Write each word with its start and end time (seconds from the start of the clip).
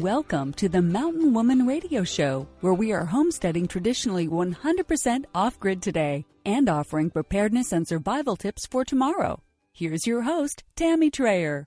Welcome 0.00 0.54
to 0.54 0.66
the 0.66 0.80
Mountain 0.80 1.34
Woman 1.34 1.66
Radio 1.66 2.04
Show, 2.04 2.48
where 2.62 2.72
we 2.72 2.90
are 2.90 3.04
homesteading 3.04 3.68
traditionally 3.68 4.26
100% 4.26 5.26
off 5.34 5.60
grid 5.60 5.82
today 5.82 6.24
and 6.46 6.70
offering 6.70 7.10
preparedness 7.10 7.70
and 7.70 7.86
survival 7.86 8.34
tips 8.34 8.64
for 8.64 8.82
tomorrow. 8.82 9.42
Here's 9.74 10.06
your 10.06 10.22
host, 10.22 10.64
Tammy 10.74 11.10
Trayer. 11.10 11.66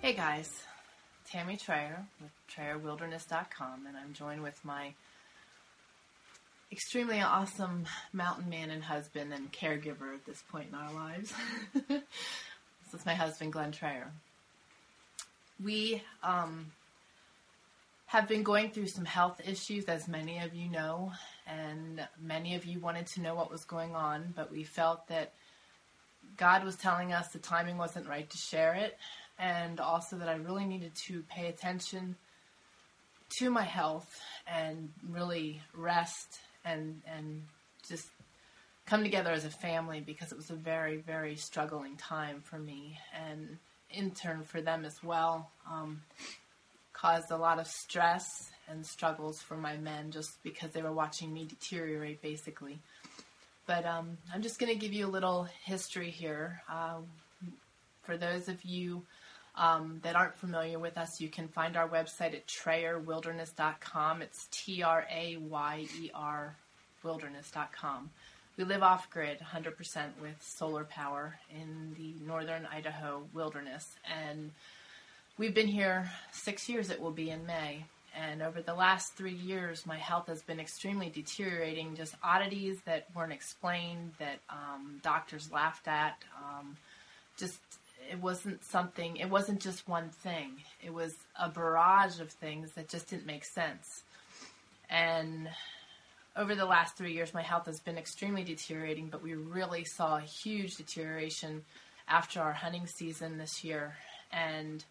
Hey 0.00 0.14
guys, 0.14 0.62
Tammy 1.30 1.58
Trayer 1.58 2.06
with 2.22 2.32
TrayerWilderness.com, 2.56 3.86
and 3.86 3.98
I'm 3.98 4.14
joined 4.14 4.42
with 4.42 4.64
my 4.64 4.94
extremely 6.72 7.20
awesome 7.20 7.84
mountain 8.14 8.48
man 8.48 8.70
and 8.70 8.82
husband 8.82 9.34
and 9.34 9.52
caregiver 9.52 10.14
at 10.14 10.24
this 10.24 10.42
point 10.50 10.68
in 10.70 10.74
our 10.74 10.94
lives. 10.94 11.34
This 12.86 13.00
is 13.00 13.06
my 13.06 13.14
husband, 13.14 13.52
Glenn 13.52 13.72
Trayer. 13.72 14.10
We 15.62 16.02
um, 16.22 16.70
have 18.06 18.28
been 18.28 18.44
going 18.44 18.70
through 18.70 18.86
some 18.86 19.04
health 19.04 19.40
issues, 19.44 19.86
as 19.86 20.06
many 20.06 20.38
of 20.38 20.54
you 20.54 20.70
know, 20.70 21.12
and 21.48 22.06
many 22.22 22.54
of 22.54 22.64
you 22.64 22.78
wanted 22.78 23.06
to 23.08 23.22
know 23.22 23.34
what 23.34 23.50
was 23.50 23.64
going 23.64 23.96
on, 23.96 24.32
but 24.36 24.52
we 24.52 24.62
felt 24.62 25.08
that 25.08 25.32
God 26.36 26.62
was 26.62 26.76
telling 26.76 27.12
us 27.12 27.28
the 27.28 27.40
timing 27.40 27.76
wasn't 27.76 28.08
right 28.08 28.30
to 28.30 28.36
share 28.36 28.74
it, 28.74 28.96
and 29.36 29.80
also 29.80 30.16
that 30.18 30.28
I 30.28 30.34
really 30.34 30.64
needed 30.64 30.94
to 31.06 31.24
pay 31.28 31.48
attention 31.48 32.14
to 33.38 33.50
my 33.50 33.64
health 33.64 34.20
and 34.46 34.92
really 35.10 35.60
rest 35.74 36.38
and 36.64 37.02
and 37.12 37.42
just 37.88 38.08
come 38.86 39.02
together 39.02 39.32
as 39.32 39.44
a 39.44 39.50
family 39.50 40.00
because 40.00 40.32
it 40.32 40.36
was 40.36 40.50
a 40.50 40.54
very, 40.54 40.96
very 40.96 41.36
struggling 41.36 41.96
time 41.96 42.40
for 42.42 42.58
me 42.58 42.98
and 43.28 43.58
in 43.90 44.12
turn 44.12 44.42
for 44.42 44.60
them 44.60 44.84
as 44.84 45.02
well. 45.02 45.50
Um, 45.70 46.02
caused 46.92 47.30
a 47.30 47.36
lot 47.36 47.58
of 47.58 47.66
stress 47.66 48.50
and 48.68 48.86
struggles 48.86 49.42
for 49.42 49.56
my 49.56 49.76
men 49.76 50.10
just 50.10 50.42
because 50.42 50.70
they 50.70 50.82
were 50.82 50.92
watching 50.92 51.32
me 51.32 51.44
deteriorate 51.44 52.22
basically. 52.22 52.78
But 53.66 53.84
um, 53.84 54.16
I'm 54.32 54.42
just 54.42 54.58
going 54.58 54.72
to 54.72 54.78
give 54.78 54.92
you 54.92 55.06
a 55.06 55.08
little 55.08 55.48
history 55.64 56.10
here. 56.10 56.62
Um, 56.72 57.06
for 58.04 58.16
those 58.16 58.48
of 58.48 58.64
you 58.64 59.02
um, 59.56 60.00
that 60.04 60.14
aren't 60.14 60.36
familiar 60.36 60.78
with 60.78 60.96
us, 60.96 61.20
you 61.20 61.28
can 61.28 61.48
find 61.48 61.76
our 61.76 61.88
website 61.88 62.34
at 62.34 62.46
trayerwilderness.com. 62.46 64.22
It's 64.22 64.46
T 64.52 64.84
R 64.84 65.04
A 65.12 65.36
Y 65.36 65.86
E 66.00 66.10
R 66.14 66.56
wilderness.com. 67.02 68.10
We 68.56 68.64
live 68.64 68.82
off 68.82 69.10
grid 69.10 69.38
100% 69.38 69.74
with 70.22 70.40
solar 70.40 70.84
power 70.84 71.38
in 71.50 71.94
the 71.98 72.14
northern 72.26 72.66
Idaho 72.72 73.24
wilderness. 73.34 73.96
And 74.10 74.50
we've 75.36 75.54
been 75.54 75.68
here 75.68 76.10
six 76.32 76.66
years, 76.66 76.88
it 76.88 76.98
will 76.98 77.10
be 77.10 77.28
in 77.28 77.44
May. 77.44 77.84
And 78.18 78.40
over 78.40 78.62
the 78.62 78.72
last 78.72 79.12
three 79.12 79.34
years, 79.34 79.84
my 79.84 79.98
health 79.98 80.28
has 80.28 80.40
been 80.40 80.58
extremely 80.58 81.10
deteriorating. 81.10 81.96
Just 81.96 82.14
oddities 82.24 82.78
that 82.86 83.04
weren't 83.14 83.32
explained, 83.32 84.12
that 84.18 84.38
um, 84.48 85.00
doctors 85.02 85.52
laughed 85.52 85.86
at. 85.86 86.16
Um, 86.42 86.78
just, 87.36 87.58
it 88.10 88.18
wasn't 88.22 88.64
something, 88.64 89.18
it 89.18 89.28
wasn't 89.28 89.60
just 89.60 89.86
one 89.86 90.08
thing. 90.08 90.52
It 90.82 90.94
was 90.94 91.14
a 91.38 91.50
barrage 91.50 92.20
of 92.20 92.30
things 92.30 92.72
that 92.72 92.88
just 92.88 93.10
didn't 93.10 93.26
make 93.26 93.44
sense. 93.44 94.02
And 94.88 95.50
over 96.36 96.54
the 96.54 96.66
last 96.66 96.96
three 96.96 97.12
years, 97.12 97.32
my 97.32 97.42
health 97.42 97.66
has 97.66 97.80
been 97.80 97.96
extremely 97.96 98.44
deteriorating, 98.44 99.08
but 99.08 99.22
we 99.22 99.34
really 99.34 99.84
saw 99.84 100.18
a 100.18 100.20
huge 100.20 100.76
deterioration 100.76 101.64
after 102.08 102.40
our 102.40 102.52
hunting 102.52 102.86
season 102.86 103.38
this 103.38 103.64
year. 103.64 103.94
And 104.32 104.84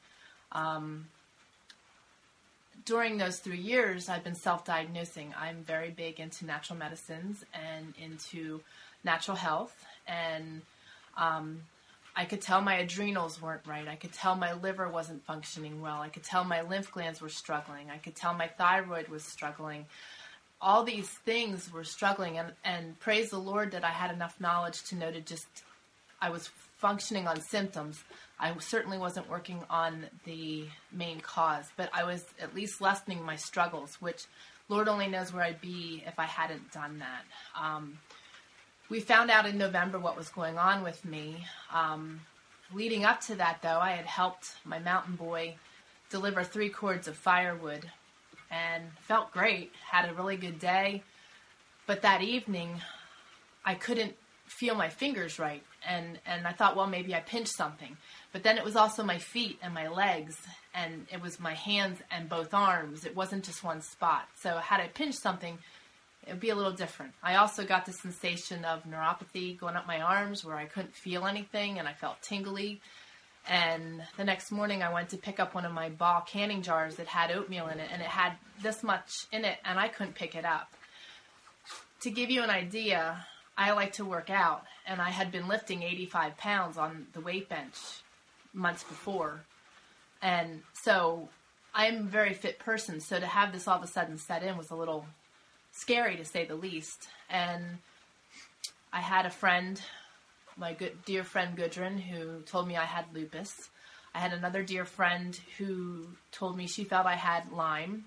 um, 0.51 1.07
during 2.85 3.17
those 3.17 3.39
three 3.39 3.59
years, 3.59 4.09
I've 4.09 4.23
been 4.23 4.35
self 4.35 4.65
diagnosing. 4.65 5.33
I'm 5.39 5.63
very 5.63 5.91
big 5.91 6.19
into 6.19 6.45
natural 6.45 6.79
medicines 6.79 7.45
and 7.53 7.93
into 8.03 8.61
natural 9.03 9.37
health. 9.37 9.85
And 10.07 10.61
um, 11.15 11.61
I 12.15 12.25
could 12.25 12.41
tell 12.41 12.61
my 12.61 12.75
adrenals 12.77 13.39
weren't 13.39 13.67
right. 13.67 13.87
I 13.87 13.95
could 13.95 14.13
tell 14.13 14.35
my 14.35 14.53
liver 14.53 14.89
wasn't 14.89 15.23
functioning 15.25 15.79
well. 15.79 16.01
I 16.01 16.09
could 16.09 16.23
tell 16.23 16.43
my 16.43 16.61
lymph 16.61 16.91
glands 16.91 17.21
were 17.21 17.29
struggling. 17.29 17.91
I 17.91 17.97
could 17.97 18.15
tell 18.15 18.33
my 18.33 18.47
thyroid 18.47 19.09
was 19.09 19.23
struggling 19.23 19.85
all 20.61 20.83
these 20.83 21.09
things 21.09 21.71
were 21.71 21.83
struggling 21.83 22.37
and, 22.37 22.53
and 22.63 22.99
praise 22.99 23.29
the 23.29 23.37
Lord 23.37 23.71
that 23.71 23.83
I 23.83 23.89
had 23.89 24.11
enough 24.11 24.39
knowledge 24.39 24.83
to 24.85 24.95
know 24.95 25.11
to 25.11 25.21
just 25.21 25.47
I 26.21 26.29
was 26.29 26.49
functioning 26.77 27.27
on 27.27 27.41
symptoms. 27.41 28.03
I 28.39 28.57
certainly 28.59 28.97
wasn't 28.97 29.29
working 29.29 29.63
on 29.69 30.07
the 30.25 30.65
main 30.91 31.19
cause, 31.19 31.65
but 31.77 31.89
I 31.93 32.03
was 32.03 32.25
at 32.41 32.55
least 32.55 32.81
lessening 32.81 33.23
my 33.23 33.35
struggles, 33.35 33.95
which 34.01 34.25
Lord 34.67 34.87
only 34.87 35.07
knows 35.07 35.33
where 35.33 35.43
I'd 35.43 35.61
be 35.61 36.03
if 36.05 36.17
I 36.19 36.25
hadn't 36.25 36.71
done 36.71 36.99
that. 36.99 37.23
Um, 37.61 37.99
we 38.89 38.99
found 38.99 39.31
out 39.31 39.45
in 39.45 39.57
November 39.57 39.99
what 39.99 40.17
was 40.17 40.29
going 40.29 40.57
on 40.57 40.83
with 40.83 41.03
me. 41.05 41.45
Um, 41.73 42.21
leading 42.73 43.05
up 43.05 43.21
to 43.21 43.35
that, 43.35 43.59
though, 43.61 43.79
I 43.79 43.91
had 43.91 44.05
helped 44.05 44.55
my 44.63 44.79
mountain 44.79 45.15
boy 45.15 45.55
deliver 46.09 46.43
three 46.43 46.69
cords 46.69 47.07
of 47.07 47.15
firewood 47.15 47.89
and 48.51 48.83
felt 49.01 49.31
great. 49.31 49.71
Had 49.89 50.09
a 50.09 50.13
really 50.13 50.37
good 50.37 50.59
day. 50.59 51.03
But 51.87 52.01
that 52.01 52.21
evening, 52.21 52.81
I 53.63 53.75
couldn't 53.75 54.15
feel 54.45 54.75
my 54.75 54.89
fingers 54.89 55.39
right. 55.39 55.63
And, 55.87 56.19
and 56.25 56.47
I 56.47 56.51
thought, 56.51 56.75
well, 56.75 56.87
maybe 56.87 57.13
I 57.13 57.19
pinched 57.19 57.55
something. 57.55 57.97
But 58.31 58.43
then 58.43 58.57
it 58.57 58.63
was 58.63 58.75
also 58.75 59.03
my 59.03 59.19
feet 59.19 59.59
and 59.61 59.73
my 59.73 59.87
legs, 59.87 60.37
and 60.73 61.05
it 61.11 61.21
was 61.21 61.39
my 61.39 61.53
hands 61.53 61.99
and 62.11 62.27
both 62.27 62.53
arms. 62.53 63.05
It 63.05 63.15
wasn't 63.15 63.45
just 63.45 63.63
one 63.63 63.81
spot. 63.81 64.27
So, 64.35 64.57
had 64.57 64.81
I 64.81 64.87
pinched 64.87 65.21
something, 65.21 65.57
it 66.25 66.31
would 66.31 66.39
be 66.39 66.49
a 66.49 66.55
little 66.55 66.71
different. 66.71 67.13
I 67.21 67.35
also 67.35 67.65
got 67.65 67.85
the 67.85 67.93
sensation 67.93 68.65
of 68.65 68.83
neuropathy 68.83 69.57
going 69.59 69.75
up 69.75 69.85
my 69.85 70.01
arms 70.01 70.43
where 70.43 70.57
I 70.57 70.65
couldn't 70.65 70.95
feel 70.95 71.25
anything 71.25 71.77
and 71.77 71.87
I 71.87 71.93
felt 71.93 72.21
tingly. 72.21 72.81
And 73.47 74.01
the 74.17 74.23
next 74.23 74.51
morning, 74.51 74.81
I 74.81 74.91
went 74.91 75.09
to 75.09 75.17
pick 75.17 75.39
up 75.39 75.53
one 75.53 75.65
of 75.65 75.71
my 75.71 75.89
ball 75.89 76.21
canning 76.21 76.63
jars 76.63 76.95
that 76.95 77.07
had 77.07 77.31
oatmeal 77.31 77.67
in 77.67 77.79
it, 77.79 77.89
and 77.91 78.01
it 78.01 78.07
had 78.07 78.33
this 78.61 78.81
much 78.81 79.27
in 79.31 79.45
it, 79.45 79.57
and 79.63 79.79
I 79.79 79.87
couldn't 79.87 80.15
pick 80.15 80.35
it 80.35 80.45
up. 80.45 80.71
To 82.01 82.09
give 82.09 82.31
you 82.31 82.41
an 82.41 82.49
idea, 82.49 83.25
I 83.57 83.71
like 83.73 83.93
to 83.93 84.05
work 84.05 84.29
out, 84.29 84.63
and 84.87 84.99
I 84.99 85.11
had 85.11 85.31
been 85.31 85.47
lifting 85.47 85.83
85 85.83 86.37
pounds 86.37 86.77
on 86.77 87.07
the 87.13 87.21
weight 87.21 87.47
bench 87.47 87.77
months 88.53 88.83
before. 88.83 89.45
And 90.21 90.61
so 90.73 91.29
I'm 91.73 91.97
a 91.97 92.03
very 92.03 92.33
fit 92.33 92.57
person, 92.57 92.99
so 92.99 93.19
to 93.19 93.27
have 93.27 93.53
this 93.53 93.67
all 93.67 93.77
of 93.77 93.83
a 93.83 93.87
sudden 93.87 94.17
set 94.17 94.41
in 94.41 94.57
was 94.57 94.71
a 94.71 94.75
little 94.75 95.05
scary 95.71 96.15
to 96.15 96.25
say 96.25 96.45
the 96.45 96.55
least. 96.55 97.07
And 97.29 97.77
I 98.91 99.01
had 99.01 99.25
a 99.25 99.29
friend 99.29 99.79
my 100.57 100.73
good 100.73 101.03
dear 101.05 101.23
friend 101.23 101.57
Gudrun, 101.57 101.97
who 101.97 102.41
told 102.41 102.67
me 102.67 102.77
I 102.77 102.85
had 102.85 103.05
lupus. 103.13 103.69
I 104.13 104.19
had 104.19 104.33
another 104.33 104.63
dear 104.63 104.85
friend 104.85 105.37
who 105.57 106.07
told 106.31 106.55
me 106.57 106.67
she 106.67 106.85
felt 106.85 107.05
I 107.05 107.15
had 107.15 107.51
Lyme, 107.51 108.05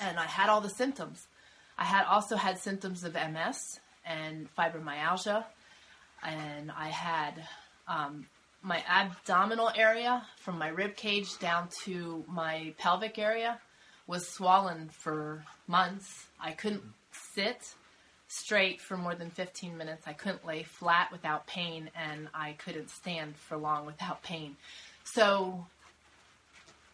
and 0.00 0.18
I 0.18 0.26
had 0.26 0.48
all 0.48 0.60
the 0.60 0.68
symptoms. 0.68 1.26
I 1.78 1.84
had 1.84 2.06
also 2.06 2.36
had 2.36 2.58
symptoms 2.58 3.04
of 3.04 3.14
MS 3.14 3.78
and 4.04 4.48
fibromyalgia, 4.56 5.44
and 6.22 6.72
I 6.72 6.88
had 6.88 7.46
um, 7.86 8.26
my 8.62 8.82
abdominal 8.88 9.70
area 9.76 10.26
from 10.38 10.58
my 10.58 10.68
rib 10.68 10.96
cage 10.96 11.38
down 11.38 11.68
to 11.84 12.24
my 12.26 12.74
pelvic 12.78 13.18
area 13.18 13.60
was 14.08 14.26
swollen 14.28 14.88
for 14.88 15.44
months. 15.66 16.26
I 16.40 16.52
couldn't 16.52 16.82
sit 17.34 17.74
straight 18.28 18.80
for 18.80 18.96
more 18.96 19.14
than 19.14 19.30
15 19.30 19.76
minutes. 19.76 20.02
I 20.06 20.12
couldn't 20.12 20.46
lay 20.46 20.62
flat 20.62 21.12
without 21.12 21.46
pain, 21.46 21.90
and 21.94 22.28
I 22.34 22.52
couldn't 22.52 22.90
stand 22.90 23.36
for 23.36 23.56
long 23.56 23.86
without 23.86 24.22
pain. 24.22 24.56
So 25.04 25.66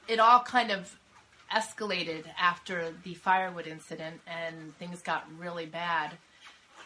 it 0.08 0.20
all 0.20 0.40
kind 0.40 0.70
of 0.70 0.96
escalated 1.52 2.24
after 2.38 2.92
the 3.02 3.14
firewood 3.14 3.66
incident, 3.66 4.20
and 4.26 4.76
things 4.78 5.00
got 5.02 5.26
really 5.38 5.66
bad. 5.66 6.12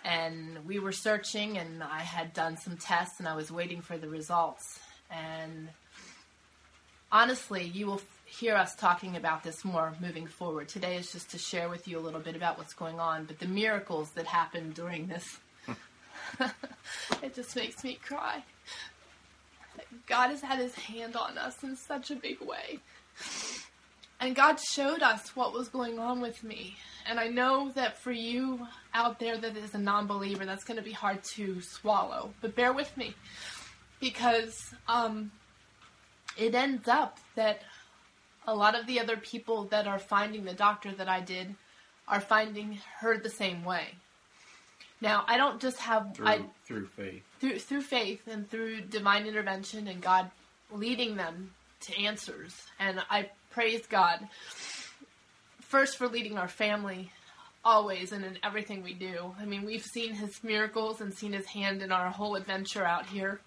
And 0.05 0.65
we 0.67 0.79
were 0.79 0.93
searching, 0.93 1.59
and 1.59 1.83
I 1.83 2.01
had 2.01 2.33
done 2.33 2.57
some 2.57 2.77
tests, 2.77 3.19
and 3.19 3.29
I 3.29 3.35
was 3.35 3.51
waiting 3.51 3.81
for 3.81 3.99
the 3.99 4.09
results. 4.09 4.79
And 5.11 5.69
honestly, 7.11 7.65
you 7.65 7.87
will 7.87 8.01
hear 8.27 8.55
us 8.55 8.75
talking 8.75 9.17
about 9.17 9.43
this 9.43 9.65
more 9.65 9.95
moving 10.01 10.27
forward. 10.27 10.69
Today 10.69 10.97
is 10.97 11.13
just 11.13 11.31
to 11.31 11.39
share 11.39 11.69
with 11.69 11.89
you 11.89 11.99
a 11.99 12.01
little 12.01 12.21
bit 12.21 12.37
about 12.37 12.59
what's 12.59 12.75
going 12.75 13.01
on, 13.01 13.25
but 13.25 13.39
the 13.39 13.47
miracles 13.47 14.11
that 14.11 14.27
happened 14.27 14.75
during 14.75 15.07
this, 15.07 15.39
it 17.23 17.35
just 17.35 17.57
makes 17.57 17.83
me 17.85 17.99
cry. 18.05 18.43
God 20.07 20.31
has 20.31 20.43
had 20.43 20.59
his 20.59 20.75
hand 20.75 21.17
on 21.17 21.39
us 21.39 21.63
in 21.63 21.77
such 21.77 22.11
a 22.11 22.17
big 22.17 22.41
way. 22.41 22.81
And 24.19 24.35
God 24.35 24.59
showed 24.59 25.03
us 25.03 25.37
what 25.37 25.53
was 25.53 25.69
going 25.69 25.99
on 25.99 26.21
with 26.21 26.43
me. 26.43 26.77
And 27.07 27.21
I 27.21 27.29
know 27.29 27.71
that 27.75 27.99
for 27.99 28.11
you 28.11 28.67
out 28.93 29.21
there 29.21 29.37
that 29.37 29.57
is 29.57 29.75
a 29.75 29.79
non 29.79 30.07
believer, 30.07 30.45
that's 30.45 30.65
going 30.65 30.79
to 30.79 30.83
be 30.83 30.93
hard 30.93 31.23
to 31.35 31.61
swallow. 31.61 32.33
But 32.41 32.57
bear 32.57 32.73
with 32.73 32.97
me 32.97 33.15
because 34.01 34.75
um, 34.89 35.31
it 36.37 36.55
ends 36.55 36.89
up 36.89 37.19
that 37.35 37.63
a 38.47 38.55
lot 38.55 38.79
of 38.79 38.87
the 38.87 39.01
other 39.01 39.17
people 39.17 39.65
that 39.65 39.87
are 39.87 39.99
finding 39.99 40.45
the 40.45 40.55
doctor 40.55 40.93
that 40.93 41.09
I 41.09 41.21
did 41.21 41.55
are 42.09 42.21
finding 42.21 42.79
her 43.01 43.19
the 43.19 43.31
same 43.31 43.65
way. 43.65 43.95
Now, 45.01 45.25
I 45.27 45.37
don't 45.37 45.61
just 45.61 45.79
have 45.81 46.15
through, 46.15 46.27
I, 46.27 46.41
through 46.65 46.87
faith. 46.87 47.23
Through 47.41 47.59
through 47.59 47.83
faith 47.83 48.27
and 48.27 48.49
through 48.49 48.83
divine 48.83 49.27
intervention 49.27 49.89
and 49.89 50.01
God 50.01 50.31
leading 50.73 51.17
them 51.17 51.53
to 51.83 51.99
answers. 52.01 52.55
And 52.79 53.03
I 53.11 53.31
praise 53.51 53.87
God 53.87 54.27
first 55.61 55.99
for 55.99 56.09
leading 56.09 56.39
our 56.39 56.49
family 56.49 57.11
always 57.65 58.13
and 58.13 58.25
in 58.25 58.39
everything 58.43 58.83
we 58.83 58.95
do. 58.95 59.35
I 59.39 59.45
mean, 59.45 59.65
we've 59.65 59.85
seen 59.85 60.15
his 60.15 60.43
miracles 60.45 61.01
and 61.01 61.13
seen 61.13 61.33
his 61.33 61.47
hand 61.47 61.83
in 61.83 61.91
our 61.93 62.11
whole 62.11 62.37
adventure 62.37 62.85
out 62.85 63.07
here. 63.07 63.41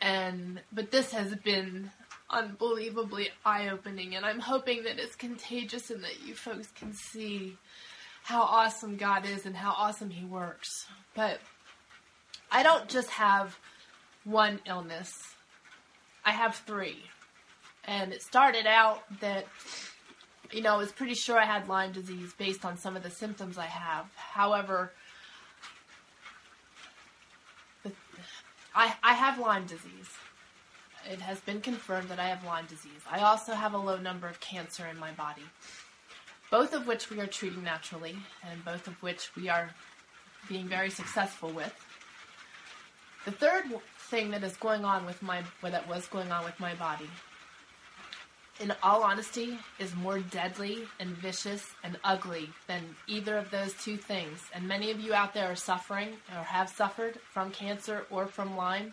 And 0.00 0.60
but 0.72 0.90
this 0.90 1.12
has 1.12 1.34
been 1.36 1.90
unbelievably 2.32 3.28
eye 3.44 3.68
opening, 3.68 4.16
and 4.16 4.24
I'm 4.24 4.40
hoping 4.40 4.84
that 4.84 4.98
it's 4.98 5.14
contagious 5.14 5.90
and 5.90 6.02
that 6.02 6.26
you 6.26 6.34
folks 6.34 6.68
can 6.74 6.92
see 6.94 7.56
how 8.24 8.42
awesome 8.42 8.96
God 8.96 9.26
is 9.26 9.46
and 9.46 9.56
how 9.56 9.72
awesome 9.72 10.10
He 10.10 10.24
works. 10.24 10.86
But 11.14 11.40
I 12.50 12.62
don't 12.62 12.88
just 12.88 13.10
have 13.10 13.58
one 14.24 14.60
illness, 14.66 15.12
I 16.24 16.32
have 16.32 16.56
three. 16.56 17.04
And 17.84 18.12
it 18.12 18.22
started 18.22 18.66
out 18.66 19.02
that, 19.20 19.46
you 20.52 20.62
know, 20.62 20.74
I 20.74 20.76
was 20.76 20.92
pretty 20.92 21.14
sure 21.14 21.36
I 21.36 21.44
had 21.44 21.68
Lyme 21.68 21.92
disease 21.92 22.32
based 22.38 22.64
on 22.64 22.78
some 22.78 22.96
of 22.96 23.02
the 23.02 23.10
symptoms 23.10 23.58
I 23.58 23.66
have. 23.66 24.06
However, 24.14 24.92
I, 28.74 28.94
I 29.02 29.14
have 29.14 29.38
Lyme 29.40 29.66
disease 29.66 30.08
it 31.10 31.20
has 31.20 31.40
been 31.40 31.60
confirmed 31.60 32.08
that 32.08 32.18
I 32.18 32.28
have 32.28 32.44
Lyme 32.44 32.66
disease. 32.68 33.02
I 33.10 33.20
also 33.20 33.52
have 33.52 33.74
a 33.74 33.78
low 33.78 33.98
number 33.98 34.28
of 34.28 34.40
cancer 34.40 34.86
in 34.86 34.98
my 34.98 35.12
body, 35.12 35.42
both 36.50 36.74
of 36.74 36.86
which 36.86 37.10
we 37.10 37.20
are 37.20 37.26
treating 37.26 37.64
naturally, 37.64 38.16
and 38.48 38.64
both 38.64 38.86
of 38.86 38.94
which 39.02 39.34
we 39.36 39.48
are 39.48 39.70
being 40.48 40.68
very 40.68 40.90
successful 40.90 41.50
with. 41.50 41.74
The 43.24 43.32
third 43.32 43.64
thing 43.98 44.30
that 44.32 44.42
is 44.42 44.56
going 44.56 44.84
on 44.84 45.06
with 45.06 45.22
my, 45.22 45.42
that 45.62 45.88
was 45.88 46.06
going 46.08 46.32
on 46.32 46.44
with 46.44 46.58
my 46.58 46.74
body, 46.74 47.08
in 48.60 48.72
all 48.82 49.02
honesty, 49.02 49.58
is 49.78 49.94
more 49.96 50.18
deadly 50.18 50.84
and 51.00 51.10
vicious 51.16 51.74
and 51.82 51.98
ugly 52.04 52.50
than 52.66 52.82
either 53.06 53.38
of 53.38 53.50
those 53.50 53.74
two 53.74 53.96
things. 53.96 54.38
And 54.54 54.68
many 54.68 54.90
of 54.90 55.00
you 55.00 55.14
out 55.14 55.34
there 55.34 55.50
are 55.50 55.56
suffering 55.56 56.10
or 56.36 56.42
have 56.42 56.68
suffered 56.68 57.18
from 57.32 57.50
cancer 57.50 58.06
or 58.10 58.26
from 58.26 58.56
Lyme 58.56 58.92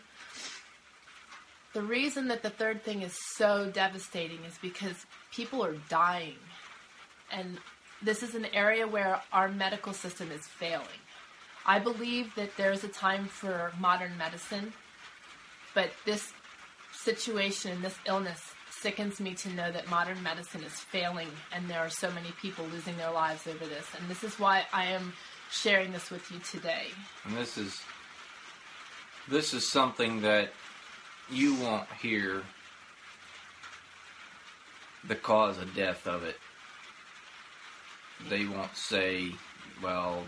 the 1.74 1.82
reason 1.82 2.28
that 2.30 2.42
the 2.42 2.50
third 2.50 2.84
thing 2.84 3.02
is 3.02 3.18
so 3.36 3.70
devastating 3.70 4.44
is 4.46 4.58
because 4.62 5.06
people 5.34 5.64
are 5.64 5.76
dying. 5.90 6.36
And 7.32 7.58
this 8.02 8.24
is 8.24 8.36
an 8.36 8.46
area 8.54 8.88
where 8.88 9.22
our 9.32 9.50
medical 9.50 9.94
system 9.94 10.32
is 10.32 10.46
failing. 10.46 10.88
I 11.66 11.80
believe 11.80 12.34
that 12.36 12.56
there's 12.58 12.84
a 12.84 12.88
time 12.88 13.26
for 13.26 13.72
modern 13.80 14.18
medicine, 14.18 14.74
but 15.76 15.92
this 16.06 16.34
situation, 16.92 17.82
this 17.82 17.98
illness, 18.08 18.54
sickens 18.72 19.20
me 19.20 19.34
to 19.34 19.50
know 19.50 19.72
that 19.72 19.90
modern 19.90 20.22
medicine 20.24 20.64
is 20.64 20.72
failing 20.72 21.28
and 21.54 21.70
there 21.70 21.80
are 21.80 21.90
so 21.90 22.10
many 22.12 22.32
people 22.42 22.66
losing 22.72 22.96
their 22.98 23.12
lives 23.12 23.46
over 23.46 23.66
this. 23.66 23.86
And 24.00 24.10
this 24.10 24.24
is 24.24 24.40
why 24.40 24.66
I 24.72 24.86
am 24.86 25.14
sharing 25.52 25.92
this 25.92 26.10
with 26.10 26.32
you 26.32 26.40
today. 26.40 26.88
And 27.26 27.36
this 27.36 27.58
is 27.58 27.82
this 29.28 29.54
is 29.54 29.70
something 29.70 30.22
that 30.22 30.52
you 31.32 31.56
won't 31.56 31.88
hear 32.02 32.44
the 35.08 35.16
cause 35.16 35.58
of 35.58 35.76
death 35.76 36.08
of 36.08 36.24
it. 36.24 36.38
They 38.30 38.46
won't 38.46 38.76
say, 38.76 39.32
well, 39.82 40.26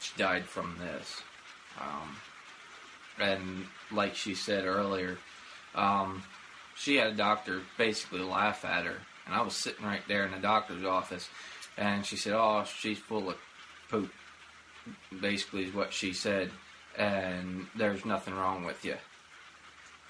she 0.00 0.12
died 0.16 0.44
from 0.44 0.76
this. 0.78 1.22
Um, 1.80 2.16
and 3.18 3.66
like 3.90 4.14
she 4.14 4.34
said 4.34 4.64
earlier, 4.64 5.18
um, 5.74 6.22
she 6.74 6.96
had 6.96 7.08
a 7.08 7.16
doctor 7.16 7.60
basically 7.76 8.20
laugh 8.20 8.64
at 8.64 8.86
her. 8.86 8.96
And 9.26 9.34
I 9.34 9.42
was 9.42 9.54
sitting 9.54 9.84
right 9.84 10.00
there 10.08 10.24
in 10.24 10.32
the 10.32 10.38
doctor's 10.38 10.84
office, 10.84 11.28
and 11.76 12.04
she 12.04 12.16
said, 12.16 12.32
"Oh, 12.32 12.64
she's 12.64 12.98
full 12.98 13.28
of 13.28 13.36
poop." 13.88 14.12
Basically, 15.20 15.64
is 15.64 15.74
what 15.74 15.92
she 15.92 16.12
said, 16.12 16.50
and 16.96 17.66
there's 17.76 18.04
nothing 18.04 18.34
wrong 18.34 18.64
with 18.64 18.84
you. 18.84 18.96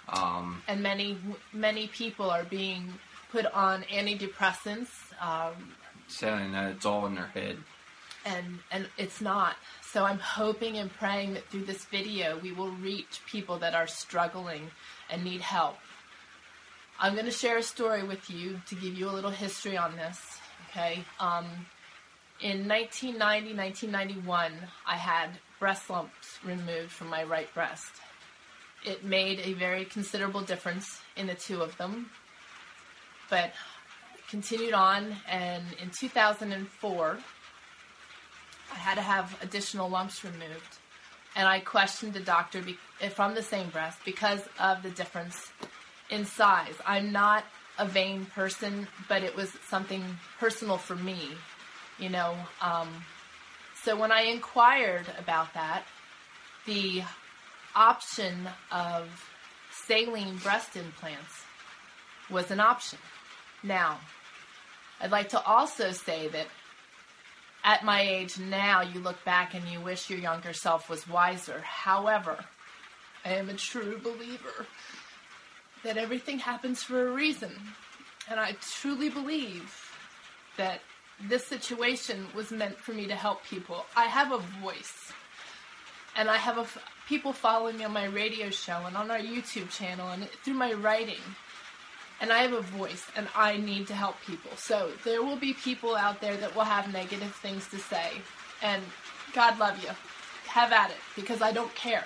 Um, 0.09 0.63
and 0.67 0.83
many 0.83 1.19
many 1.53 1.87
people 1.87 2.31
are 2.31 2.45
being 2.45 2.95
put 3.31 3.47
on 3.47 3.83
antidepressants. 3.85 4.89
Um, 5.21 5.75
saying 6.09 6.53
that 6.53 6.73
it's 6.73 6.87
all 6.87 7.07
in 7.07 7.15
their 7.15 7.27
head. 7.27 7.59
And 8.25 8.59
and 8.71 8.89
it's 8.99 9.21
not. 9.21 9.57
So 9.83 10.05
I'm 10.05 10.19
hoping 10.19 10.77
and 10.77 10.93
praying 10.93 11.35
that 11.35 11.49
through 11.49 11.65
this 11.65 11.85
video 11.85 12.39
we 12.39 12.53
will 12.53 12.71
reach 12.71 13.21
people 13.27 13.59
that 13.59 13.75
are 13.75 13.87
struggling 13.87 14.71
and 15.09 15.25
need 15.25 15.41
help. 15.41 15.77
I'm 16.99 17.15
going 17.15 17.25
to 17.25 17.33
share 17.33 17.57
a 17.57 17.63
story 17.63 18.03
with 18.03 18.29
you 18.29 18.61
to 18.67 18.75
give 18.75 18.95
you 18.95 19.09
a 19.09 19.13
little 19.13 19.31
history 19.31 19.79
on 19.79 19.97
this. 19.97 20.39
Okay. 20.69 21.03
Um, 21.19 21.47
in 22.43 22.69
1990, 22.69 23.55
1991, 23.57 24.53
I 24.87 24.97
had 24.97 25.31
breast 25.59 25.89
lumps 25.89 26.39
removed 26.45 26.91
from 26.91 27.09
my 27.09 27.25
right 27.25 27.53
breast 27.55 27.93
it 28.85 29.05
made 29.05 29.41
a 29.41 29.53
very 29.53 29.85
considerable 29.85 30.41
difference 30.41 31.01
in 31.17 31.27
the 31.27 31.35
two 31.35 31.63
of 31.63 31.77
them. 31.77 32.11
But 33.29 33.53
continued 34.29 34.75
on, 34.75 35.17
and 35.29 35.65
in 35.83 35.91
2004, 35.91 37.19
I 38.73 38.75
had 38.75 38.95
to 38.95 39.03
have 39.03 39.37
additional 39.43 39.89
lumps 39.89 40.25
removed. 40.25 40.79
And 41.37 41.47
I 41.47 41.61
questioned 41.61 42.13
the 42.13 42.21
doctor 42.21 42.63
be- 42.63 42.79
from 43.11 43.35
the 43.35 43.43
same 43.43 43.69
breast 43.71 43.99
because 44.05 44.41
of 44.59 44.83
the 44.83 44.91
difference 44.91 45.51
in 46.11 46.25
size. 46.25 46.75
I'm 46.87 47.13
not 47.13 47.45
a 47.79 47.87
vain 47.87 48.27
person, 48.27 48.89
but 49.09 49.23
it 49.23 49.35
was 49.37 49.53
something 49.69 50.05
personal 50.39 50.77
for 50.77 50.97
me, 50.97 51.31
you 51.99 52.09
know. 52.09 52.37
Um, 52.61 52.89
so 53.83 53.97
when 53.97 54.13
I 54.13 54.23
inquired 54.23 55.07
about 55.19 55.55
that, 55.55 55.85
the 56.67 57.03
option 57.75 58.49
of 58.71 59.09
saline 59.73 60.37
breast 60.39 60.77
implants 60.77 61.45
was 62.31 62.51
an 62.51 62.61
option. 62.61 62.99
Now, 63.63 63.99
I'd 65.01 65.11
like 65.11 65.31
to 65.31 65.43
also 65.43 65.93
say 65.93 66.29
that 66.29 66.47
at 67.65 67.85
my 67.85 68.01
age 68.01 68.39
now, 68.39 68.83
you 68.83 69.01
look 69.01 69.23
back 69.25 69.55
and 69.55 69.67
you 69.69 69.81
wish 69.81 70.09
your 70.09 70.19
younger 70.19 70.53
self 70.53 70.89
was 70.89 71.09
wiser. 71.09 71.61
However, 71.63 72.45
I 73.25 73.35
am 73.35 73.49
a 73.49 73.55
true 73.55 73.99
believer 73.99 74.67
that 75.85 75.97
everything 75.97 76.39
happens 76.39 76.83
for 76.83 77.09
a 77.09 77.13
reason. 77.13 77.53
And 78.29 78.41
I 78.41 78.57
truly 78.61 79.11
believe 79.11 79.75
that 80.57 80.81
this 81.23 81.47
situation 81.47 82.27
was 82.35 82.51
meant 82.51 82.79
for 82.79 82.93
me 82.93 83.07
to 83.07 83.15
help 83.15 83.45
people. 83.45 83.85
I 83.97 84.05
have 84.05 84.33
a 84.33 84.39
voice 84.63 85.13
and 86.21 86.29
I 86.29 86.37
have 86.37 86.79
people 87.09 87.33
following 87.33 87.79
me 87.79 87.85
on 87.85 87.95
my 87.95 88.05
radio 88.05 88.51
show 88.51 88.83
and 88.87 88.95
on 88.95 89.11
our 89.11 89.19
YouTube 89.19 89.71
channel 89.71 90.11
and 90.11 90.29
through 90.45 90.53
my 90.53 90.75
writing. 90.75 91.23
And 92.21 92.31
I 92.31 92.41
have 92.43 92.53
a 92.53 92.61
voice 92.61 93.07
and 93.17 93.27
I 93.35 93.57
need 93.57 93.87
to 93.87 93.95
help 93.95 94.17
people. 94.27 94.51
So 94.57 94.93
there 95.03 95.23
will 95.23 95.37
be 95.37 95.55
people 95.55 95.97
out 95.97 96.21
there 96.21 96.37
that 96.37 96.55
will 96.55 96.65
have 96.65 96.93
negative 96.93 97.35
things 97.37 97.67
to 97.69 97.79
say. 97.79 98.11
And 98.61 98.83
God 99.33 99.59
love 99.59 99.83
you. 99.83 99.89
Have 100.49 100.73
at 100.73 100.91
it 100.91 100.99
because 101.17 101.41
I 101.41 101.53
don't 101.53 101.75
care. 101.75 102.05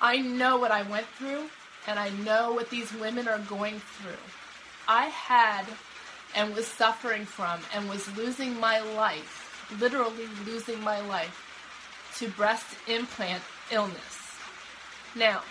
I 0.00 0.16
know 0.16 0.56
what 0.56 0.70
I 0.70 0.80
went 0.84 1.06
through 1.08 1.50
and 1.86 1.98
I 1.98 2.08
know 2.24 2.54
what 2.54 2.70
these 2.70 2.90
women 2.94 3.28
are 3.28 3.40
going 3.40 3.78
through. 3.78 4.24
I 4.88 5.08
had 5.08 5.66
and 6.34 6.54
was 6.54 6.66
suffering 6.66 7.26
from 7.26 7.60
and 7.74 7.90
was 7.90 8.16
losing 8.16 8.58
my 8.58 8.80
life, 8.96 9.66
literally 9.78 10.28
losing 10.46 10.80
my 10.80 11.06
life, 11.06 11.44
to 12.18 12.28
breast 12.28 12.76
implant 12.88 13.42
illness. 13.70 14.18
Now, 15.14 15.42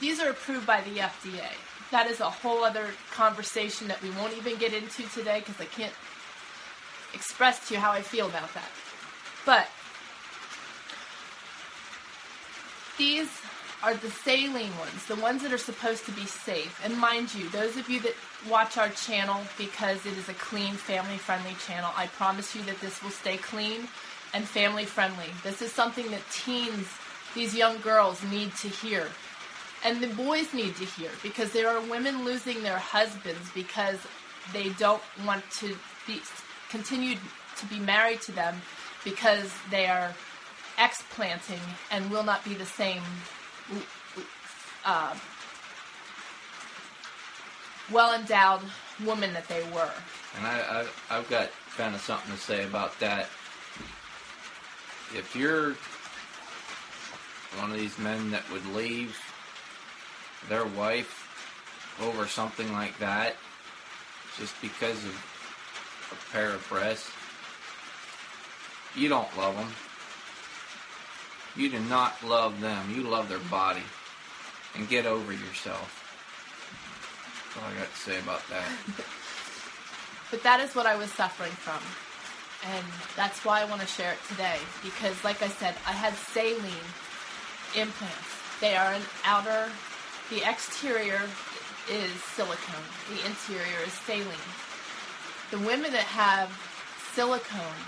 these 0.00 0.20
are 0.20 0.30
approved 0.30 0.66
by 0.66 0.80
the 0.80 0.98
FDA. 1.00 1.50
That 1.90 2.10
is 2.10 2.20
a 2.20 2.30
whole 2.30 2.64
other 2.64 2.86
conversation 3.12 3.88
that 3.88 4.02
we 4.02 4.10
won't 4.10 4.36
even 4.36 4.56
get 4.56 4.72
into 4.72 5.02
today 5.10 5.40
because 5.40 5.60
I 5.60 5.66
can't 5.66 5.92
express 7.14 7.68
to 7.68 7.74
you 7.74 7.80
how 7.80 7.92
I 7.92 8.00
feel 8.00 8.26
about 8.26 8.52
that. 8.54 8.70
But 9.44 9.68
these 12.96 13.28
are 13.82 13.94
the 13.94 14.10
saline 14.10 14.76
ones, 14.78 15.06
the 15.06 15.16
ones 15.16 15.42
that 15.42 15.52
are 15.52 15.58
supposed 15.58 16.06
to 16.06 16.12
be 16.12 16.24
safe. 16.24 16.80
And 16.84 16.96
mind 16.98 17.34
you, 17.34 17.48
those 17.48 17.76
of 17.76 17.90
you 17.90 18.00
that 18.00 18.14
watch 18.48 18.78
our 18.78 18.88
channel 18.90 19.40
because 19.58 20.06
it 20.06 20.16
is 20.16 20.28
a 20.28 20.34
clean, 20.34 20.74
family 20.74 21.18
friendly 21.18 21.56
channel, 21.66 21.90
I 21.96 22.06
promise 22.06 22.54
you 22.54 22.62
that 22.62 22.80
this 22.80 23.02
will 23.02 23.10
stay 23.10 23.36
clean 23.36 23.88
and 24.34 24.44
family 24.44 24.84
friendly. 24.84 25.26
This 25.42 25.62
is 25.62 25.72
something 25.72 26.10
that 26.10 26.22
teens, 26.30 26.86
these 27.34 27.54
young 27.54 27.80
girls, 27.80 28.22
need 28.24 28.54
to 28.56 28.68
hear. 28.68 29.06
And 29.84 30.00
the 30.00 30.08
boys 30.08 30.54
need 30.54 30.76
to 30.76 30.84
hear 30.84 31.10
because 31.22 31.52
there 31.52 31.68
are 31.68 31.80
women 31.80 32.24
losing 32.24 32.62
their 32.62 32.78
husbands 32.78 33.50
because 33.54 33.98
they 34.52 34.70
don't 34.70 35.02
want 35.26 35.48
to 35.58 35.76
be 36.06 36.20
continued 36.68 37.18
to 37.56 37.66
be 37.66 37.78
married 37.78 38.20
to 38.22 38.32
them 38.32 38.60
because 39.04 39.52
they 39.70 39.86
are 39.86 40.14
explanting 40.78 41.60
and 41.90 42.10
will 42.10 42.22
not 42.22 42.44
be 42.44 42.54
the 42.54 42.66
same 42.66 43.02
uh, 44.84 45.14
well 47.90 48.14
endowed 48.14 48.60
woman 49.04 49.32
that 49.32 49.48
they 49.48 49.62
were. 49.74 49.90
And 50.36 50.46
I, 50.46 50.86
I, 51.10 51.18
I've 51.18 51.28
got 51.28 51.50
kind 51.76 51.94
of 51.94 52.00
something 52.00 52.32
to 52.32 52.38
say 52.38 52.64
about 52.64 52.98
that. 53.00 53.28
If 55.14 55.36
you're 55.36 55.74
one 57.60 57.70
of 57.70 57.76
these 57.76 57.98
men 57.98 58.30
that 58.30 58.50
would 58.50 58.66
leave 58.74 59.18
their 60.48 60.64
wife 60.64 61.28
over 62.00 62.26
something 62.26 62.72
like 62.72 62.98
that 62.98 63.36
just 64.38 64.58
because 64.62 65.04
of 65.04 66.08
a 66.12 66.32
pair 66.32 66.50
of 66.50 66.66
breasts, 66.68 67.10
you 68.96 69.08
don't 69.08 69.36
love 69.36 69.56
them. 69.56 69.68
You 71.56 71.68
do 71.68 71.80
not 71.80 72.22
love 72.24 72.60
them. 72.60 72.90
You 72.94 73.02
love 73.02 73.28
their 73.28 73.38
body. 73.38 73.82
And 74.74 74.88
get 74.88 75.04
over 75.04 75.32
yourself. 75.32 75.98
That's 77.44 77.64
all 77.64 77.70
I 77.70 77.78
got 77.78 77.92
to 77.92 77.98
say 77.98 78.18
about 78.18 78.40
that. 78.48 78.66
but 80.30 80.42
that 80.42 80.60
is 80.60 80.74
what 80.74 80.86
I 80.86 80.96
was 80.96 81.10
suffering 81.12 81.52
from. 81.52 81.82
And 82.64 82.86
that's 83.16 83.44
why 83.44 83.60
I 83.60 83.64
want 83.64 83.80
to 83.80 83.86
share 83.86 84.12
it 84.12 84.18
today. 84.28 84.58
Because, 84.82 85.22
like 85.24 85.42
I 85.42 85.48
said, 85.48 85.74
I 85.86 85.92
had 85.92 86.14
saline 86.14 86.86
implants. 87.74 88.42
They 88.60 88.76
are 88.76 88.92
an 88.92 89.02
outer, 89.24 89.70
the 90.30 90.48
exterior 90.48 91.20
is 91.90 92.12
silicone, 92.36 92.86
the 93.10 93.26
interior 93.26 93.82
is 93.84 93.92
saline. 93.92 94.48
The 95.50 95.58
women 95.58 95.92
that 95.92 96.06
have 96.06 96.48
silicone, 97.12 97.82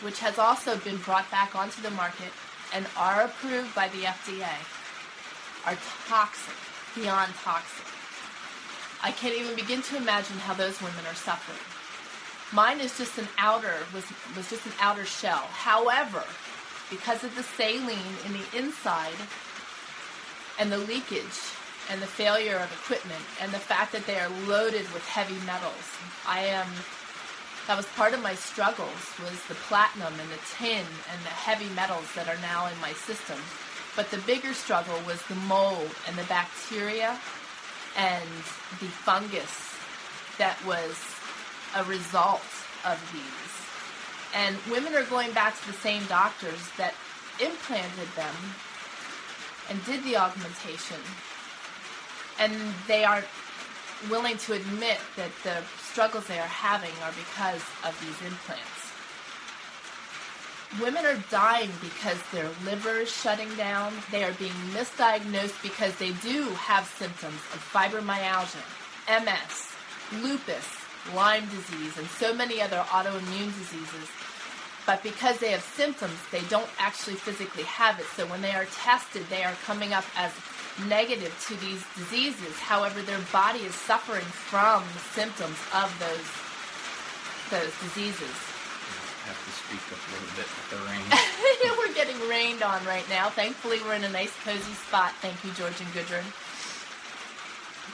which 0.00 0.20
has 0.20 0.38
also 0.38 0.78
been 0.78 0.96
brought 0.96 1.30
back 1.30 1.54
onto 1.54 1.82
the 1.82 1.90
market 1.90 2.32
and 2.72 2.86
are 2.96 3.22
approved 3.22 3.74
by 3.74 3.88
the 3.88 4.02
FDA, 4.02 4.56
are 5.66 5.76
toxic, 6.08 6.54
beyond 6.94 7.32
toxic. 7.34 7.86
I 9.02 9.12
can't 9.12 9.34
even 9.34 9.54
begin 9.54 9.82
to 9.82 9.96
imagine 9.96 10.38
how 10.38 10.54
those 10.54 10.80
women 10.80 11.04
are 11.06 11.14
suffering. 11.14 11.73
Mine 12.54 12.80
is 12.80 12.96
just 12.96 13.18
an 13.18 13.26
outer 13.36 13.74
was 13.92 14.04
was 14.36 14.48
just 14.48 14.64
an 14.64 14.72
outer 14.80 15.04
shell. 15.04 15.48
However, 15.50 16.22
because 16.88 17.24
of 17.24 17.34
the 17.34 17.42
saline 17.42 18.14
in 18.24 18.32
the 18.32 18.56
inside 18.56 19.18
and 20.60 20.70
the 20.70 20.78
leakage 20.78 21.40
and 21.90 22.00
the 22.00 22.06
failure 22.06 22.56
of 22.56 22.72
equipment 22.72 23.24
and 23.40 23.52
the 23.52 23.58
fact 23.58 23.90
that 23.90 24.06
they 24.06 24.20
are 24.20 24.28
loaded 24.46 24.86
with 24.92 25.04
heavy 25.04 25.44
metals, 25.44 25.84
I 26.28 26.46
am 26.46 26.68
that 27.66 27.76
was 27.76 27.86
part 27.96 28.14
of 28.14 28.22
my 28.22 28.34
struggles 28.36 29.02
was 29.18 29.42
the 29.48 29.54
platinum 29.66 30.14
and 30.20 30.30
the 30.30 30.40
tin 30.56 30.86
and 31.10 31.20
the 31.24 31.34
heavy 31.34 31.68
metals 31.74 32.06
that 32.14 32.28
are 32.28 32.40
now 32.40 32.66
in 32.66 32.78
my 32.80 32.92
system. 32.92 33.38
But 33.96 34.12
the 34.12 34.18
bigger 34.18 34.54
struggle 34.54 35.00
was 35.06 35.20
the 35.22 35.34
mold 35.34 35.90
and 36.06 36.16
the 36.16 36.24
bacteria 36.24 37.18
and 37.96 38.28
the 38.78 38.86
fungus 38.86 39.74
that 40.38 40.58
was 40.66 41.13
a 41.74 41.84
result 41.84 42.42
of 42.84 42.98
these. 43.12 43.54
And 44.34 44.56
women 44.70 44.94
are 44.94 45.04
going 45.04 45.32
back 45.32 45.58
to 45.60 45.66
the 45.66 45.78
same 45.78 46.04
doctors 46.06 46.68
that 46.76 46.94
implanted 47.40 48.08
them 48.16 48.34
and 49.70 49.84
did 49.84 50.02
the 50.04 50.16
augmentation. 50.16 50.98
And 52.38 52.52
they 52.88 53.04
aren't 53.04 53.26
willing 54.10 54.36
to 54.38 54.54
admit 54.54 54.98
that 55.16 55.30
the 55.44 55.62
struggles 55.80 56.26
they 56.26 56.38
are 56.38 56.46
having 56.46 56.92
are 57.02 57.12
because 57.12 57.62
of 57.84 57.98
these 58.00 58.28
implants. 58.28 58.84
Women 60.80 61.06
are 61.06 61.22
dying 61.30 61.70
because 61.80 62.18
their 62.32 62.50
liver 62.64 63.02
is 63.02 63.10
shutting 63.10 63.54
down. 63.54 63.92
They 64.10 64.24
are 64.24 64.32
being 64.32 64.52
misdiagnosed 64.74 65.62
because 65.62 65.96
they 65.96 66.10
do 66.14 66.48
have 66.50 66.86
symptoms 66.86 67.40
of 67.54 67.70
fibromyalgia, 67.72 68.58
MS, 69.06 69.70
lupus, 70.20 70.83
Lyme 71.14 71.44
disease, 71.48 71.98
and 71.98 72.06
so 72.08 72.32
many 72.34 72.62
other 72.62 72.78
autoimmune 72.88 73.52
diseases. 73.58 74.08
But 74.86 75.02
because 75.02 75.38
they 75.38 75.50
have 75.52 75.62
symptoms, 75.62 76.16
they 76.30 76.42
don't 76.48 76.68
actually 76.78 77.16
physically 77.16 77.64
have 77.64 77.98
it. 77.98 78.06
So 78.16 78.26
when 78.26 78.42
they 78.42 78.52
are 78.52 78.66
tested, 78.66 79.24
they 79.30 79.42
are 79.42 79.54
coming 79.64 79.92
up 79.92 80.04
as 80.16 80.32
negative 80.88 81.32
to 81.48 81.54
these 81.60 81.82
diseases. 81.96 82.58
However, 82.58 83.00
their 83.02 83.20
body 83.32 83.60
is 83.60 83.74
suffering 83.74 84.24
from 84.24 84.84
symptoms 85.12 85.56
of 85.72 85.88
those 86.00 86.28
those 87.50 87.72
diseases. 87.80 88.34
Have 89.24 89.40
to 89.40 89.52
speak 89.56 89.80
up 89.88 90.00
a 90.00 90.10
little 90.12 90.32
bit 90.36 90.48
with 90.48 90.68
the 90.68 90.80
rain. 90.84 91.04
we're 91.78 91.94
getting 91.94 92.18
rained 92.28 92.62
on 92.62 92.84
right 92.84 93.08
now. 93.08 93.30
Thankfully, 93.30 93.78
we're 93.84 93.94
in 93.94 94.04
a 94.04 94.10
nice, 94.10 94.32
cozy 94.44 94.72
spot. 94.72 95.12
Thank 95.20 95.42
you, 95.44 95.52
George 95.52 95.80
and 95.80 95.88
Gudrun. 95.92 96.24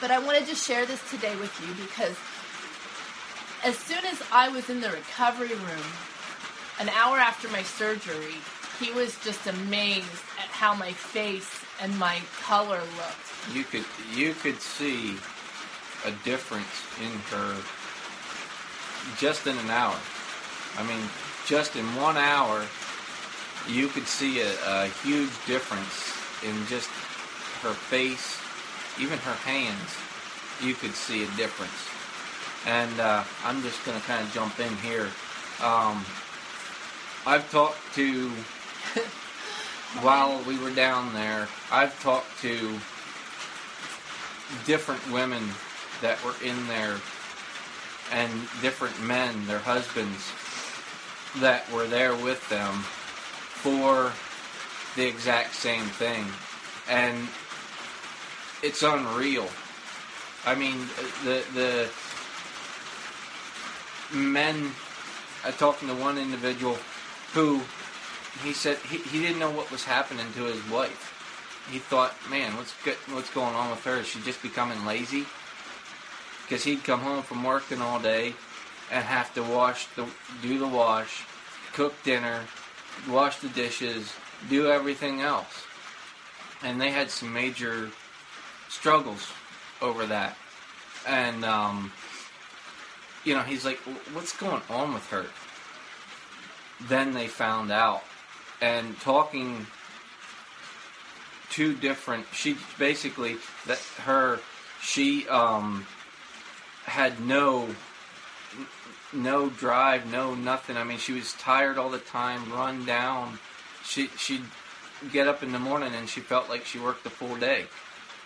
But 0.01 0.11
I 0.11 0.19
wanted 0.19 0.47
to 0.47 0.55
share 0.55 0.85
this 0.85 0.99
today 1.09 1.35
with 1.37 1.53
you 1.61 1.73
because 1.85 2.15
as 3.63 3.77
soon 3.77 4.03
as 4.05 4.21
I 4.31 4.49
was 4.49 4.69
in 4.69 4.81
the 4.81 4.89
recovery 4.89 5.49
room, 5.55 5.91
an 6.79 6.89
hour 6.89 7.17
after 7.17 7.47
my 7.49 7.63
surgery, 7.63 8.35
he 8.79 8.91
was 8.91 9.17
just 9.23 9.45
amazed 9.45 10.07
at 10.39 10.49
how 10.49 10.73
my 10.73 10.91
face 10.91 11.63
and 11.81 11.97
my 11.99 12.19
color 12.41 12.79
looked. 12.79 13.53
You 13.53 13.63
could 13.63 13.85
you 14.15 14.33
could 14.33 14.59
see 14.59 15.17
a 16.05 16.11
difference 16.23 16.85
in 16.99 17.11
her 17.29 17.55
just 19.17 19.45
in 19.45 19.57
an 19.57 19.69
hour. 19.69 19.97
I 20.77 20.83
mean, 20.83 21.03
just 21.45 21.75
in 21.75 21.85
one 21.95 22.17
hour, 22.17 22.65
you 23.67 23.87
could 23.87 24.07
see 24.07 24.41
a, 24.41 24.51
a 24.65 24.87
huge 25.03 25.33
difference 25.45 26.13
in 26.43 26.65
just 26.67 26.89
her 27.61 27.73
face, 27.73 28.39
even 28.99 29.19
her 29.19 29.35
hands. 29.45 29.95
You 30.63 30.73
could 30.73 30.95
see 30.95 31.23
a 31.23 31.27
difference. 31.37 32.00
And 32.65 32.99
uh, 32.99 33.23
I'm 33.43 33.61
just 33.63 33.83
going 33.85 33.99
to 33.99 34.05
kind 34.05 34.23
of 34.23 34.31
jump 34.33 34.59
in 34.59 34.75
here. 34.77 35.09
Um, 35.63 36.05
I've 37.25 37.49
talked 37.51 37.79
to 37.95 38.29
while 40.01 40.41
we 40.43 40.57
were 40.57 40.71
down 40.71 41.13
there, 41.13 41.47
I've 41.71 41.99
talked 42.01 42.39
to 42.41 42.79
different 44.65 45.11
women 45.11 45.43
that 46.01 46.23
were 46.23 46.35
in 46.43 46.67
there 46.67 46.97
and 48.11 48.31
different 48.61 49.01
men, 49.03 49.47
their 49.47 49.59
husbands, 49.59 50.31
that 51.41 51.69
were 51.71 51.87
there 51.87 52.15
with 52.15 52.47
them 52.49 52.73
for 53.63 54.11
the 54.95 55.07
exact 55.07 55.55
same 55.55 55.85
thing. 55.85 56.25
And 56.89 57.27
it's 58.63 58.83
unreal. 58.83 59.47
I 60.45 60.55
mean, 60.55 60.87
the 61.23 61.43
the 61.53 61.89
men. 64.13 64.71
I 65.43 65.51
talked 65.51 65.79
to 65.81 65.87
one 65.87 66.17
individual 66.17 66.77
who 67.33 67.61
he 68.43 68.53
said 68.53 68.77
he, 68.77 68.97
he 68.97 69.21
didn't 69.21 69.39
know 69.39 69.51
what 69.51 69.71
was 69.71 69.83
happening 69.83 70.27
to 70.33 70.43
his 70.43 70.69
wife. 70.69 71.17
He 71.69 71.79
thought, 71.79 72.15
man, 72.29 72.55
what's 72.57 72.73
good, 72.83 72.97
what's 73.11 73.29
going 73.29 73.55
on 73.55 73.69
with 73.71 73.83
her? 73.83 73.97
Is 73.97 74.07
she 74.07 74.19
just 74.21 74.41
becoming 74.41 74.85
lazy? 74.85 75.25
Because 76.43 76.63
he'd 76.63 76.83
come 76.83 76.99
home 76.99 77.23
from 77.23 77.43
working 77.43 77.81
all 77.81 77.99
day 77.99 78.33
and 78.91 79.03
have 79.03 79.33
to 79.35 79.43
wash 79.43 79.87
the 79.95 80.05
do 80.41 80.59
the 80.59 80.67
wash, 80.67 81.23
cook 81.73 81.93
dinner, 82.03 82.41
wash 83.09 83.37
the 83.37 83.49
dishes, 83.49 84.13
do 84.49 84.69
everything 84.69 85.21
else. 85.21 85.65
And 86.63 86.79
they 86.79 86.91
had 86.91 87.09
some 87.09 87.33
major 87.33 87.89
struggles 88.69 89.31
over 89.81 90.05
that. 90.05 90.37
And, 91.07 91.43
um, 91.43 91.91
you 93.23 93.33
know, 93.33 93.41
he's 93.41 93.65
like, 93.65 93.77
what's 94.13 94.35
going 94.35 94.61
on 94.69 94.93
with 94.93 95.07
her? 95.09 95.25
Then 96.87 97.13
they 97.13 97.27
found 97.27 97.71
out. 97.71 98.03
And 98.61 98.99
talking 98.99 99.65
two 101.49 101.75
different, 101.75 102.25
she 102.31 102.57
basically, 102.77 103.37
that 103.65 103.79
her, 104.03 104.39
she, 104.81 105.27
um, 105.27 105.85
had 106.85 107.19
no 107.19 107.67
no 109.13 109.49
drive, 109.49 110.11
no 110.11 110.35
nothing. 110.35 110.77
I 110.77 110.83
mean, 110.83 110.97
she 110.97 111.13
was 111.13 111.33
tired 111.33 111.77
all 111.77 111.89
the 111.89 111.99
time, 111.99 112.51
run 112.51 112.85
down. 112.85 113.39
She 113.83 114.07
she'd 114.17 114.43
get 115.11 115.27
up 115.27 115.43
in 115.43 115.51
the 115.51 115.59
morning 115.59 115.93
and 115.93 116.07
she 116.07 116.21
felt 116.21 116.49
like 116.49 116.65
she 116.65 116.79
worked 116.79 117.03
the 117.03 117.09
full 117.09 117.35
day. 117.35 117.65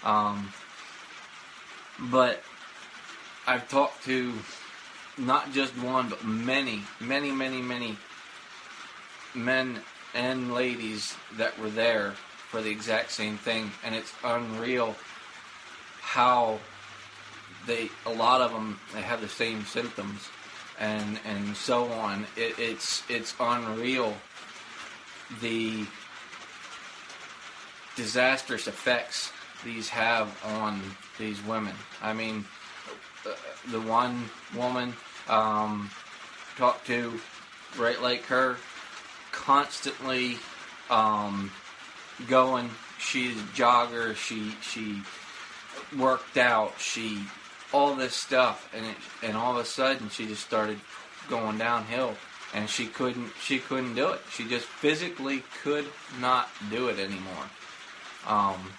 Um, 0.03 0.53
but 1.99 2.43
I've 3.47 3.67
talked 3.69 4.03
to 4.05 4.33
not 5.17 5.51
just 5.51 5.77
one, 5.77 6.09
but 6.09 6.23
many, 6.23 6.81
many, 6.99 7.31
many, 7.31 7.61
many 7.61 7.97
men 9.33 9.81
and 10.13 10.53
ladies 10.53 11.15
that 11.37 11.57
were 11.59 11.69
there 11.69 12.11
for 12.49 12.61
the 12.61 12.69
exact 12.69 13.11
same 13.11 13.37
thing, 13.37 13.71
and 13.83 13.95
it's 13.95 14.13
unreal 14.23 14.95
how 16.01 16.59
they 17.67 17.89
a 18.05 18.11
lot 18.11 18.41
of 18.41 18.51
them 18.51 18.79
they 18.93 19.01
have 19.01 19.21
the 19.21 19.27
same 19.27 19.65
symptoms 19.65 20.29
and 20.79 21.19
and 21.25 21.55
so 21.57 21.91
on. 21.91 22.25
It, 22.37 22.57
it's 22.59 23.03
it's 23.09 23.33
unreal 23.39 24.15
the 25.41 25.85
disastrous 27.95 28.67
effects 28.67 29.31
these 29.63 29.89
have 29.89 30.37
on 30.45 30.81
these 31.17 31.41
women. 31.43 31.73
I 32.01 32.13
mean, 32.13 32.45
uh, 33.25 33.33
the 33.71 33.81
one 33.81 34.29
woman 34.55 34.93
um, 35.27 35.89
talked 36.57 36.87
to, 36.87 37.19
right 37.77 38.01
like 38.01 38.25
her, 38.25 38.57
constantly 39.31 40.37
um, 40.89 41.51
going. 42.27 42.69
She's 42.99 43.37
a 43.37 43.43
jogger. 43.43 44.15
She 44.15 44.55
she 44.61 45.01
worked 45.97 46.37
out. 46.37 46.73
She 46.79 47.21
all 47.73 47.95
this 47.95 48.15
stuff, 48.15 48.69
and 48.73 48.85
it, 48.85 48.95
and 49.21 49.35
all 49.35 49.51
of 49.51 49.57
a 49.57 49.65
sudden 49.65 50.09
she 50.09 50.25
just 50.25 50.45
started 50.45 50.79
going 51.29 51.57
downhill, 51.57 52.15
and 52.53 52.69
she 52.69 52.87
couldn't 52.87 53.31
she 53.41 53.59
couldn't 53.59 53.95
do 53.95 54.09
it. 54.09 54.21
She 54.31 54.47
just 54.47 54.65
physically 54.65 55.43
could 55.63 55.85
not 56.19 56.49
do 56.69 56.87
it 56.87 56.99
anymore. 56.99 57.49
Um, 58.27 58.71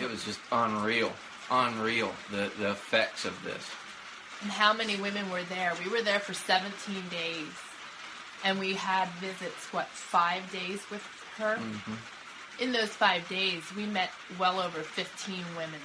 it 0.00 0.10
was 0.10 0.24
just 0.24 0.40
unreal, 0.52 1.12
unreal 1.50 2.12
the 2.30 2.50
the 2.58 2.70
effects 2.70 3.24
of 3.24 3.42
this. 3.42 3.64
And 4.42 4.50
how 4.50 4.72
many 4.72 4.96
women 4.96 5.30
were 5.30 5.42
there? 5.44 5.72
We 5.82 5.90
were 5.90 6.02
there 6.02 6.20
for 6.20 6.34
17 6.34 7.08
days, 7.10 7.52
and 8.44 8.58
we 8.58 8.74
had 8.74 9.08
visits. 9.20 9.72
What 9.72 9.86
five 9.88 10.50
days 10.52 10.80
with 10.90 11.02
her? 11.38 11.56
Mm-hmm. 11.56 12.62
In 12.62 12.72
those 12.72 12.90
five 12.90 13.28
days, 13.28 13.62
we 13.76 13.86
met 13.86 14.10
well 14.38 14.60
over 14.60 14.80
15 14.80 15.36
women 15.56 15.80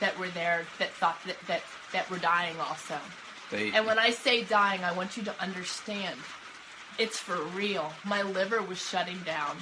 that 0.00 0.18
were 0.18 0.28
there 0.28 0.64
that 0.78 0.90
thought 0.92 1.18
that 1.26 1.36
that, 1.46 1.62
that 1.92 2.10
were 2.10 2.18
dying 2.18 2.56
also. 2.60 2.96
They, 3.50 3.70
And 3.70 3.86
when 3.86 3.98
I 3.98 4.10
say 4.10 4.42
dying, 4.42 4.82
I 4.82 4.92
want 4.92 5.16
you 5.16 5.22
to 5.24 5.42
understand 5.42 6.18
it's 6.98 7.18
for 7.18 7.36
real. 7.56 7.92
My 8.04 8.22
liver 8.22 8.62
was 8.62 8.78
shutting 8.78 9.18
down. 9.24 9.56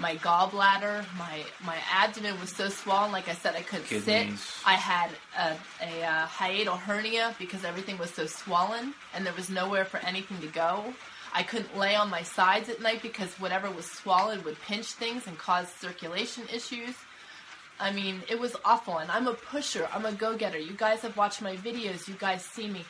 My 0.00 0.16
gallbladder, 0.16 1.04
my 1.18 1.44
my 1.64 1.76
abdomen 1.92 2.40
was 2.40 2.50
so 2.50 2.68
swollen. 2.70 3.12
Like 3.12 3.28
I 3.28 3.34
said, 3.34 3.54
I 3.54 3.60
couldn't 3.60 3.84
Kidneys. 3.86 4.40
sit. 4.40 4.66
I 4.66 4.74
had 4.74 5.10
a, 5.38 5.50
a, 5.84 6.04
uh 6.04 6.26
hiatal 6.26 6.78
hernia 6.78 7.34
because 7.38 7.64
everything 7.64 7.98
was 7.98 8.10
so 8.10 8.24
swollen, 8.26 8.94
and 9.14 9.26
there 9.26 9.34
was 9.34 9.50
nowhere 9.50 9.84
for 9.84 9.98
anything 9.98 10.40
to 10.40 10.46
go. 10.46 10.94
I 11.34 11.42
couldn't 11.42 11.76
lay 11.76 11.94
on 11.94 12.08
my 12.10 12.22
sides 12.22 12.68
at 12.70 12.80
night 12.80 13.02
because 13.02 13.28
whatever 13.38 13.70
was 13.70 13.84
swollen 13.86 14.42
would 14.44 14.58
pinch 14.62 14.86
things 14.86 15.26
and 15.26 15.36
cause 15.38 15.68
circulation 15.68 16.44
issues. 16.52 16.94
I 17.78 17.92
mean, 17.92 18.22
it 18.28 18.38
was 18.40 18.56
awful. 18.64 18.98
And 18.98 19.10
I'm 19.10 19.26
a 19.28 19.34
pusher. 19.34 19.88
I'm 19.94 20.04
a 20.06 20.12
go-getter. 20.12 20.58
You 20.58 20.72
guys 20.76 21.00
have 21.02 21.16
watched 21.16 21.40
my 21.40 21.56
videos. 21.56 22.08
You 22.08 22.14
guys 22.14 22.44
see 22.44 22.68
me. 22.68 22.84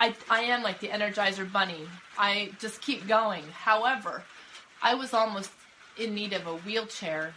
I, 0.00 0.14
I 0.28 0.40
am 0.42 0.62
like 0.62 0.80
the 0.80 0.88
Energizer 0.88 1.50
Bunny. 1.50 1.86
I 2.18 2.50
just 2.58 2.80
keep 2.82 3.06
going. 3.06 3.44
However, 3.52 4.24
I 4.82 4.94
was 4.96 5.14
almost 5.14 5.50
in 5.98 6.14
need 6.14 6.32
of 6.32 6.46
a 6.46 6.56
wheelchair 6.56 7.34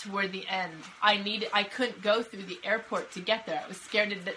toward 0.00 0.32
the 0.32 0.46
end. 0.48 0.72
I 1.02 1.16
needed. 1.16 1.48
I 1.52 1.62
couldn't 1.62 2.02
go 2.02 2.22
through 2.22 2.42
the 2.44 2.58
airport 2.64 3.12
to 3.12 3.20
get 3.20 3.46
there. 3.46 3.62
I 3.64 3.68
was 3.68 3.80
scared 3.80 4.10
that. 4.24 4.36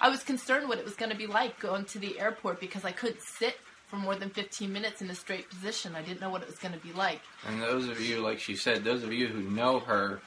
I 0.00 0.08
was 0.08 0.22
concerned 0.22 0.68
what 0.68 0.78
it 0.78 0.84
was 0.84 0.94
going 0.94 1.10
to 1.10 1.16
be 1.16 1.26
like 1.26 1.58
going 1.60 1.84
to 1.86 1.98
the 1.98 2.18
airport 2.18 2.60
because 2.60 2.84
I 2.84 2.92
couldn't 2.92 3.22
sit 3.22 3.56
for 3.86 3.96
more 3.96 4.16
than 4.16 4.30
15 4.30 4.72
minutes 4.72 5.02
in 5.02 5.10
a 5.10 5.14
straight 5.14 5.48
position. 5.48 5.94
I 5.94 6.02
didn't 6.02 6.20
know 6.20 6.30
what 6.30 6.42
it 6.42 6.48
was 6.48 6.58
going 6.58 6.74
to 6.74 6.80
be 6.80 6.92
like. 6.92 7.20
And 7.46 7.62
those 7.62 7.88
of 7.88 8.00
you, 8.00 8.20
like 8.20 8.40
she 8.40 8.56
said, 8.56 8.82
those 8.84 9.04
of 9.04 9.12
you 9.12 9.28
who 9.28 9.42
know 9.42 9.78
her, 9.80 10.20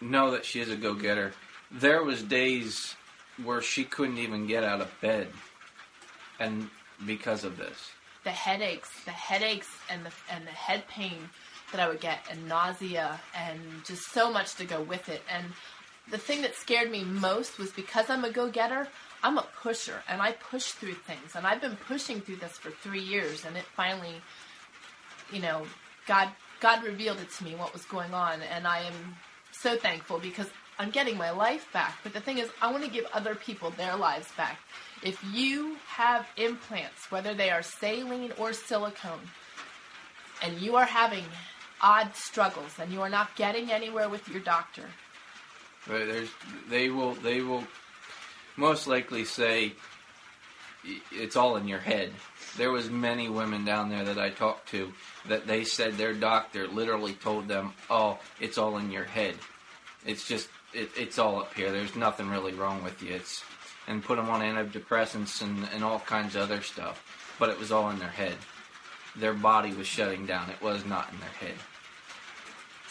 know 0.00 0.30
that 0.32 0.44
she 0.44 0.60
is 0.60 0.70
a 0.70 0.76
go-getter. 0.76 1.32
There 1.70 2.04
was 2.04 2.22
days 2.22 2.94
where 3.42 3.62
she 3.62 3.84
couldn't 3.84 4.18
even 4.18 4.46
get 4.46 4.62
out 4.62 4.80
of 4.80 4.90
bed, 5.00 5.28
and 6.38 6.68
because 7.06 7.42
of 7.42 7.56
this. 7.56 7.90
the 8.22 8.30
headaches, 8.30 8.90
the 9.04 9.10
headaches 9.10 9.68
and 9.90 10.04
the 10.04 10.10
and 10.30 10.46
the 10.46 10.50
head 10.50 10.86
pain 10.88 11.28
that 11.74 11.82
I 11.82 11.88
would 11.88 12.00
get, 12.00 12.20
and 12.30 12.48
nausea, 12.48 13.20
and 13.34 13.58
just 13.84 14.12
so 14.12 14.32
much 14.32 14.54
to 14.54 14.64
go 14.64 14.80
with 14.80 15.08
it. 15.08 15.22
And 15.28 15.44
the 16.08 16.18
thing 16.18 16.42
that 16.42 16.54
scared 16.54 16.88
me 16.88 17.02
most 17.02 17.58
was 17.58 17.72
because 17.72 18.08
I'm 18.08 18.24
a 18.24 18.30
go-getter. 18.30 18.86
I'm 19.24 19.38
a 19.38 19.46
pusher, 19.60 20.02
and 20.08 20.22
I 20.22 20.32
push 20.32 20.66
through 20.72 20.94
things, 20.94 21.34
and 21.34 21.46
I've 21.46 21.60
been 21.60 21.76
pushing 21.76 22.20
through 22.20 22.36
this 22.36 22.52
for 22.52 22.70
three 22.70 23.00
years, 23.00 23.44
and 23.44 23.56
it 23.56 23.64
finally, 23.74 24.16
you 25.32 25.40
know, 25.40 25.66
God 26.06 26.28
God 26.60 26.84
revealed 26.84 27.18
it 27.20 27.30
to 27.32 27.44
me 27.44 27.54
what 27.54 27.72
was 27.72 27.84
going 27.84 28.14
on, 28.14 28.40
and 28.40 28.66
I 28.66 28.80
am 28.80 29.16
so 29.52 29.76
thankful 29.76 30.18
because 30.18 30.46
I'm 30.78 30.90
getting 30.90 31.16
my 31.16 31.30
life 31.30 31.66
back. 31.72 31.98
But 32.02 32.12
the 32.12 32.20
thing 32.20 32.38
is, 32.38 32.48
I 32.62 32.70
want 32.70 32.84
to 32.84 32.90
give 32.90 33.06
other 33.12 33.34
people 33.34 33.70
their 33.70 33.96
lives 33.96 34.28
back. 34.36 34.58
If 35.02 35.22
you 35.32 35.76
have 35.86 36.26
implants, 36.36 37.10
whether 37.10 37.34
they 37.34 37.50
are 37.50 37.62
saline 37.62 38.32
or 38.38 38.52
silicone, 38.52 39.28
and 40.42 40.58
you 40.60 40.76
are 40.76 40.84
having 40.84 41.24
odd 41.84 42.16
struggles 42.16 42.78
and 42.80 42.90
you 42.90 43.02
are 43.02 43.10
not 43.10 43.36
getting 43.36 43.70
anywhere 43.70 44.08
with 44.08 44.26
your 44.28 44.40
doctor, 44.40 44.86
But 45.86 46.06
there's, 46.06 46.30
they 46.70 46.88
will, 46.88 47.12
they 47.14 47.42
will 47.42 47.64
most 48.56 48.86
likely 48.86 49.24
say 49.26 49.74
it's 51.12 51.36
all 51.36 51.56
in 51.56 51.68
your 51.68 51.78
head. 51.78 52.10
There 52.56 52.72
was 52.72 52.88
many 52.88 53.28
women 53.28 53.64
down 53.66 53.90
there 53.90 54.04
that 54.04 54.18
I 54.18 54.30
talked 54.30 54.68
to 54.70 54.92
that 55.28 55.46
they 55.46 55.64
said 55.64 55.96
their 55.96 56.14
doctor 56.14 56.66
literally 56.66 57.14
told 57.14 57.48
them, 57.48 57.74
"Oh, 57.90 58.18
it's 58.40 58.58
all 58.58 58.78
in 58.78 58.90
your 58.90 59.04
head. 59.04 59.34
It's 60.06 60.26
just, 60.26 60.48
it, 60.72 60.90
it's 60.96 61.18
all 61.18 61.40
up 61.40 61.54
here. 61.54 61.70
There's 61.72 61.96
nothing 61.96 62.28
really 62.28 62.54
wrong 62.54 62.82
with 62.82 63.02
you." 63.02 63.14
It's 63.14 63.42
and 63.86 64.02
put 64.02 64.16
them 64.16 64.30
on 64.30 64.40
antidepressants 64.40 65.42
and, 65.42 65.68
and 65.74 65.84
all 65.84 66.00
kinds 66.00 66.34
of 66.36 66.42
other 66.42 66.62
stuff. 66.62 67.02
But 67.38 67.50
it 67.50 67.58
was 67.58 67.70
all 67.72 67.90
in 67.90 67.98
their 67.98 68.08
head. 68.08 68.36
Their 69.16 69.34
body 69.34 69.72
was 69.74 69.86
shutting 69.86 70.26
down. 70.26 70.50
It 70.50 70.62
was 70.62 70.84
not 70.84 71.12
in 71.12 71.20
their 71.20 71.28
head. 71.28 71.58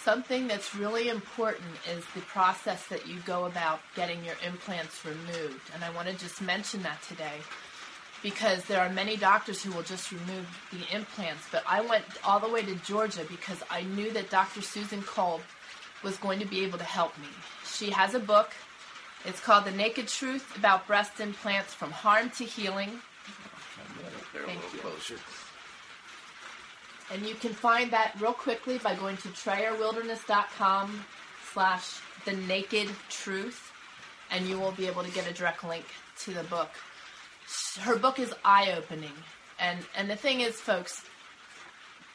Something 0.04 0.48
that's 0.48 0.76
really 0.76 1.10
important 1.10 1.70
is 1.96 2.04
the 2.14 2.22
process 2.22 2.86
that 2.88 3.08
you 3.08 3.20
go 3.26 3.46
about 3.46 3.80
getting 3.96 4.24
your 4.24 4.36
implants 4.46 5.06
removed. 5.06 5.72
And 5.74 5.84
I 5.84 5.90
want 5.92 6.08
to 6.10 6.14
just 6.14 6.42
mention 6.42 6.84
that 6.84 7.02
today 7.04 7.40
because 8.22 8.64
there 8.66 8.82
are 8.82 8.90
many 8.90 9.18
doctors 9.18 9.64
who 9.64 9.72
will 9.72 9.84
just 9.84 10.12
remove 10.12 10.48
the 10.72 10.96
implants. 10.96 11.44
But 11.52 11.64
I 11.68 11.82
went 11.82 12.06
all 12.24 12.40
the 12.40 12.50
way 12.50 12.64
to 12.64 12.76
Georgia 12.76 13.26
because 13.30 13.62
I 13.70 13.84
knew 13.84 14.12
that 14.12 14.30
Dr. 14.30 14.62
Susan 14.62 15.02
Kolb 15.02 15.42
was 16.04 16.18
going 16.18 16.40
to 16.40 16.46
be 16.46 16.64
able 16.64 16.78
to 16.78 16.84
help 16.84 17.18
me. 17.18 17.28
She 17.66 17.90
has 17.92 18.14
a 18.14 18.20
book. 18.20 18.52
It's 19.26 19.40
called 19.40 19.66
The 19.66 19.72
Naked 19.72 20.08
Truth 20.08 20.58
About 20.58 20.86
Breast 20.86 21.20
Implants 21.20 21.74
from 21.74 21.92
Harm 21.92 22.30
to 22.32 22.44
Healing. 22.44 23.00
Thank 24.46 24.60
you. 24.74 25.18
And 27.12 27.26
you 27.26 27.36
can 27.36 27.54
find 27.54 27.92
that 27.92 28.16
real 28.20 28.34
quickly 28.34 28.78
by 28.78 28.96
going 28.96 29.18
to 29.18 29.28
trayerwilderness.com 29.30 31.06
slash 31.54 32.00
the 32.26 32.34
naked 32.34 32.90
truth 33.10 33.72
and 34.32 34.48
you 34.48 34.60
will 34.60 34.72
be 34.72 34.88
able 34.88 35.04
to 35.04 35.12
get 35.12 35.30
a 35.30 35.34
direct 35.34 35.64
link 35.64 35.86
to 36.20 36.34
the 36.34 36.44
book. 36.44 36.70
Her 37.80 37.98
book 37.98 38.20
is 38.20 38.34
eye-opening. 38.44 39.14
And 39.60 39.80
and 39.96 40.10
the 40.10 40.16
thing 40.16 40.42
is, 40.42 40.60
folks, 40.60 41.06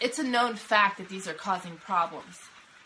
it's 0.00 0.18
a 0.18 0.24
known 0.24 0.56
fact 0.56 0.98
that 0.98 1.08
these 1.08 1.28
are 1.28 1.34
causing 1.34 1.76
problems. 1.76 2.40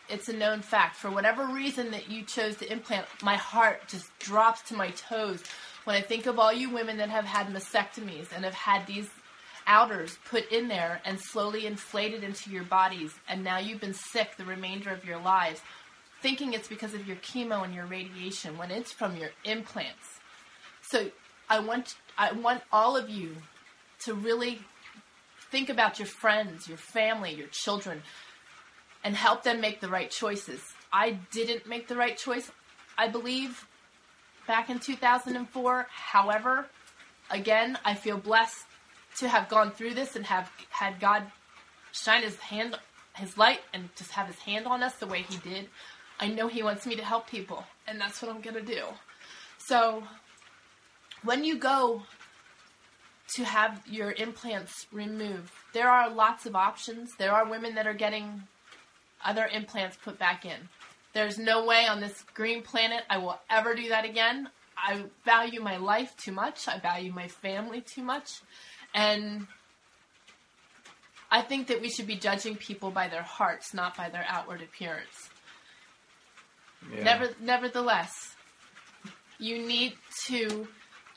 It's 0.09 0.29
a 0.29 0.33
known 0.33 0.61
fact. 0.61 0.97
For 0.97 1.09
whatever 1.09 1.47
reason 1.47 1.91
that 1.91 2.09
you 2.09 2.23
chose 2.23 2.57
to 2.57 2.71
implant, 2.71 3.05
my 3.23 3.35
heart 3.35 3.87
just 3.87 4.07
drops 4.19 4.61
to 4.69 4.75
my 4.75 4.89
toes 4.91 5.43
when 5.85 5.95
I 5.95 6.01
think 6.01 6.27
of 6.27 6.37
all 6.39 6.53
you 6.53 6.69
women 6.69 6.97
that 6.97 7.09
have 7.09 7.25
had 7.25 7.47
mastectomies 7.47 8.27
and 8.35 8.43
have 8.45 8.53
had 8.53 8.85
these 8.85 9.09
outers 9.67 10.17
put 10.29 10.51
in 10.51 10.67
there 10.67 11.01
and 11.05 11.19
slowly 11.19 11.65
inflated 11.65 12.23
into 12.23 12.49
your 12.49 12.63
bodies, 12.63 13.13
and 13.27 13.43
now 13.43 13.57
you've 13.57 13.81
been 13.81 13.93
sick 13.93 14.35
the 14.37 14.45
remainder 14.45 14.91
of 14.91 15.05
your 15.05 15.19
lives, 15.19 15.61
thinking 16.21 16.53
it's 16.53 16.67
because 16.67 16.93
of 16.93 17.07
your 17.07 17.17
chemo 17.17 17.63
and 17.63 17.73
your 17.73 17.85
radiation 17.85 18.57
when 18.57 18.71
it's 18.71 18.91
from 18.91 19.17
your 19.17 19.31
implants. 19.43 20.19
So 20.81 21.09
I 21.49 21.59
want 21.59 21.95
I 22.17 22.31
want 22.31 22.61
all 22.71 22.95
of 22.95 23.09
you 23.09 23.35
to 24.05 24.13
really 24.13 24.59
think 25.51 25.69
about 25.69 25.99
your 25.99 26.07
friends, 26.07 26.67
your 26.67 26.77
family, 26.77 27.33
your 27.33 27.47
children, 27.51 28.01
and 29.03 29.15
help 29.15 29.43
them 29.43 29.61
make 29.61 29.81
the 29.81 29.87
right 29.87 30.09
choices. 30.09 30.61
I 30.91 31.11
didn't 31.31 31.67
make 31.67 31.87
the 31.87 31.95
right 31.95 32.17
choice, 32.17 32.51
I 32.97 33.07
believe, 33.07 33.67
back 34.47 34.69
in 34.69 34.79
2004. 34.79 35.87
However, 35.89 36.67
again, 37.29 37.77
I 37.83 37.95
feel 37.95 38.17
blessed 38.17 38.65
to 39.17 39.27
have 39.27 39.49
gone 39.49 39.71
through 39.71 39.93
this 39.93 40.15
and 40.15 40.25
have 40.25 40.51
had 40.69 40.99
God 40.99 41.23
shine 41.91 42.23
his 42.23 42.37
hand 42.37 42.75
his 43.15 43.37
light 43.37 43.59
and 43.73 43.89
just 43.95 44.11
have 44.11 44.27
his 44.27 44.39
hand 44.39 44.65
on 44.65 44.81
us 44.81 44.95
the 44.95 45.07
way 45.07 45.21
he 45.21 45.37
did. 45.37 45.69
I 46.19 46.27
know 46.27 46.47
he 46.47 46.63
wants 46.63 46.85
me 46.85 46.95
to 46.95 47.03
help 47.03 47.29
people, 47.29 47.63
and 47.87 47.99
that's 47.99 48.21
what 48.21 48.31
I'm 48.33 48.41
going 48.41 48.55
to 48.55 48.61
do. 48.61 48.83
So, 49.57 50.03
when 51.23 51.43
you 51.43 51.57
go 51.57 52.03
to 53.35 53.43
have 53.43 53.81
your 53.87 54.11
implants 54.13 54.87
removed, 54.91 55.51
there 55.73 55.89
are 55.89 56.09
lots 56.09 56.45
of 56.45 56.55
options. 56.55 57.11
There 57.17 57.33
are 57.33 57.49
women 57.49 57.75
that 57.75 57.87
are 57.87 57.93
getting 57.93 58.43
other 59.23 59.47
implants 59.47 59.97
put 60.03 60.19
back 60.19 60.45
in. 60.45 60.69
There's 61.13 61.37
no 61.37 61.65
way 61.65 61.85
on 61.87 62.01
this 62.01 62.23
green 62.33 62.63
planet 62.63 63.03
I 63.09 63.17
will 63.19 63.39
ever 63.49 63.75
do 63.75 63.89
that 63.89 64.05
again. 64.05 64.49
I 64.75 65.03
value 65.23 65.61
my 65.61 65.77
life 65.77 66.15
too 66.17 66.31
much. 66.31 66.67
I 66.67 66.79
value 66.79 67.11
my 67.13 67.27
family 67.27 67.81
too 67.81 68.01
much. 68.01 68.41
And 68.93 69.47
I 71.31 71.41
think 71.41 71.67
that 71.67 71.81
we 71.81 71.89
should 71.89 72.07
be 72.07 72.15
judging 72.15 72.55
people 72.55 72.91
by 72.91 73.07
their 73.07 73.23
hearts, 73.23 73.73
not 73.73 73.97
by 73.97 74.09
their 74.09 74.25
outward 74.27 74.61
appearance. 74.61 75.29
Yeah. 76.93 77.03
Never, 77.03 77.29
nevertheless, 77.41 78.35
you 79.39 79.65
need 79.65 79.93
to 80.27 80.67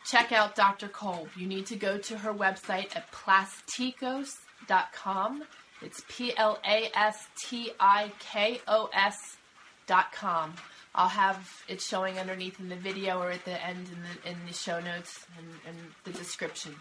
check 0.07 0.33
out 0.33 0.55
Dr. 0.55 0.89
Kolb. 0.89 1.29
You 1.37 1.47
need 1.47 1.67
to 1.67 1.77
go 1.77 1.99
to 1.99 2.17
her 2.19 2.33
website 2.33 2.97
at 2.97 3.13
plastikos.com. 3.13 5.43
It's 5.83 6.03
P 6.09 6.35
L 6.37 6.59
A 6.67 6.91
S 6.95 7.29
T 7.45 7.73
I 7.79 8.11
K 8.19 8.61
O 8.67 8.89
S.com. 8.95 10.55
I'll 10.95 11.09
have 11.09 11.63
it 11.69 11.83
showing 11.83 12.19
underneath 12.19 12.59
in 12.59 12.71
the 12.71 12.77
video 12.77 13.21
or 13.21 13.31
at 13.31 13.45
the 13.45 13.63
end 13.63 13.87
in 13.89 14.03
the, 14.03 14.31
in 14.31 14.39
the 14.47 14.55
show 14.55 14.81
notes 14.81 15.27
and, 15.37 15.47
and 15.69 15.77
the 16.05 16.13
description. 16.13 16.75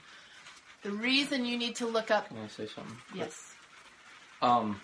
The 0.86 0.92
reason 0.92 1.46
you 1.46 1.58
need 1.58 1.78
to 1.78 1.88
look 1.88 2.12
up. 2.12 2.28
Can 2.28 2.38
I 2.38 2.48
say 2.48 2.68
something? 2.68 2.96
Yes. 3.16 3.56
Um, 4.40 4.80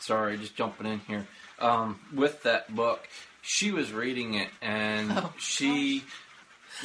sorry, 0.00 0.38
just 0.38 0.56
jumping 0.56 0.86
in 0.86 1.00
here. 1.00 1.26
Um, 1.58 2.00
with 2.14 2.42
that 2.44 2.74
book, 2.74 3.06
she 3.42 3.70
was 3.70 3.92
reading 3.92 4.32
it, 4.32 4.48
and 4.62 5.12
Oh, 5.12 5.30
she 5.38 6.04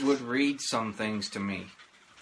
would 0.03 0.19
read 0.19 0.59
some 0.59 0.91
things 0.91 1.29
to 1.29 1.39
me 1.39 1.67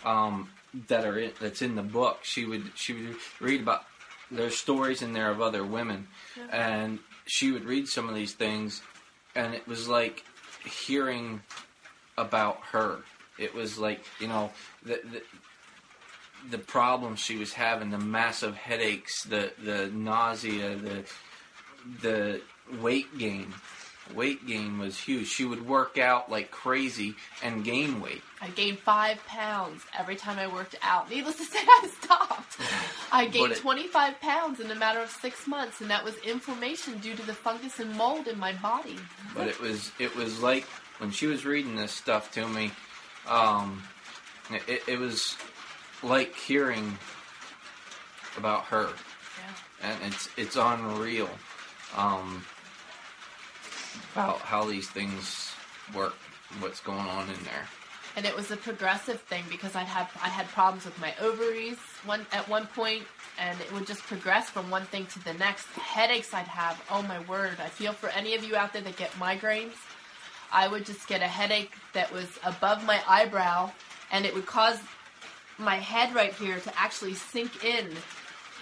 um, 0.03 0.49
that 0.87 1.03
are 1.03 1.17
in, 1.17 1.31
that's 1.41 1.63
in 1.63 1.73
the 1.73 1.81
book. 1.81 2.19
She 2.21 2.45
would 2.45 2.71
she 2.75 2.93
would 2.93 3.15
read 3.39 3.61
about 3.61 3.81
there's 4.29 4.55
stories 4.55 5.01
in 5.01 5.13
there 5.13 5.31
of 5.31 5.41
other 5.41 5.65
women, 5.65 6.07
and 6.51 6.99
she 7.25 7.51
would 7.53 7.65
read 7.65 7.87
some 7.87 8.07
of 8.07 8.13
these 8.13 8.33
things, 8.33 8.83
and 9.33 9.55
it 9.55 9.67
was 9.67 9.87
like 9.87 10.23
hearing 10.63 11.41
about 12.19 12.59
her. 12.71 12.99
It 13.39 13.55
was 13.55 13.79
like 13.79 14.05
you 14.19 14.27
know 14.27 14.51
the, 14.83 15.01
the 15.11 15.21
the 16.49 16.57
problems 16.57 17.19
she 17.19 17.37
was 17.37 17.53
having, 17.53 17.89
the 17.89 17.97
massive 17.97 18.55
headaches, 18.55 19.23
the 19.23 19.51
the 19.63 19.87
nausea, 19.93 20.75
the 20.75 21.03
the 22.01 22.41
weight 22.81 23.17
gain. 23.17 23.53
Weight 24.13 24.45
gain 24.45 24.77
was 24.77 24.99
huge. 24.99 25.27
She 25.27 25.45
would 25.45 25.67
work 25.67 25.97
out 25.97 26.29
like 26.29 26.51
crazy 26.51 27.15
and 27.41 27.63
gain 27.63 27.99
weight. 27.99 28.21
I 28.39 28.49
gained 28.49 28.77
five 28.77 29.17
pounds 29.25 29.81
every 29.97 30.15
time 30.15 30.37
I 30.37 30.45
worked 30.45 30.75
out. 30.83 31.09
Needless 31.09 31.37
to 31.37 31.43
say, 31.53 31.57
I 31.61 31.89
stopped. 32.03 32.57
I 33.11 33.25
gained 33.25 33.53
it- 33.53 33.57
25 33.57 34.19
pounds 34.21 34.59
in 34.59 34.69
a 34.69 34.75
matter 34.75 34.99
of 34.99 35.09
six 35.09 35.47
months, 35.47 35.81
and 35.81 35.89
that 35.89 36.03
was 36.03 36.15
inflammation 36.17 36.99
due 36.99 37.15
to 37.15 37.25
the 37.25 37.33
fungus 37.33 37.79
and 37.79 37.95
mold 37.95 38.27
in 38.27 38.37
my 38.37 38.53
body. 38.53 38.97
But 39.33 39.47
it 39.47 39.59
was 39.59 39.91
it 39.97 40.15
was 40.15 40.39
like 40.39 40.65
when 40.99 41.09
she 41.09 41.25
was 41.25 41.43
reading 41.43 41.75
this 41.75 41.91
stuff 41.91 42.31
to 42.33 42.47
me, 42.47 42.69
um, 43.27 43.81
it, 44.67 44.83
it 44.87 44.99
was 44.99 45.35
like 46.05 46.35
hearing 46.35 46.97
about 48.37 48.63
her, 48.65 48.89
Yeah. 49.81 49.89
and 49.89 50.13
it's 50.13 50.29
it's 50.37 50.55
unreal 50.55 51.29
um, 51.97 52.45
about 54.13 54.39
how 54.39 54.65
these 54.65 54.89
things 54.89 55.51
work, 55.93 56.15
what's 56.59 56.79
going 56.81 56.99
on 57.07 57.29
in 57.29 57.43
there. 57.43 57.67
and 58.17 58.25
it 58.25 58.35
was 58.35 58.49
a 58.51 58.57
progressive 58.57 59.19
thing 59.21 59.43
because 59.49 59.75
I 59.75 59.83
had 59.83 60.07
I 60.23 60.29
had 60.29 60.47
problems 60.49 60.85
with 60.85 60.97
my 60.99 61.13
ovaries 61.19 61.77
one 62.05 62.25
at 62.31 62.47
one 62.47 62.67
point, 62.67 63.03
and 63.39 63.59
it 63.59 63.71
would 63.73 63.87
just 63.87 64.03
progress 64.03 64.49
from 64.49 64.69
one 64.69 64.85
thing 64.85 65.05
to 65.07 65.19
the 65.23 65.33
next. 65.33 65.65
Headaches 65.95 66.33
I'd 66.33 66.47
have. 66.47 66.81
Oh 66.89 67.01
my 67.03 67.19
word! 67.21 67.57
I 67.59 67.69
feel 67.69 67.93
for 67.93 68.09
any 68.09 68.35
of 68.35 68.43
you 68.43 68.55
out 68.55 68.73
there 68.73 68.81
that 68.83 68.95
get 68.97 69.11
migraines. 69.13 69.75
I 70.53 70.67
would 70.67 70.85
just 70.85 71.07
get 71.07 71.21
a 71.21 71.27
headache 71.27 71.73
that 71.93 72.11
was 72.13 72.27
above 72.45 72.85
my 72.85 73.01
eyebrow, 73.07 73.71
and 74.11 74.25
it 74.25 74.33
would 74.33 74.45
cause 74.45 74.79
my 75.57 75.75
head 75.75 76.13
right 76.13 76.33
here 76.33 76.59
to 76.59 76.79
actually 76.79 77.13
sink 77.13 77.63
in. 77.63 77.89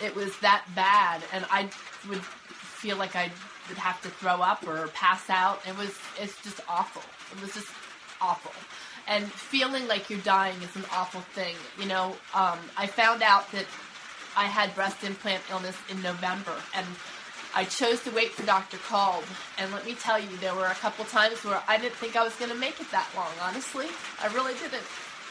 It 0.03 0.15
was 0.15 0.37
that 0.39 0.65
bad, 0.75 1.21
and 1.31 1.45
I 1.51 1.69
would 2.09 2.21
feel 2.21 2.97
like 2.97 3.15
I 3.15 3.31
would 3.69 3.77
have 3.77 4.01
to 4.01 4.09
throw 4.09 4.41
up 4.41 4.67
or 4.67 4.87
pass 4.87 5.29
out. 5.29 5.61
It 5.67 5.77
was 5.77 5.97
it's 6.19 6.41
just 6.43 6.59
awful. 6.67 7.03
It 7.35 7.41
was 7.41 7.53
just 7.53 7.71
awful. 8.21 8.51
And 9.07 9.29
feeling 9.31 9.87
like 9.87 10.09
you're 10.09 10.19
dying 10.19 10.61
is 10.61 10.75
an 10.75 10.85
awful 10.91 11.21
thing. 11.21 11.55
You 11.77 11.87
know, 11.87 12.15
um, 12.33 12.59
I 12.77 12.87
found 12.87 13.21
out 13.21 13.51
that 13.51 13.65
I 14.35 14.45
had 14.45 14.73
breast 14.75 15.03
implant 15.03 15.43
illness 15.51 15.77
in 15.89 16.01
November, 16.01 16.55
and 16.73 16.85
I 17.55 17.65
chose 17.65 18.01
to 18.03 18.11
wait 18.11 18.31
for 18.31 18.45
Dr. 18.45 18.77
Kolb. 18.77 19.23
And 19.59 19.71
let 19.71 19.85
me 19.85 19.93
tell 19.93 20.19
you, 20.19 20.35
there 20.37 20.55
were 20.55 20.65
a 20.65 20.75
couple 20.75 21.05
times 21.05 21.43
where 21.43 21.61
I 21.67 21.77
didn't 21.77 21.95
think 21.95 22.15
I 22.15 22.23
was 22.23 22.35
going 22.35 22.49
to 22.49 22.57
make 22.57 22.79
it 22.81 22.89
that 22.91 23.07
long. 23.15 23.31
Honestly, 23.41 23.87
I 24.21 24.33
really 24.33 24.53
didn't. 24.53 24.83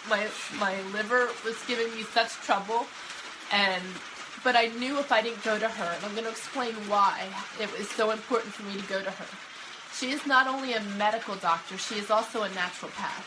My 0.08 0.26
my 0.58 0.80
liver 0.92 1.28
was 1.44 1.56
giving 1.66 1.94
me 1.94 2.02
such 2.02 2.32
trouble, 2.44 2.86
and 3.52 3.82
but 4.42 4.56
I 4.56 4.66
knew 4.66 4.98
if 4.98 5.12
I 5.12 5.22
didn't 5.22 5.44
go 5.44 5.58
to 5.58 5.68
her, 5.68 5.94
and 5.94 6.04
I'm 6.04 6.12
going 6.12 6.24
to 6.24 6.30
explain 6.30 6.74
why 6.88 7.28
it 7.60 7.70
was 7.78 7.88
so 7.90 8.10
important 8.10 8.52
for 8.52 8.64
me 8.64 8.80
to 8.80 8.88
go 8.88 9.00
to 9.00 9.10
her. 9.10 9.26
She 9.94 10.10
is 10.10 10.26
not 10.26 10.48
only 10.48 10.72
a 10.72 10.80
medical 10.98 11.36
doctor; 11.36 11.78
she 11.78 11.96
is 11.96 12.10
also 12.10 12.42
a 12.42 12.48
naturopath. 12.48 13.24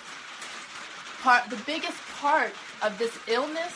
Part 1.22 1.50
the 1.50 1.62
biggest 1.66 1.98
part 2.20 2.54
of 2.82 2.98
this 3.00 3.18
illness 3.28 3.74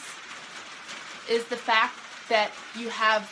is 1.29 1.45
the 1.45 1.55
fact 1.55 1.97
that 2.27 2.51
you 2.77 2.89
have 2.89 3.29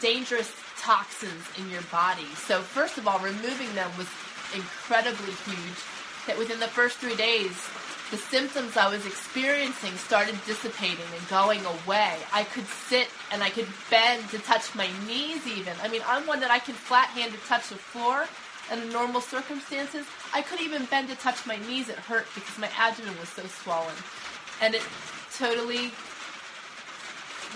dangerous 0.00 0.52
toxins 0.78 1.44
in 1.58 1.70
your 1.70 1.82
body. 1.92 2.26
So 2.34 2.60
first 2.60 2.98
of 2.98 3.06
all, 3.06 3.18
removing 3.18 3.74
them 3.74 3.90
was 3.98 4.08
incredibly 4.54 5.32
huge. 5.44 5.80
That 6.26 6.38
within 6.38 6.58
the 6.58 6.68
first 6.68 6.96
three 6.98 7.16
days, 7.16 7.52
the 8.14 8.20
symptoms 8.20 8.76
I 8.76 8.88
was 8.88 9.04
experiencing 9.06 9.90
started 9.96 10.36
dissipating 10.46 11.04
and 11.18 11.28
going 11.28 11.58
away. 11.66 12.14
I 12.32 12.44
could 12.44 12.66
sit 12.66 13.08
and 13.32 13.42
I 13.42 13.50
could 13.50 13.66
bend 13.90 14.28
to 14.28 14.38
touch 14.38 14.72
my 14.76 14.88
knees 15.08 15.44
even. 15.48 15.74
I 15.82 15.88
mean, 15.88 16.00
I'm 16.06 16.24
one 16.24 16.38
that 16.38 16.50
I 16.52 16.60
can 16.60 16.76
flat-handed 16.76 17.40
touch 17.48 17.70
the 17.70 17.74
floor 17.74 18.26
in 18.70 18.88
normal 18.92 19.20
circumstances. 19.20 20.06
I 20.32 20.42
couldn't 20.42 20.64
even 20.64 20.84
bend 20.84 21.08
to 21.08 21.16
touch 21.16 21.44
my 21.44 21.56
knees. 21.66 21.88
It 21.88 21.96
hurt 21.96 22.26
because 22.36 22.56
my 22.56 22.70
abdomen 22.78 23.18
was 23.18 23.30
so 23.30 23.42
swollen. 23.46 23.96
And 24.62 24.76
it 24.76 24.82
totally 25.36 25.90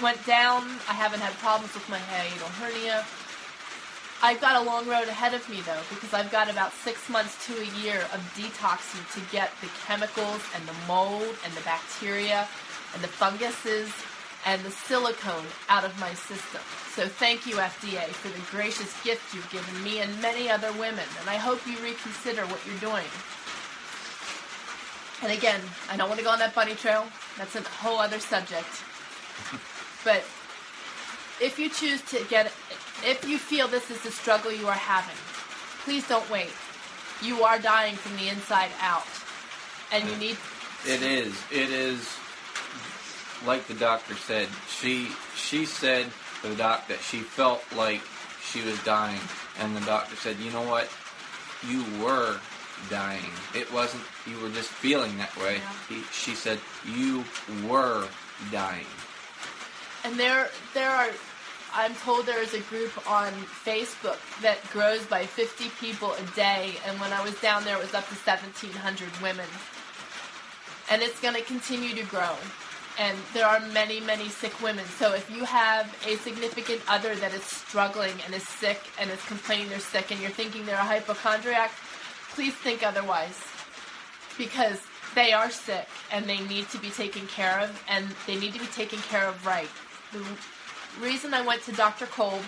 went 0.03 0.19
down. 0.27 0.65
I 0.91 0.95
haven't 0.95 1.21
had 1.21 1.35
problems 1.35 1.73
with 1.73 1.89
my 1.89 1.99
hiatal 1.99 2.51
hernia. 2.59 3.07
I've 4.21 4.41
got 4.41 4.61
a 4.61 4.65
long 4.65 4.89
road 4.89 5.07
ahead 5.07 5.33
of 5.35 5.49
me 5.49 5.61
though, 5.61 5.81
because 5.91 6.13
I've 6.13 6.31
got 6.33 6.51
about 6.51 6.73
six 6.73 7.09
months 7.09 7.47
to 7.47 7.55
a 7.55 7.65
year 7.81 8.01
of 8.13 8.21
detoxing 8.35 9.07
to 9.15 9.21
get 9.31 9.51
the 9.61 9.69
chemicals 9.87 10.43
and 10.57 10.67
the 10.67 10.75
mold 10.89 11.37
and 11.45 11.53
the 11.55 11.61
bacteria 11.63 12.49
and 12.95 13.03
the 13.03 13.09
funguses 13.09 13.93
and 14.45 14.63
the 14.63 14.71
silicone 14.71 15.47
out 15.69 15.85
of 15.85 15.99
my 16.01 16.13
system. 16.15 16.61
So 16.95 17.07
thank 17.07 17.47
you, 17.47 17.57
FDA, 17.57 18.07
for 18.07 18.29
the 18.29 18.45
gracious 18.51 18.91
gift 19.05 19.35
you've 19.35 19.49
given 19.51 19.85
me 19.85 20.01
and 20.01 20.11
many 20.21 20.51
other 20.51 20.73
women, 20.73 21.07
and 21.21 21.31
I 21.31 21.37
hope 21.37 21.65
you 21.67 21.79
reconsider 21.79 22.43
what 22.47 22.59
you're 22.67 22.83
doing. 22.83 23.07
And 25.23 25.31
again, 25.37 25.61
I 25.91 25.97
don't 25.97 26.09
want 26.09 26.19
to 26.19 26.25
go 26.25 26.31
on 26.31 26.39
that 26.41 26.55
bunny 26.55 26.75
trail. 26.75 27.05
That's 27.37 27.55
a 27.55 27.63
whole 27.63 27.99
other 27.99 28.19
subject. 28.19 28.83
But 30.05 30.23
if 31.41 31.59
you 31.59 31.69
choose 31.69 32.03
to 32.11 32.25
get, 32.29 32.47
if 33.05 33.25
you 33.29 33.39
feel 33.39 33.69
this 33.69 33.91
is 33.91 34.03
the 34.03 34.11
struggle 34.11 34.53
you 34.53 34.67
are 34.67 34.73
having, 34.73 35.17
please 35.85 36.07
don't 36.09 36.29
wait. 36.31 36.51
You 37.23 37.43
are 37.43 37.59
dying 37.59 37.95
from 37.97 38.17
the 38.17 38.29
inside 38.29 38.71
out, 38.81 39.07
and 39.93 40.09
you 40.09 40.17
need. 40.17 40.37
It 40.87 41.03
is. 41.03 41.35
It 41.51 41.71
is. 41.71 42.09
like 43.47 43.67
the 43.67 43.75
doctor 43.75 44.15
said, 44.15 44.49
she 44.69 45.09
she 45.37 45.65
said 45.65 46.07
to 46.43 46.49
the 46.49 46.57
doc 46.57 46.89
that 46.89 47.01
she 47.01 47.19
felt 47.19 47.63
like 47.77 48.01
she 48.43 48.63
was 48.63 48.83
dying, 48.85 49.21
and 49.61 49.77
the 49.77 49.81
doctor 49.81 50.17
said, 50.17 50.37
you 50.39 50.51
know 50.51 50.63
what, 50.63 50.89
you 51.69 51.85
were 52.03 52.39
dying. 52.91 53.31
It 53.55 53.73
wasn't 53.73 54.03
you 54.27 54.39
were 54.41 54.51
just 54.51 54.69
feeling 54.69 55.17
that 55.19 55.37
way. 55.37 55.57
Yeah. 55.57 55.97
He, 55.97 56.03
she 56.13 56.35
said 56.35 56.59
you 56.85 57.25
were 57.67 58.07
dying. 58.53 58.87
And 60.05 60.19
there, 60.19 60.49
there 60.75 60.91
are. 60.91 61.09
I'm 61.75 61.95
told 61.97 62.27
there 62.27 62.43
is 62.43 62.55
a 62.55 62.61
group 62.61 62.91
on 63.09 63.33
Facebook 63.65 64.19
that 64.43 64.59
grows 64.71 65.05
by 65.07 65.27
50 65.27 65.71
people 65.81 66.13
a 66.13 66.37
day, 66.37 66.75
and 66.87 66.99
when 67.01 67.13
I 67.13 67.23
was 67.23 67.39
down 67.41 67.65
there, 67.65 67.77
it 67.77 67.83
was 67.83 67.95
up 67.95 68.09
to 68.09 68.15
1,700 68.15 69.23
women. 69.23 69.47
And 70.91 71.03
it's 71.03 71.21
going 71.21 71.35
to 71.35 71.43
continue 71.43 71.95
to 71.95 72.03
grow. 72.09 72.35
And 72.99 73.17
there 73.33 73.47
are 73.47 73.61
many, 73.73 74.01
many 74.01 74.29
sick 74.29 74.61
women. 74.61 74.85
So 74.99 75.15
if 75.15 75.31
you 75.31 75.45
have 75.45 75.95
a 76.07 76.17
significant 76.17 76.81
other 76.89 77.15
that 77.17 77.33
is 77.33 77.45
struggling 77.45 78.15
and 78.25 78.35
is 78.35 78.47
sick 78.49 78.81
and 78.99 79.09
is 79.11 79.25
complaining 79.27 79.69
they're 79.69 79.79
sick, 79.79 80.11
and 80.11 80.21
you're 80.21 80.31
thinking 80.31 80.67
they're 80.67 80.75
a 80.75 80.79
hypochondriac, 80.79 81.71
please 82.31 82.55
think 82.55 82.83
otherwise 82.83 83.41
because 84.37 84.81
they 85.15 85.33
are 85.33 85.51
sick 85.51 85.89
and 86.13 86.27
they 86.27 86.41
need 86.47 86.69
to 86.71 86.79
be 86.79 86.91
taken 86.91 87.27
care 87.27 87.61
of 87.61 87.83
and 87.89 88.07
they 88.27 88.39
need 88.39 88.53
to 88.55 88.61
be 88.61 88.67
taken 88.67 88.99
care 89.01 89.27
of 89.27 89.45
right. 89.47 89.69
Reason 91.01 91.35
I 91.35 91.43
went 91.43 91.63
to 91.63 91.73
Dr. 91.73 92.07
Kolb 92.07 92.43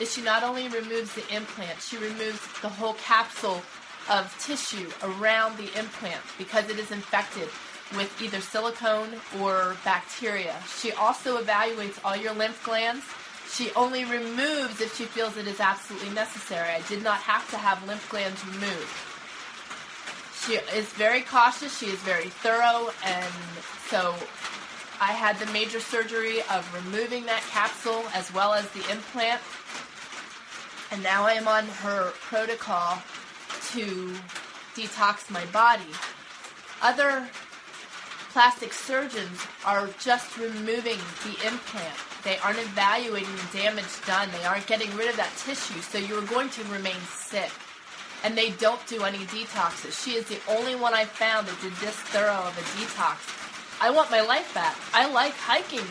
is 0.00 0.12
she 0.12 0.22
not 0.22 0.42
only 0.42 0.68
removes 0.68 1.14
the 1.14 1.26
implant, 1.34 1.80
she 1.80 1.96
removes 1.98 2.40
the 2.62 2.68
whole 2.68 2.94
capsule 2.94 3.62
of 4.08 4.34
tissue 4.40 4.88
around 5.02 5.56
the 5.56 5.66
implant 5.78 6.22
because 6.38 6.68
it 6.70 6.78
is 6.78 6.90
infected 6.90 7.48
with 7.96 8.10
either 8.22 8.40
silicone 8.40 9.08
or 9.40 9.76
bacteria. 9.84 10.56
She 10.78 10.92
also 10.92 11.42
evaluates 11.42 11.98
all 12.04 12.16
your 12.16 12.32
lymph 12.32 12.64
glands. 12.64 13.04
She 13.52 13.70
only 13.74 14.04
removes 14.04 14.80
if 14.80 14.96
she 14.96 15.04
feels 15.04 15.36
it 15.36 15.46
is 15.46 15.60
absolutely 15.60 16.10
necessary. 16.10 16.70
I 16.70 16.82
did 16.88 17.02
not 17.02 17.18
have 17.18 17.48
to 17.50 17.56
have 17.56 17.86
lymph 17.86 18.08
glands 18.08 18.44
removed 18.46 18.88
she 20.46 20.54
is 20.76 20.86
very 20.94 21.20
cautious. 21.20 21.76
She 21.76 21.86
is 21.86 21.98
very 22.00 22.28
thorough, 22.28 22.90
and 23.04 23.34
so 23.88 24.14
I 25.00 25.12
had 25.12 25.38
the 25.38 25.50
major 25.52 25.80
surgery 25.80 26.40
of 26.50 26.68
removing 26.74 27.24
that 27.26 27.42
capsule 27.50 28.04
as 28.14 28.32
well 28.34 28.52
as 28.52 28.68
the 28.70 28.80
implant, 28.90 29.40
and 30.92 31.02
now 31.02 31.24
I 31.24 31.32
am 31.32 31.48
on 31.48 31.64
her 31.64 32.10
protocol 32.20 32.98
to 33.72 34.14
detox 34.76 35.30
my 35.30 35.46
body. 35.46 35.90
Other 36.82 37.28
plastic 38.30 38.74
surgeons 38.74 39.40
are 39.64 39.88
just 39.98 40.36
removing 40.36 40.98
the 41.24 41.48
implant. 41.48 41.96
They 42.22 42.36
aren't 42.38 42.58
evaluating 42.58 43.34
the 43.34 43.58
damage 43.58 44.04
done. 44.06 44.28
They 44.32 44.44
aren't 44.44 44.66
getting 44.66 44.94
rid 44.96 45.08
of 45.08 45.16
that 45.16 45.32
tissue, 45.38 45.80
so 45.80 45.96
you 45.96 46.18
are 46.18 46.26
going 46.26 46.50
to 46.50 46.64
remain 46.64 47.00
sick 47.08 47.50
and 48.22 48.36
they 48.36 48.50
don't 48.50 48.84
do 48.86 49.04
any 49.04 49.18
detoxes. 49.18 50.04
She 50.04 50.12
is 50.12 50.26
the 50.26 50.38
only 50.48 50.74
one 50.74 50.92
I 50.92 51.04
found 51.06 51.46
that 51.46 51.60
did 51.62 51.72
this 51.76 51.94
thorough 51.94 52.44
of 52.44 52.56
a 52.58 52.62
detox. 52.76 53.39
I 53.82 53.90
want 53.90 54.10
my 54.10 54.20
life 54.20 54.52
back. 54.52 54.76
I 54.92 55.10
like 55.10 55.32
hiking 55.32 55.86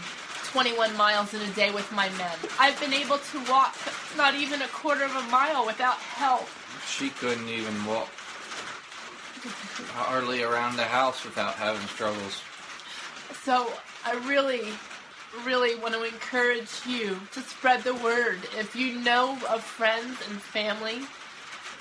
21 0.51 0.95
miles 0.95 1.33
in 1.33 1.41
a 1.41 1.51
day 1.53 1.71
with 1.71 1.91
my 1.91 2.07
men. 2.09 2.37
I've 2.59 2.79
been 2.79 2.93
able 2.93 3.17
to 3.17 3.39
walk 3.49 3.75
not 4.15 4.35
even 4.35 4.61
a 4.61 4.67
quarter 4.67 5.03
of 5.03 5.15
a 5.15 5.23
mile 5.23 5.65
without 5.65 5.95
help. 5.95 6.47
She 6.87 7.09
couldn't 7.09 7.49
even 7.49 7.85
walk 7.85 8.09
hardly 9.93 10.43
around 10.43 10.75
the 10.75 10.83
house 10.83 11.23
without 11.23 11.55
having 11.55 11.85
struggles. 11.87 12.41
So 13.43 13.71
I 14.05 14.13
really, 14.27 14.61
really 15.43 15.75
want 15.75 15.93
to 15.95 16.03
encourage 16.03 16.69
you 16.87 17.19
to 17.31 17.41
spread 17.41 17.83
the 17.83 17.95
word. 17.95 18.39
If 18.57 18.75
you 18.75 18.99
know 18.99 19.37
of 19.49 19.63
friends 19.63 20.17
and 20.29 20.41
family 20.41 21.01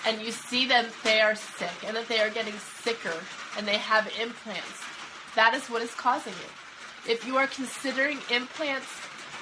and 0.07 0.23
you 0.23 0.31
see 0.31 0.67
them 0.67 0.87
they 1.05 1.21
are 1.21 1.35
sick 1.35 1.85
and 1.87 1.97
that 1.97 2.09
they 2.09 2.21
are 2.21 2.31
getting 2.31 2.55
sicker 2.83 3.15
and 3.57 3.67
they 3.67 3.77
have 3.77 4.11
implants, 4.21 4.88
that 5.35 5.55
is 5.55 5.69
what 5.69 5.83
is 5.83 5.95
causing 5.95 6.33
it. 6.33 7.11
If 7.11 7.27
you 7.27 7.37
are 7.37 7.47
considering 7.47 8.19
implants, 8.31 8.89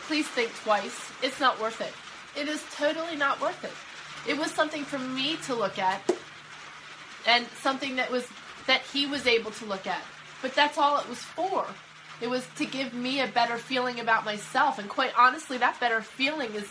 please 0.07 0.29
think 0.29 0.55
twice. 0.63 1.11
It's 1.23 1.41
not 1.41 1.61
worth 1.61 1.81
it. 1.81 1.93
It 2.41 2.49
is 2.49 2.63
totally 2.75 3.17
not 3.17 3.41
worth 3.41 3.65
it. 3.65 4.31
It 4.31 4.39
was 4.39 4.51
something 4.51 4.85
for 4.85 4.99
me 4.99 5.37
to 5.47 5.55
look 5.55 5.79
at 5.79 6.03
and 7.27 7.47
something 7.61 7.97
that 7.97 8.11
was 8.11 8.27
that 8.67 8.83
he 8.93 9.07
was 9.07 9.27
able 9.27 9.51
to 9.53 9.65
look 9.65 9.87
at. 9.87 10.03
But 10.43 10.55
that's 10.55 10.79
all 10.79 10.99
it 10.99 11.09
was 11.09 11.19
for. 11.19 11.67
It 12.21 12.31
was 12.31 12.47
to 12.57 12.65
give 12.65 12.95
me 12.95 13.21
a 13.21 13.27
better 13.27 13.59
feeling 13.59 14.01
about 14.01 14.25
myself, 14.25 14.79
and 14.79 14.89
quite 14.89 15.13
honestly, 15.19 15.59
that 15.59 15.79
better 15.81 16.01
feeling 16.01 16.53
is 16.55 16.69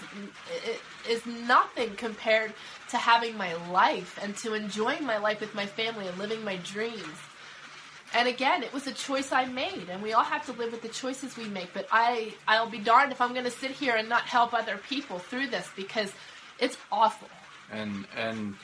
is 1.08 1.26
nothing 1.26 1.96
compared 1.96 2.54
to 2.90 2.98
having 2.98 3.38
my 3.38 3.54
life 3.70 4.18
and 4.22 4.36
to 4.38 4.54
enjoying 4.54 5.06
my 5.06 5.18
life 5.18 5.42
with 5.42 5.54
my 5.54 5.66
family 5.66 6.08
and 6.08 6.18
living 6.18 6.44
my 6.44 6.58
dreams. 6.58 7.18
And 8.16 8.30
again, 8.30 8.64
it 8.64 8.72
was 8.72 8.88
a 8.88 8.94
choice 8.94 9.34
I 9.34 9.44
made, 9.44 9.90
and 9.90 10.02
we 10.02 10.14
all 10.14 10.24
have 10.24 10.46
to 10.46 10.54
live 10.54 10.72
with 10.72 10.82
the 10.82 10.88
choices 10.88 11.36
we 11.36 11.50
make. 11.50 11.74
But 11.74 11.86
I, 11.92 12.34
I'll 12.48 12.70
be 12.70 12.80
darned 12.80 13.12
if 13.12 13.20
I'm 13.20 13.34
going 13.34 13.44
to 13.44 13.52
sit 13.52 13.72
here 13.72 13.94
and 13.98 14.08
not 14.08 14.22
help 14.22 14.54
other 14.54 14.78
people 14.78 15.20
through 15.20 15.48
this 15.48 15.70
because 15.76 16.14
it's 16.58 16.78
awful. 16.90 17.28
And 17.70 18.08
and 18.16 18.56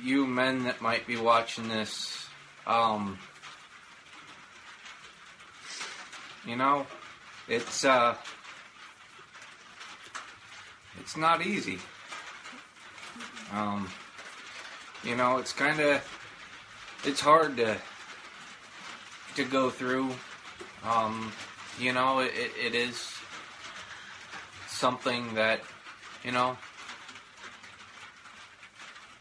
you 0.00 0.24
men 0.24 0.62
that 0.64 0.80
might 0.80 1.04
be 1.04 1.16
watching 1.16 1.68
this, 1.68 2.28
um, 2.64 3.18
you 6.46 6.54
know, 6.54 6.86
it's 7.48 7.84
uh, 7.84 8.14
it's 11.00 11.16
not 11.16 11.44
easy. 11.44 11.80
Um, 13.52 13.90
you 15.02 15.16
know, 15.16 15.38
it's 15.38 15.52
kind 15.52 15.80
of 15.80 16.00
it's 17.04 17.20
hard 17.20 17.56
to 17.56 17.76
to 19.36 19.44
go 19.44 19.70
through. 19.70 20.10
Um, 20.84 21.32
you 21.78 21.92
know, 21.92 22.20
it, 22.20 22.32
it 22.60 22.74
is 22.74 23.12
something 24.68 25.34
that 25.34 25.60
you 26.24 26.32
know 26.32 26.56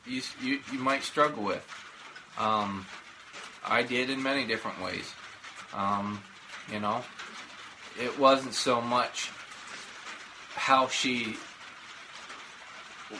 you 0.05 0.21
you, 0.41 0.59
you 0.71 0.79
might 0.79 1.03
struggle 1.03 1.43
with. 1.43 1.65
Um, 2.37 2.85
I 3.65 3.83
did 3.83 4.09
in 4.09 4.23
many 4.23 4.45
different 4.45 4.81
ways. 4.81 5.13
Um, 5.73 6.21
you 6.71 6.79
know, 6.79 7.03
it 8.01 8.17
wasn't 8.19 8.53
so 8.53 8.81
much 8.81 9.31
how 10.55 10.87
she 10.87 11.37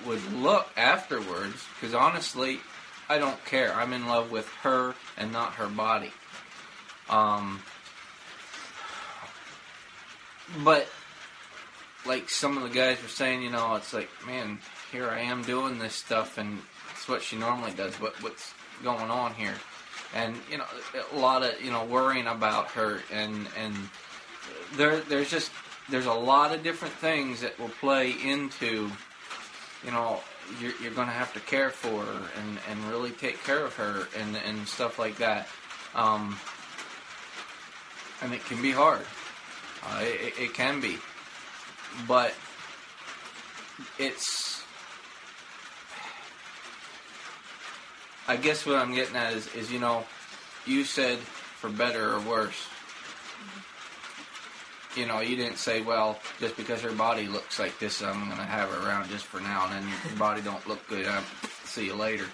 would 0.06 0.34
look 0.34 0.68
afterwards, 0.78 1.66
because 1.76 1.94
honestly, 1.94 2.60
I 3.10 3.18
don't 3.18 3.44
care. 3.46 3.74
I'm 3.74 3.94
in 3.94 4.08
love 4.08 4.32
with 4.32 4.48
her 4.64 4.96
and 5.18 5.32
not 5.32 5.54
her 5.54 5.68
body. 5.68 6.12
Um, 7.10 7.62
but 10.64 10.88
like 12.06 12.30
some 12.30 12.58
of 12.58 12.64
the 12.64 12.70
guys 12.70 13.02
were 13.02 13.08
saying, 13.08 13.42
you 13.42 13.50
know, 13.50 13.76
it's 13.76 13.94
like, 13.94 14.10
man, 14.26 14.60
here 14.92 15.10
I 15.10 15.22
am 15.22 15.44
doing 15.44 15.80
this 15.80 15.96
stuff, 15.96 16.38
and 16.38 16.60
it's 16.92 17.08
what 17.08 17.22
she 17.22 17.38
normally 17.38 17.72
does. 17.72 17.96
What 17.96 18.22
what's 18.22 18.54
going 18.84 19.10
on 19.10 19.34
here? 19.34 19.56
And 20.14 20.36
you 20.50 20.58
know, 20.58 20.66
a 21.14 21.18
lot 21.18 21.44
of 21.44 21.62
you 21.62 21.72
know 21.72 21.86
worrying 21.86 22.28
about 22.28 22.68
her, 22.72 23.00
and 23.12 23.48
and 23.58 23.76
there 24.76 25.00
there's 25.02 25.30
just 25.30 25.52
there's 25.90 26.06
a 26.06 26.14
lot 26.14 26.54
of 26.54 26.64
different 26.64 26.94
things 26.96 27.42
that 27.42 27.58
will 27.60 27.70
play 27.70 28.12
into 28.12 28.90
you 29.84 29.92
know 29.92 30.20
you're, 30.60 30.74
you're 30.82 30.94
going 30.94 31.08
to 31.08 31.14
have 31.14 31.34
to 31.34 31.40
care 31.42 31.70
for 31.70 32.04
her 32.04 32.30
and, 32.40 32.60
and 32.70 32.84
really 32.92 33.12
take 33.12 33.42
care 33.44 33.64
of 33.66 33.74
her 33.76 34.08
and, 34.20 34.36
and 34.46 34.68
stuff 34.68 35.00
like 35.00 35.18
that. 35.18 35.48
Um, 35.96 36.38
and 38.22 38.34
it 38.34 38.44
can 38.46 38.62
be 38.62 38.72
hard. 38.72 39.06
Uh, 39.84 40.02
it, 40.02 40.34
it 40.40 40.54
can 40.54 40.80
be. 40.80 40.98
But 42.08 42.34
it's. 43.98 44.64
I 48.28 48.38
guess 48.38 48.66
what 48.66 48.76
I'm 48.76 48.94
getting 48.94 49.16
at 49.16 49.34
is, 49.34 49.54
is, 49.56 49.72
you 49.72 49.80
know, 49.80 50.06
you 50.66 50.86
said 50.86 51.18
for 51.18 51.70
better 51.70 52.14
or 52.14 52.20
worse 52.22 52.68
you 54.96 55.06
know, 55.06 55.22
you 55.22 55.36
didn't 55.36 55.58
say, 55.58 55.82
well, 55.82 56.20
just 56.40 56.58
because 56.58 56.82
her 56.82 56.92
body 56.92 57.28
looks 57.28 57.60
like 57.60 57.78
this, 57.80 58.02
I'm 58.02 58.26
going 58.26 58.38
to 58.38 58.44
have 58.44 58.70
her 58.70 58.88
around 58.88 59.10
just 59.10 59.26
for 59.26 59.40
now, 59.40 59.66
and 59.66 59.74
then 59.74 59.94
your 60.08 60.18
body 60.18 60.42
don't 60.42 60.66
look 60.68 60.86
good, 60.88 61.06
I'll 61.06 61.24
see 61.66 61.86
you 61.86 61.96
later. 61.96 62.26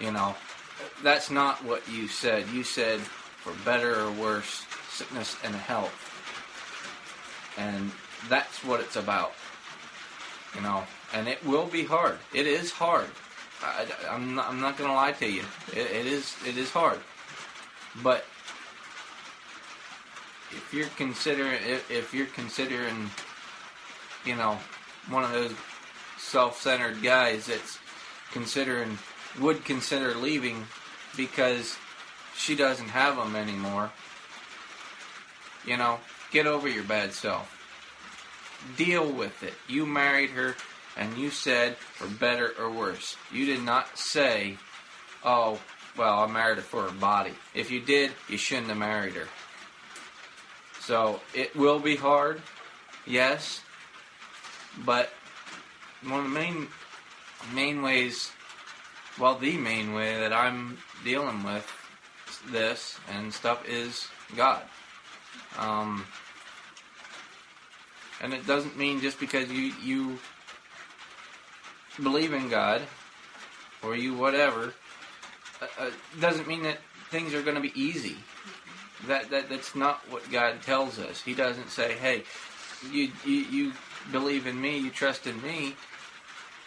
You 0.00 0.12
know, 0.12 0.36
that's 1.02 1.30
not 1.30 1.64
what 1.64 1.88
you 1.88 2.06
said. 2.06 2.48
You 2.50 2.62
said 2.62 3.00
for 3.00 3.52
better 3.64 4.00
or 4.00 4.12
worse, 4.12 4.64
sickness 4.98 5.36
and 5.44 5.54
health. 5.54 5.94
And 7.56 7.92
that's 8.28 8.64
what 8.64 8.80
it's 8.80 8.96
about. 8.96 9.32
You 10.54 10.62
know, 10.62 10.82
and 11.14 11.28
it 11.28 11.44
will 11.44 11.66
be 11.66 11.84
hard. 11.84 12.18
It 12.34 12.46
is 12.46 12.72
hard. 12.72 13.06
I, 13.62 13.86
am 14.08 14.34
not, 14.34 14.48
I'm 14.48 14.60
not 14.60 14.76
going 14.76 14.90
to 14.90 14.94
lie 14.94 15.12
to 15.12 15.30
you. 15.30 15.42
It, 15.72 15.90
it 15.90 16.06
is 16.06 16.34
it 16.46 16.56
is 16.56 16.70
hard. 16.70 16.98
But 18.02 18.24
if 20.50 20.70
you're 20.72 20.88
considering 20.96 21.58
if, 21.66 21.90
if 21.90 22.14
you're 22.14 22.26
considering, 22.26 23.10
you 24.24 24.36
know, 24.36 24.58
one 25.10 25.24
of 25.24 25.32
those 25.32 25.54
self-centered 26.18 27.02
guys 27.02 27.46
that's 27.46 27.78
considering 28.32 28.98
would 29.40 29.64
consider 29.64 30.14
leaving 30.14 30.66
because 31.16 31.76
she 32.34 32.54
doesn't 32.54 32.88
have 32.88 33.16
them 33.16 33.36
anymore. 33.36 33.90
You 35.68 35.76
know, 35.76 35.98
get 36.30 36.46
over 36.46 36.66
your 36.66 36.84
bad 36.84 37.12
self. 37.12 37.54
Deal 38.78 39.06
with 39.12 39.42
it. 39.42 39.52
You 39.68 39.84
married 39.84 40.30
her 40.30 40.56
and 40.96 41.16
you 41.18 41.30
said 41.30 41.76
for 41.76 42.08
better 42.08 42.54
or 42.58 42.70
worse. 42.70 43.16
You 43.30 43.44
did 43.44 43.62
not 43.62 43.98
say, 43.98 44.56
"Oh, 45.22 45.60
well, 45.94 46.20
I 46.20 46.26
married 46.26 46.56
her 46.56 46.62
for 46.62 46.84
her 46.84 46.94
body." 46.98 47.34
If 47.52 47.70
you 47.70 47.80
did, 47.80 48.12
you 48.28 48.38
shouldn't 48.38 48.68
have 48.68 48.78
married 48.78 49.12
her. 49.14 49.28
So, 50.80 51.20
it 51.34 51.54
will 51.54 51.80
be 51.80 51.96
hard. 51.96 52.40
Yes. 53.04 53.60
But 54.86 55.10
one 56.02 56.20
of 56.20 56.24
the 56.24 56.30
main 56.30 56.68
main 57.52 57.82
ways 57.82 58.32
well, 59.18 59.36
the 59.36 59.58
main 59.58 59.92
way 59.92 60.18
that 60.20 60.32
I'm 60.32 60.78
dealing 61.04 61.42
with 61.42 61.66
this 62.50 62.98
and 63.10 63.34
stuff 63.34 63.68
is 63.68 64.06
God. 64.36 64.62
Um, 65.58 66.06
and 68.20 68.32
it 68.32 68.46
doesn't 68.46 68.76
mean 68.76 69.00
just 69.00 69.20
because 69.20 69.50
you 69.50 69.72
you 69.82 70.18
believe 72.02 72.32
in 72.32 72.48
God 72.48 72.82
or 73.82 73.96
you 73.96 74.14
whatever 74.14 74.74
uh, 75.60 75.66
uh, 75.78 75.90
doesn't 76.20 76.46
mean 76.46 76.62
that 76.62 76.78
things 77.10 77.34
are 77.34 77.42
going 77.42 77.56
to 77.56 77.60
be 77.60 77.72
easy. 77.80 78.16
That 79.06 79.30
that 79.30 79.48
that's 79.48 79.74
not 79.74 80.00
what 80.10 80.30
God 80.30 80.62
tells 80.62 80.98
us. 80.98 81.22
He 81.22 81.34
doesn't 81.34 81.70
say, 81.70 81.94
"Hey, 81.94 82.24
you 82.90 83.10
you, 83.24 83.34
you 83.34 83.72
believe 84.10 84.46
in 84.46 84.60
me, 84.60 84.78
you 84.78 84.90
trust 84.90 85.26
in 85.26 85.40
me, 85.42 85.76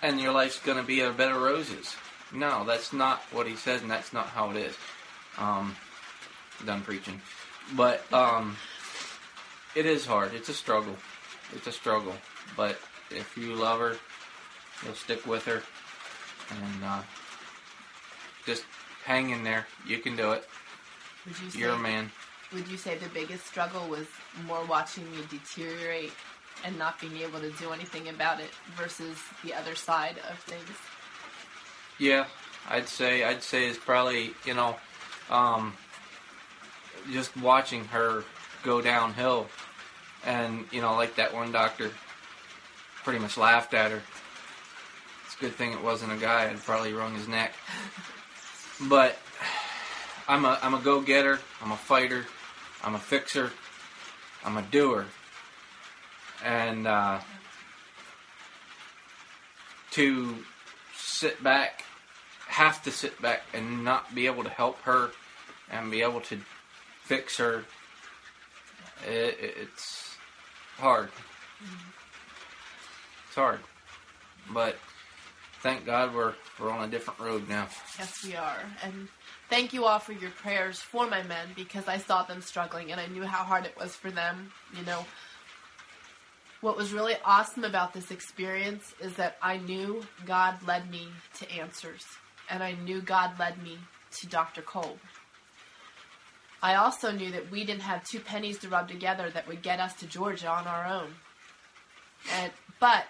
and 0.01 0.19
your 0.19 0.31
life's 0.31 0.59
going 0.59 0.77
to 0.77 0.83
be 0.83 1.01
a 1.01 1.11
bed 1.11 1.31
of 1.31 1.41
roses." 1.41 1.95
No, 2.33 2.63
that's 2.65 2.93
not 2.93 3.19
what 3.31 3.47
he 3.47 3.57
says, 3.57 3.81
and 3.81 3.91
that's 3.91 4.13
not 4.13 4.27
how 4.27 4.51
it 4.51 4.57
is. 4.57 4.75
Um, 5.37 5.75
done 6.65 6.81
preaching, 6.81 7.21
but 7.75 8.01
um, 8.13 8.55
it 9.75 9.85
is 9.85 10.05
hard. 10.05 10.33
It's 10.33 10.49
a 10.49 10.53
struggle. 10.53 10.95
It's 11.53 11.67
a 11.67 11.71
struggle. 11.71 12.15
But 12.55 12.77
if 13.09 13.37
you 13.37 13.55
love 13.55 13.79
her, 13.79 13.95
you'll 14.83 14.95
stick 14.95 15.25
with 15.25 15.45
her, 15.45 15.61
and 16.49 16.83
uh, 16.83 17.01
just 18.45 18.63
hang 19.05 19.29
in 19.29 19.43
there. 19.43 19.67
You 19.85 19.99
can 19.99 20.15
do 20.15 20.31
it. 20.31 20.47
Would 21.25 21.39
you 21.39 21.49
say, 21.49 21.59
You're 21.59 21.71
a 21.71 21.79
man. 21.79 22.11
Would 22.53 22.67
you 22.67 22.77
say 22.77 22.97
the 22.97 23.09
biggest 23.09 23.45
struggle 23.45 23.87
was 23.87 24.07
more 24.45 24.65
watching 24.65 25.09
me 25.11 25.19
deteriorate 25.29 26.11
and 26.65 26.77
not 26.77 26.99
being 26.99 27.17
able 27.17 27.39
to 27.39 27.51
do 27.51 27.71
anything 27.71 28.09
about 28.09 28.39
it 28.39 28.49
versus 28.75 29.17
the 29.43 29.53
other 29.53 29.75
side 29.75 30.17
of 30.29 30.37
things? 30.39 30.77
Yeah, 31.97 32.25
I'd 32.69 32.87
say 32.87 33.23
I'd 33.23 33.43
say 33.43 33.67
it's 33.67 33.77
probably 33.77 34.33
you 34.45 34.53
know, 34.53 34.75
um, 35.29 35.73
just 37.11 37.35
watching 37.37 37.85
her 37.85 38.23
go 38.63 38.81
downhill, 38.81 39.47
and 40.25 40.65
you 40.71 40.81
know, 40.81 40.95
like 40.95 41.15
that 41.15 41.33
one 41.33 41.51
doctor, 41.51 41.91
pretty 43.03 43.19
much 43.19 43.37
laughed 43.37 43.73
at 43.73 43.91
her. 43.91 44.01
It's 45.25 45.35
a 45.35 45.39
good 45.39 45.53
thing 45.53 45.73
it 45.73 45.83
wasn't 45.83 46.13
a 46.13 46.17
guy. 46.17 46.49
I'd 46.49 46.59
probably 46.59 46.93
wrung 46.93 47.15
his 47.15 47.27
neck. 47.27 47.53
But 48.87 49.17
I'm 50.27 50.45
a 50.45 50.59
I'm 50.61 50.73
a 50.73 50.79
go 50.79 51.01
getter. 51.01 51.39
I'm 51.61 51.71
a 51.71 51.77
fighter. 51.77 52.25
I'm 52.83 52.95
a 52.95 52.99
fixer. 52.99 53.51
I'm 54.43 54.57
a 54.57 54.63
doer. 54.63 55.05
And 56.43 56.87
uh, 56.87 57.19
to 59.91 60.35
sit 60.95 61.43
back 61.43 61.83
have 62.51 62.83
to 62.83 62.91
sit 62.91 63.21
back 63.21 63.43
and 63.53 63.85
not 63.85 64.13
be 64.13 64.25
able 64.25 64.43
to 64.43 64.49
help 64.49 64.77
her 64.81 65.11
and 65.69 65.89
be 65.89 66.01
able 66.01 66.19
to 66.19 66.37
fix 67.01 67.37
her. 67.37 67.63
It, 69.07 69.37
it's 69.39 70.10
hard. 70.81 71.09
It's 73.27 73.35
hard, 73.35 73.59
but 74.51 74.75
thank 75.61 75.85
God 75.85 76.13
we're 76.13 76.33
we're 76.59 76.71
on 76.71 76.83
a 76.83 76.91
different 76.91 77.19
road 77.19 77.47
now. 77.47 77.67
Yes, 77.97 78.25
we 78.25 78.35
are. 78.35 78.57
And 78.83 79.07
thank 79.49 79.73
you 79.73 79.85
all 79.85 79.99
for 79.99 80.13
your 80.13 80.31
prayers 80.31 80.79
for 80.79 81.07
my 81.07 81.21
men 81.23 81.49
because 81.55 81.87
I 81.87 81.97
saw 81.97 82.23
them 82.23 82.41
struggling 82.41 82.91
and 82.91 82.99
I 82.99 83.05
knew 83.07 83.23
how 83.23 83.43
hard 83.43 83.65
it 83.65 83.77
was 83.79 83.95
for 83.95 84.11
them. 84.11 84.51
You 84.77 84.83
know, 84.85 85.05
what 86.61 86.75
was 86.75 86.93
really 86.93 87.15
awesome 87.23 87.63
about 87.63 87.93
this 87.93 88.09
experience 88.11 88.93
is 88.99 89.13
that 89.13 89.37
I 89.41 89.57
knew 89.57 90.03
God 90.25 90.55
led 90.67 90.89
me 90.89 91.07
to 91.39 91.51
answers 91.51 92.05
and 92.49 92.63
I 92.63 92.73
knew 92.73 93.01
God 93.01 93.39
led 93.39 93.61
me 93.63 93.77
to 94.19 94.27
Dr. 94.27 94.61
Kolb. 94.61 94.97
I 96.61 96.75
also 96.75 97.11
knew 97.11 97.31
that 97.31 97.51
we 97.51 97.63
didn't 97.63 97.81
have 97.81 98.03
two 98.03 98.19
pennies 98.19 98.59
to 98.59 98.69
rub 98.69 98.87
together 98.87 99.29
that 99.31 99.47
would 99.47 99.61
get 99.61 99.79
us 99.79 99.93
to 99.95 100.05
Georgia 100.05 100.49
on 100.49 100.67
our 100.67 100.85
own. 100.85 101.15
And 102.31 102.51
but 102.79 103.05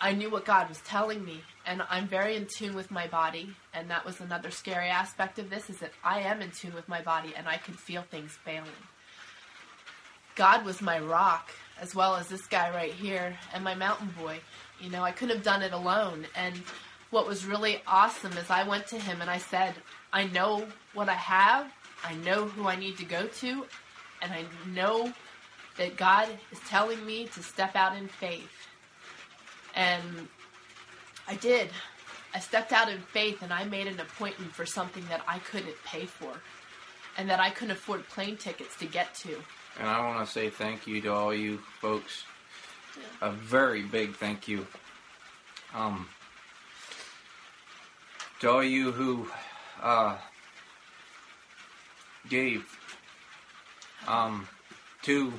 I 0.00 0.12
knew 0.12 0.30
what 0.30 0.44
God 0.44 0.68
was 0.68 0.80
telling 0.80 1.24
me, 1.24 1.42
and 1.66 1.82
I'm 1.90 2.08
very 2.08 2.34
in 2.34 2.46
tune 2.46 2.74
with 2.74 2.90
my 2.90 3.06
body, 3.06 3.54
and 3.74 3.90
that 3.90 4.04
was 4.04 4.20
another 4.20 4.50
scary 4.50 4.88
aspect 4.88 5.38
of 5.38 5.50
this 5.50 5.68
is 5.68 5.78
that 5.78 5.92
I 6.02 6.20
am 6.20 6.40
in 6.40 6.50
tune 6.50 6.74
with 6.74 6.88
my 6.88 7.02
body 7.02 7.34
and 7.36 7.46
I 7.46 7.58
could 7.58 7.78
feel 7.78 8.02
things 8.02 8.32
failing. 8.44 8.70
God 10.36 10.64
was 10.64 10.80
my 10.80 10.98
rock, 10.98 11.50
as 11.80 11.94
well 11.94 12.16
as 12.16 12.28
this 12.28 12.46
guy 12.46 12.74
right 12.74 12.92
here, 12.92 13.36
and 13.52 13.62
my 13.62 13.74
mountain 13.74 14.14
boy. 14.18 14.40
You 14.80 14.90
know, 14.90 15.02
I 15.02 15.12
couldn't 15.12 15.36
have 15.36 15.44
done 15.44 15.62
it 15.62 15.72
alone, 15.72 16.26
and 16.34 16.54
what 17.10 17.26
was 17.26 17.44
really 17.44 17.82
awesome 17.86 18.32
is 18.32 18.48
I 18.48 18.62
went 18.66 18.86
to 18.88 18.98
him 18.98 19.20
and 19.20 19.28
I 19.28 19.38
said, 19.38 19.74
I 20.12 20.26
know 20.26 20.66
what 20.94 21.08
I 21.08 21.14
have, 21.14 21.70
I 22.04 22.14
know 22.14 22.46
who 22.46 22.68
I 22.68 22.76
need 22.76 22.96
to 22.98 23.04
go 23.04 23.26
to, 23.26 23.66
and 24.22 24.32
I 24.32 24.44
know 24.72 25.12
that 25.76 25.96
God 25.96 26.28
is 26.52 26.58
telling 26.68 27.04
me 27.04 27.26
to 27.26 27.42
step 27.42 27.76
out 27.76 27.96
in 27.96 28.08
faith. 28.08 28.50
And 29.74 30.28
I 31.28 31.36
did. 31.36 31.70
I 32.34 32.38
stepped 32.38 32.72
out 32.72 32.88
in 32.88 32.98
faith 32.98 33.42
and 33.42 33.52
I 33.52 33.64
made 33.64 33.86
an 33.86 33.98
appointment 33.98 34.52
for 34.52 34.64
something 34.64 35.04
that 35.08 35.22
I 35.26 35.38
couldn't 35.38 35.74
pay 35.84 36.06
for 36.06 36.32
and 37.16 37.28
that 37.28 37.40
I 37.40 37.50
couldn't 37.50 37.72
afford 37.72 38.08
plane 38.08 38.36
tickets 38.36 38.76
to 38.76 38.86
get 38.86 39.14
to. 39.16 39.36
And 39.78 39.88
I 39.88 40.06
want 40.06 40.26
to 40.26 40.30
say 40.30 40.50
thank 40.50 40.86
you 40.86 41.00
to 41.02 41.12
all 41.12 41.34
you 41.34 41.58
folks. 41.80 42.24
A 43.20 43.30
very 43.30 43.82
big 43.82 44.16
thank 44.16 44.48
you. 44.48 44.66
Um, 45.74 46.08
to 48.40 48.50
all 48.50 48.64
you 48.64 48.92
who 48.92 49.28
uh, 49.82 50.16
gave 52.28 52.64
um, 54.06 54.48
to 55.02 55.32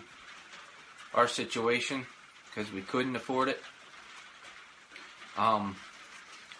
our 1.13 1.27
situation 1.27 2.05
because 2.47 2.71
we 2.71 2.81
couldn't 2.81 3.15
afford 3.15 3.49
it. 3.49 3.61
Um, 5.37 5.75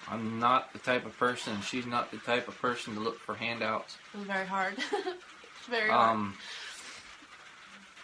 I'm 0.10 0.40
not 0.40 0.74
the 0.74 0.80
type 0.80 1.06
of 1.06 1.18
person. 1.18 1.62
She's 1.62 1.86
not 1.86 2.12
the 2.12 2.18
type 2.18 2.48
of 2.48 2.60
person 2.62 2.96
to 2.96 3.00
look 3.00 3.20
for 3.20 3.36
handouts. 3.36 3.98
It 4.14 4.18
was 4.18 4.28
very 4.28 4.46
hard. 4.46 4.76
very 5.70 5.90
hard. 5.90 6.10
Um, 6.10 6.34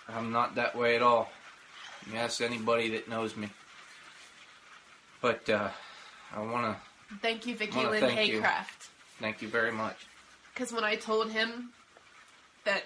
I'm 0.10 0.32
not 0.32 0.56
that 0.56 0.76
way 0.76 0.96
at 0.96 1.02
all. 1.02 1.30
You 2.12 2.18
ask 2.18 2.42
anybody 2.42 2.90
that 2.92 3.10
knows 3.10 3.36
me. 3.36 3.50
But 5.22 5.50
uh, 5.50 5.70
I 6.34 6.40
want 6.42 6.66
to 6.66 7.16
Thank 7.22 7.48
you, 7.48 7.56
Vicky 7.56 7.78
Wanna 7.78 7.92
Lynn 7.92 8.02
thank 8.02 8.30
you. 8.30 8.42
Haycraft. 8.42 8.90
thank 9.20 9.42
you 9.42 9.48
very 9.48 9.72
much. 9.72 9.96
Because 10.54 10.74
when 10.74 10.84
I 10.84 10.96
told 10.96 11.32
him 11.32 11.70
that 12.68 12.84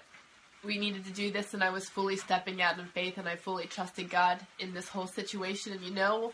we 0.64 0.78
needed 0.78 1.04
to 1.06 1.12
do 1.12 1.32
this 1.32 1.54
and 1.54 1.64
I 1.64 1.72
was 1.72 1.90
fully 1.90 2.16
stepping 2.16 2.62
out 2.62 2.78
in 2.78 2.86
faith 2.86 3.18
and 3.18 3.28
I 3.28 3.36
fully 3.36 3.66
trusted 3.66 4.10
God 4.10 4.40
in 4.60 4.74
this 4.74 4.88
whole 4.88 5.08
situation, 5.08 5.74
and 5.74 5.82
you 5.82 5.92
know, 5.92 6.32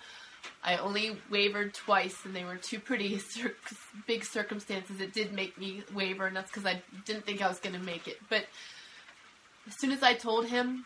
I 0.63 0.77
only 0.77 1.17
wavered 1.31 1.73
twice 1.73 2.25
and 2.25 2.35
they 2.35 2.43
were 2.43 2.57
two 2.57 2.79
pretty 2.79 3.17
cir- 3.33 3.55
big 4.05 4.23
circumstances 4.23 4.97
that 4.97 5.13
did 5.13 5.33
make 5.33 5.57
me 5.57 5.81
waver, 5.95 6.27
and 6.27 6.35
that's 6.35 6.51
because 6.51 6.65
I 6.65 6.81
didn't 7.05 7.25
think 7.25 7.41
I 7.41 7.47
was 7.47 7.59
going 7.59 7.75
to 7.75 7.81
make 7.83 8.07
it. 8.07 8.19
But 8.29 8.45
as 9.67 9.75
soon 9.75 9.91
as 9.91 10.03
I 10.03 10.13
told 10.13 10.45
him 10.45 10.85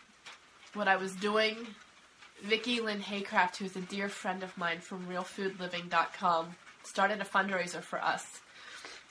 what 0.74 0.88
I 0.88 0.96
was 0.96 1.14
doing, 1.16 1.66
Vicky 2.42 2.80
Lynn 2.80 3.00
Haycraft, 3.00 3.56
who's 3.56 3.76
a 3.76 3.80
dear 3.80 4.08
friend 4.08 4.42
of 4.42 4.56
mine 4.56 4.80
from 4.80 5.06
RealFoodLiving.com, 5.06 6.54
started 6.84 7.20
a 7.20 7.24
fundraiser 7.24 7.82
for 7.82 8.02
us. 8.02 8.41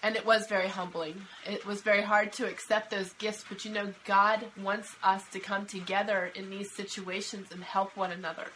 And 0.04 0.16
it 0.16 0.26
was 0.26 0.47
very 0.47 0.68
humbling. 0.68 1.22
It 1.45 1.66
was 1.66 1.82
very 1.82 2.02
hard 2.02 2.34
to 2.34 2.47
accept 2.47 2.89
those 2.89 3.14
gifts, 3.14 3.45
but 3.47 3.66
you 3.66 3.72
know, 3.72 3.93
God 4.06 4.45
wants 4.60 4.95
us 5.04 5.24
to 5.32 5.39
come 5.39 5.68
together 5.68 6.32
in 6.34 6.49
these 6.49 6.72
situations 6.72 7.49
and 7.52 7.64
help 7.64 7.95
one 7.95 8.12
another. 8.12 8.47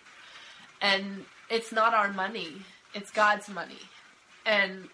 And 0.82 1.26
it's 1.50 1.72
not 1.72 1.94
our 1.94 2.12
money, 2.12 2.64
it's 2.96 3.12
God's 3.12 3.48
money. 3.48 3.80
And 4.46 4.90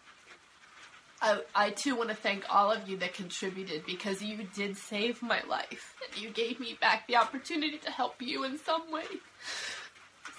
I, 1.21 1.39
I 1.55 1.69
too 1.69 1.95
want 1.95 2.09
to 2.09 2.15
thank 2.15 2.43
all 2.53 2.71
of 2.71 2.89
you 2.89 2.97
that 2.97 3.13
contributed 3.13 3.85
because 3.85 4.21
you 4.21 4.45
did 4.55 4.75
save 4.75 5.21
my 5.21 5.41
life 5.47 5.95
and 6.05 6.21
you 6.21 6.31
gave 6.31 6.59
me 6.59 6.77
back 6.81 7.07
the 7.07 7.15
opportunity 7.15 7.77
to 7.77 7.91
help 7.91 8.21
you 8.21 8.43
in 8.43 8.57
some 8.57 8.91
way. 8.91 9.05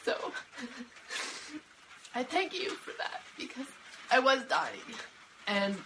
So 0.05 0.15
I 2.15 2.25
thank 2.25 2.53
you 2.53 2.71
for 2.71 2.93
that 2.99 3.23
because 3.39 3.67
I 4.11 4.19
was 4.19 4.43
dying 4.45 4.99
and 5.47 5.77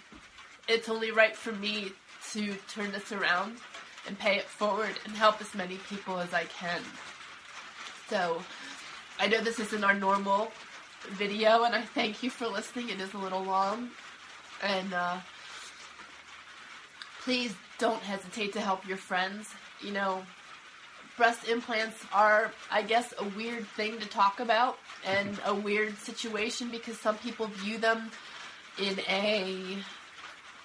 it's 0.68 0.88
only 0.88 1.10
right 1.10 1.36
for 1.36 1.52
me 1.52 1.92
to 2.32 2.54
turn 2.68 2.92
this 2.92 3.12
around 3.12 3.56
and 4.06 4.18
pay 4.18 4.36
it 4.36 4.44
forward 4.44 4.92
and 5.04 5.14
help 5.14 5.40
as 5.40 5.54
many 5.54 5.76
people 5.88 6.18
as 6.18 6.32
I 6.32 6.44
can. 6.44 6.80
So 8.08 8.42
I 9.18 9.26
know 9.26 9.40
this 9.40 9.58
isn't 9.58 9.84
our 9.84 9.94
normal 9.94 10.50
video 11.10 11.64
and 11.64 11.74
I 11.74 11.82
thank 11.82 12.22
you 12.22 12.30
for 12.30 12.46
listening. 12.46 12.90
It 12.90 13.00
is 13.00 13.14
a 13.14 13.18
little 13.18 13.42
long 13.42 13.90
and 14.62 14.92
uh, 14.92 15.16
please 17.22 17.54
don't 17.78 18.02
hesitate 18.02 18.52
to 18.54 18.60
help 18.60 18.86
your 18.86 18.96
friends. 18.96 19.48
You 19.82 19.92
know, 19.92 20.22
breast 21.16 21.48
implants 21.48 22.04
are, 22.12 22.52
I 22.70 22.82
guess, 22.82 23.14
a 23.18 23.24
weird 23.36 23.66
thing 23.68 23.98
to 23.98 24.06
talk 24.06 24.40
about 24.40 24.78
and 25.04 25.38
a 25.44 25.54
weird 25.54 25.96
situation 25.98 26.68
because 26.70 26.98
some 26.98 27.16
people 27.18 27.46
view 27.46 27.78
them 27.78 28.10
in 28.78 28.98
a 29.08 29.78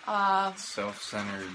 uh, 0.07 0.53
self-centered 0.55 1.47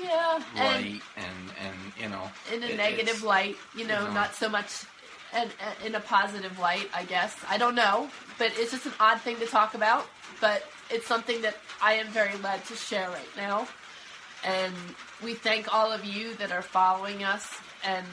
yeah 0.00 0.42
light 0.56 1.00
and, 1.16 1.50
and 1.64 1.76
you 2.00 2.08
know 2.08 2.30
in 2.52 2.62
a 2.62 2.66
it- 2.66 2.76
negative 2.76 3.22
light. 3.22 3.56
You 3.76 3.86
know, 3.86 4.00
you 4.00 4.08
know. 4.08 4.14
not 4.14 4.34
so 4.34 4.48
much. 4.48 4.84
And 5.30 5.50
in 5.84 5.94
a 5.94 6.00
positive 6.00 6.58
light, 6.58 6.88
I 6.94 7.04
guess. 7.04 7.36
I 7.50 7.58
don't 7.58 7.74
know, 7.74 8.08
but 8.38 8.50
it's 8.56 8.70
just 8.70 8.86
an 8.86 8.92
odd 8.98 9.20
thing 9.20 9.36
to 9.40 9.46
talk 9.46 9.74
about. 9.74 10.06
But 10.40 10.62
it's 10.88 11.06
something 11.06 11.42
that 11.42 11.56
I 11.82 11.92
am 11.94 12.06
very 12.06 12.34
led 12.38 12.64
to 12.64 12.74
share 12.74 13.10
right 13.10 13.36
now. 13.36 13.68
And 14.42 14.72
we 15.22 15.34
thank 15.34 15.72
all 15.74 15.92
of 15.92 16.02
you 16.04 16.34
that 16.36 16.50
are 16.50 16.62
following 16.62 17.24
us 17.24 17.58
and 17.84 18.06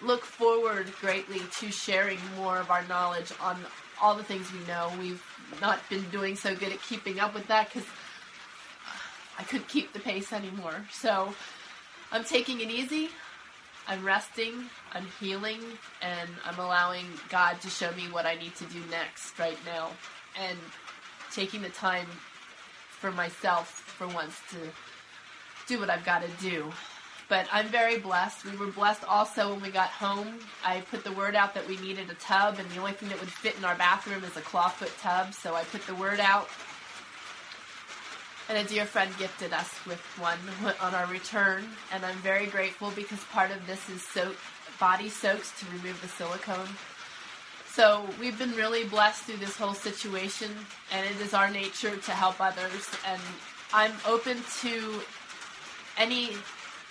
look 0.00 0.24
forward 0.24 0.92
greatly 1.00 1.40
to 1.58 1.72
sharing 1.72 2.20
more 2.36 2.58
of 2.58 2.70
our 2.70 2.84
knowledge 2.86 3.32
on 3.42 3.56
all 4.00 4.14
the 4.14 4.22
things 4.22 4.52
we 4.52 4.64
know. 4.68 4.92
We've 5.00 5.24
not 5.60 5.80
been 5.88 6.08
doing 6.10 6.36
so 6.36 6.54
good 6.54 6.72
at 6.72 6.82
keeping 6.82 7.20
up 7.20 7.34
with 7.34 7.46
that 7.48 7.72
because 7.72 7.88
I 9.38 9.42
couldn't 9.44 9.68
keep 9.68 9.92
the 9.92 10.00
pace 10.00 10.32
anymore. 10.32 10.84
So 10.92 11.32
I'm 12.12 12.24
taking 12.24 12.60
it 12.60 12.70
easy. 12.70 13.10
I'm 13.88 14.04
resting, 14.04 14.66
I'm 14.92 15.06
healing, 15.18 15.60
and 16.02 16.30
I'm 16.44 16.58
allowing 16.58 17.06
God 17.28 17.60
to 17.62 17.70
show 17.70 17.90
me 17.92 18.04
what 18.10 18.26
I 18.26 18.34
need 18.34 18.54
to 18.56 18.64
do 18.66 18.80
next 18.90 19.38
right 19.38 19.58
now. 19.64 19.88
And 20.40 20.58
taking 21.32 21.62
the 21.62 21.70
time 21.70 22.06
for 22.90 23.10
myself 23.10 23.68
for 23.68 24.06
once 24.08 24.38
to 24.50 24.56
do 25.66 25.80
what 25.80 25.90
I've 25.90 26.04
got 26.04 26.22
to 26.22 26.28
do. 26.40 26.70
But 27.30 27.46
I'm 27.52 27.68
very 27.68 27.96
blessed. 27.96 28.44
We 28.44 28.56
were 28.56 28.72
blessed 28.72 29.04
also 29.04 29.52
when 29.52 29.62
we 29.62 29.70
got 29.70 29.88
home. 29.88 30.40
I 30.64 30.80
put 30.90 31.04
the 31.04 31.12
word 31.12 31.36
out 31.36 31.54
that 31.54 31.66
we 31.68 31.76
needed 31.76 32.10
a 32.10 32.14
tub, 32.14 32.58
and 32.58 32.68
the 32.70 32.78
only 32.78 32.92
thing 32.92 33.08
that 33.10 33.20
would 33.20 33.30
fit 33.30 33.56
in 33.56 33.64
our 33.64 33.76
bathroom 33.76 34.24
is 34.24 34.36
a 34.36 34.40
clawfoot 34.40 34.90
tub. 35.00 35.32
So 35.32 35.54
I 35.54 35.62
put 35.62 35.86
the 35.86 35.94
word 35.94 36.18
out. 36.18 36.48
And 38.48 38.58
a 38.58 38.64
dear 38.64 38.84
friend 38.84 39.12
gifted 39.16 39.52
us 39.52 39.72
with 39.86 40.00
one 40.18 40.38
on 40.80 40.92
our 40.92 41.06
return, 41.06 41.66
and 41.92 42.04
I'm 42.04 42.16
very 42.16 42.46
grateful 42.46 42.90
because 42.96 43.22
part 43.26 43.52
of 43.52 43.64
this 43.64 43.88
is 43.88 44.02
soak, 44.02 44.34
body 44.80 45.08
soaks 45.08 45.56
to 45.60 45.66
remove 45.66 46.02
the 46.02 46.08
silicone. 46.08 46.68
So 47.68 48.04
we've 48.18 48.36
been 48.36 48.56
really 48.56 48.82
blessed 48.82 49.22
through 49.22 49.36
this 49.36 49.56
whole 49.56 49.74
situation, 49.74 50.50
and 50.90 51.06
it 51.06 51.24
is 51.24 51.32
our 51.32 51.48
nature 51.48 51.96
to 51.96 52.10
help 52.10 52.40
others. 52.40 52.90
And 53.06 53.22
I'm 53.72 53.92
open 54.04 54.38
to 54.62 55.00
any 55.96 56.30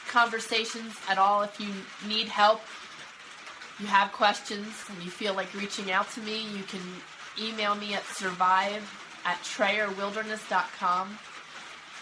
conversations 0.09 0.95
at 1.07 1.17
all. 1.17 1.43
If 1.43 1.59
you 1.59 1.69
need 2.07 2.27
help, 2.27 2.61
you 3.79 3.85
have 3.85 4.11
questions, 4.11 4.67
and 4.89 5.01
you 5.01 5.09
feel 5.09 5.33
like 5.33 5.53
reaching 5.53 5.91
out 5.91 6.09
to 6.11 6.21
me, 6.21 6.45
you 6.55 6.63
can 6.63 6.81
email 7.41 7.75
me 7.75 7.93
at 7.93 8.03
survive 8.05 8.83
at 9.23 9.37
trayerwilderness.com. 9.43 11.17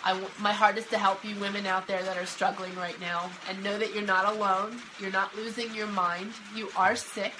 I 0.03 0.27
my 0.39 0.53
heart 0.53 0.77
is 0.77 0.87
to 0.87 0.97
help 0.97 1.23
you 1.25 1.35
women 1.35 1.65
out 1.65 1.87
there 1.87 2.01
that 2.03 2.17
are 2.17 2.25
struggling 2.25 2.75
right 2.75 2.99
now 2.99 3.29
and 3.49 3.63
know 3.63 3.77
that 3.77 3.93
you're 3.93 4.03
not 4.03 4.33
alone. 4.33 4.79
You're 4.99 5.11
not 5.11 5.35
losing 5.35 5.73
your 5.75 5.87
mind. 5.87 6.31
You 6.55 6.69
are 6.75 6.95
sick 6.95 7.33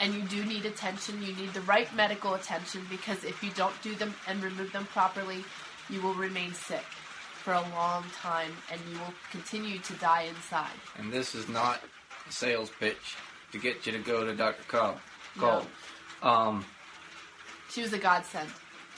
and 0.00 0.14
you 0.14 0.22
do 0.22 0.44
need 0.44 0.64
attention. 0.64 1.22
You 1.22 1.34
need 1.36 1.52
the 1.52 1.60
right 1.62 1.94
medical 1.94 2.34
attention 2.34 2.86
because 2.90 3.24
if 3.24 3.42
you 3.42 3.50
don't 3.50 3.80
do 3.82 3.94
them 3.94 4.14
and 4.26 4.42
remove 4.42 4.72
them 4.72 4.86
properly, 4.86 5.44
you 5.90 6.00
will 6.00 6.14
remain 6.14 6.54
sick 6.54 6.84
for 7.48 7.54
a 7.54 7.62
long 7.74 8.04
time 8.14 8.52
and 8.70 8.78
you 8.92 8.98
will 8.98 9.14
continue 9.30 9.78
to 9.78 9.94
die 9.94 10.24
inside. 10.28 10.68
and 10.98 11.10
this 11.10 11.34
is 11.34 11.48
not 11.48 11.80
a 12.28 12.30
sales 12.32 12.70
pitch 12.78 13.16
to 13.52 13.58
get 13.58 13.86
you 13.86 13.92
to 13.92 13.98
go 14.00 14.22
to 14.26 14.34
Dr. 14.34 14.62
Kolb. 14.68 14.98
Kolb. 15.38 15.64
Um, 16.22 16.62
She 17.70 17.80
was 17.80 17.94
a 17.94 17.98
godsend. 17.98 18.50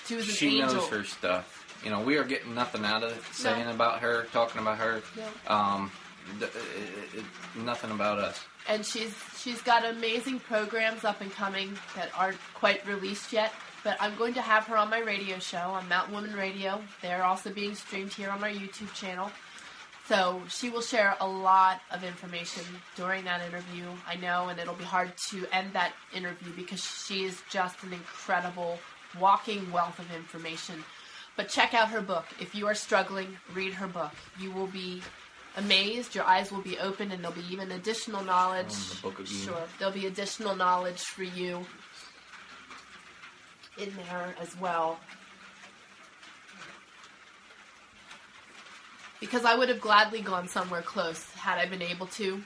She 0.05 0.17
was 0.17 0.29
an 0.29 0.35
she 0.35 0.61
angel. 0.61 0.75
knows 0.79 0.89
her 0.89 1.05
stuff. 1.05 1.79
You 1.85 1.91
know, 1.91 2.01
we 2.01 2.17
are 2.17 2.25
getting 2.25 2.53
nothing 2.57 2.85
out 2.85 3.05
of 3.05 3.13
it 3.17 3.23
saying 3.33 3.69
about 3.69 4.01
her, 4.01 4.25
talking 4.33 4.61
about 4.61 4.79
her. 4.79 5.01
No. 5.17 5.55
Um, 5.55 5.93
th- 6.41 6.51
it, 6.53 7.19
it, 7.21 7.25
nothing 7.57 7.93
about 7.93 8.19
us. 8.19 8.41
and 8.69 8.85
she's 8.85 9.15
she's 9.39 9.63
got 9.63 9.85
amazing 9.85 10.41
programs 10.41 11.05
up 11.05 11.21
and 11.21 11.31
coming 11.31 11.79
that 11.95 12.11
aren't 12.19 12.39
quite 12.55 12.85
released 12.85 13.33
yet. 13.33 13.53
But 13.83 13.97
I'm 14.01 14.17
going 14.17 14.35
to 14.35 14.43
have 14.43 14.65
her 14.65 14.77
on 14.77 14.91
my 14.91 15.01
radio 15.01 15.39
show 15.39 15.57
on 15.59 15.89
Mountain 15.89 16.15
Woman 16.15 16.35
Radio. 16.35 16.83
They're 17.01 17.25
also 17.25 17.51
being 17.51 17.75
streamed 17.75 18.13
here 18.13 18.31
on 18.31 18.41
my 18.41 18.53
YouTube 18.53 18.93
channel. 18.95 19.31
So 20.07 20.43
she 20.49 20.71
will 20.71 20.83
share 20.83 21.17
a 21.21 21.27
lot 21.27 21.81
of 21.91 22.03
information 22.05 22.65
during 22.97 23.25
that 23.25 23.41
interview. 23.47 23.85
I 24.07 24.17
know, 24.17 24.49
and 24.49 24.59
it'll 24.59 24.75
be 24.75 24.85
hard 24.85 25.17
to 25.29 25.47
end 25.53 25.73
that 25.75 25.93
interview 26.13 26.53
because 26.57 26.85
she 26.85 27.25
is 27.25 27.41
just 27.49 27.83
an 27.85 27.93
incredible 27.93 28.79
walking 29.19 29.71
wealth 29.71 29.99
of 29.99 30.13
information. 30.15 30.85
But 31.37 31.49
check 31.49 31.75
out 31.75 31.89
her 31.91 32.03
book. 32.03 32.27
If 32.41 32.55
you 32.55 32.67
are 32.67 32.75
struggling, 32.75 33.37
read 33.55 33.73
her 33.75 33.87
book. 33.87 34.13
You 34.39 34.51
will 34.51 34.67
be 34.67 35.01
amazed. 35.57 36.15
Your 36.15 36.25
eyes 36.25 36.51
will 36.51 36.63
be 36.63 36.79
open, 36.79 37.13
and 37.13 37.23
there'll 37.23 37.37
be 37.37 37.47
even 37.51 37.71
additional 37.73 38.23
knowledge. 38.25 38.75
Oh, 39.05 39.11
the. 39.11 39.25
Sure, 39.25 39.63
there'll 39.79 39.95
be 39.95 40.07
additional 40.07 40.55
knowledge 40.55 41.01
for 41.01 41.23
you 41.23 41.65
in 43.81 43.95
there 43.97 44.35
as 44.41 44.59
well. 44.61 44.99
Because 49.21 49.45
I 49.45 49.55
would 49.55 49.69
have 49.69 49.81
gladly 49.81 50.21
gone 50.23 50.49
somewhere 50.49 50.83
close 50.83 51.25
had 51.33 51.59
I 51.59 51.67
been 51.67 51.83
able 51.83 52.07
to. 52.07 52.43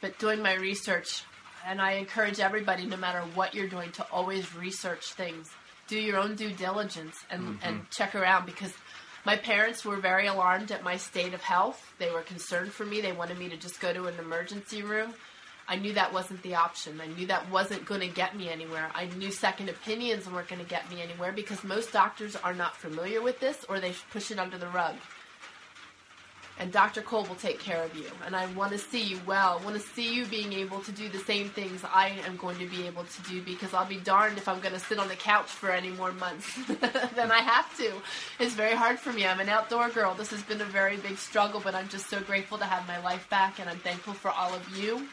But 0.00 0.18
doing 0.18 0.42
my 0.42 0.54
research, 0.54 1.24
and 1.66 1.80
I 1.80 1.92
encourage 1.92 2.38
everybody, 2.38 2.86
no 2.86 2.96
matter 2.96 3.20
what 3.34 3.54
you're 3.54 3.68
doing, 3.68 3.90
to 3.92 4.06
always 4.12 4.54
research 4.54 5.12
things. 5.14 5.50
Do 5.86 5.98
your 5.98 6.18
own 6.18 6.36
due 6.36 6.50
diligence 6.50 7.16
and, 7.30 7.42
mm-hmm. 7.42 7.66
and 7.66 7.90
check 7.90 8.14
around 8.14 8.46
because 8.46 8.72
my 9.26 9.36
parents 9.36 9.84
were 9.84 9.96
very 9.96 10.26
alarmed 10.26 10.70
at 10.70 10.84
my 10.84 10.96
state 10.96 11.34
of 11.34 11.40
health. 11.40 11.94
They 11.98 12.10
were 12.10 12.20
concerned 12.20 12.72
for 12.72 12.84
me. 12.84 13.00
They 13.00 13.12
wanted 13.12 13.38
me 13.38 13.48
to 13.48 13.56
just 13.56 13.80
go 13.80 13.92
to 13.92 14.06
an 14.06 14.18
emergency 14.18 14.82
room. 14.82 15.14
I 15.66 15.76
knew 15.76 15.92
that 15.94 16.12
wasn't 16.12 16.42
the 16.42 16.56
option. 16.56 17.00
I 17.00 17.06
knew 17.06 17.26
that 17.26 17.50
wasn't 17.50 17.86
going 17.86 18.02
to 18.02 18.08
get 18.08 18.36
me 18.36 18.50
anywhere. 18.50 18.90
I 18.94 19.06
knew 19.06 19.30
second 19.30 19.70
opinions 19.70 20.28
weren't 20.28 20.48
going 20.48 20.62
to 20.62 20.68
get 20.68 20.90
me 20.90 21.00
anywhere 21.00 21.32
because 21.32 21.64
most 21.64 21.92
doctors 21.92 22.36
are 22.36 22.54
not 22.54 22.76
familiar 22.76 23.22
with 23.22 23.40
this 23.40 23.64
or 23.68 23.80
they 23.80 23.94
push 24.10 24.30
it 24.30 24.38
under 24.38 24.58
the 24.58 24.68
rug. 24.68 24.94
And 26.56 26.70
Dr. 26.70 27.02
Kolb 27.02 27.28
will 27.28 27.34
take 27.34 27.58
care 27.58 27.82
of 27.82 27.96
you. 27.96 28.06
And 28.24 28.36
I 28.36 28.46
want 28.52 28.70
to 28.72 28.78
see 28.78 29.02
you 29.02 29.20
well. 29.26 29.58
I 29.60 29.64
want 29.64 29.74
to 29.74 29.82
see 29.82 30.14
you 30.14 30.24
being 30.26 30.52
able 30.52 30.80
to 30.82 30.92
do 30.92 31.08
the 31.08 31.18
same 31.18 31.48
things 31.48 31.82
I 31.82 32.10
am 32.26 32.36
going 32.36 32.58
to 32.58 32.66
be 32.66 32.86
able 32.86 33.02
to 33.02 33.22
do 33.22 33.42
because 33.42 33.74
I'll 33.74 33.86
be 33.86 33.96
darned 33.96 34.38
if 34.38 34.46
I'm 34.46 34.60
going 34.60 34.74
to 34.74 34.78
sit 34.78 35.00
on 35.00 35.08
the 35.08 35.16
couch 35.16 35.48
for 35.48 35.70
any 35.70 35.90
more 35.90 36.12
months 36.12 36.54
than 37.16 37.32
I 37.32 37.40
have 37.40 37.76
to. 37.78 37.90
It's 38.38 38.54
very 38.54 38.76
hard 38.76 39.00
for 39.00 39.12
me. 39.12 39.26
I'm 39.26 39.40
an 39.40 39.48
outdoor 39.48 39.88
girl. 39.88 40.14
This 40.14 40.30
has 40.30 40.42
been 40.42 40.60
a 40.60 40.66
very 40.66 40.96
big 40.96 41.18
struggle, 41.18 41.60
but 41.60 41.74
I'm 41.74 41.88
just 41.88 42.08
so 42.08 42.20
grateful 42.20 42.58
to 42.58 42.64
have 42.64 42.86
my 42.86 43.02
life 43.02 43.28
back 43.30 43.58
and 43.58 43.68
I'm 43.68 43.78
thankful 43.78 44.14
for 44.14 44.30
all 44.30 44.54
of 44.54 44.78
you 44.78 45.08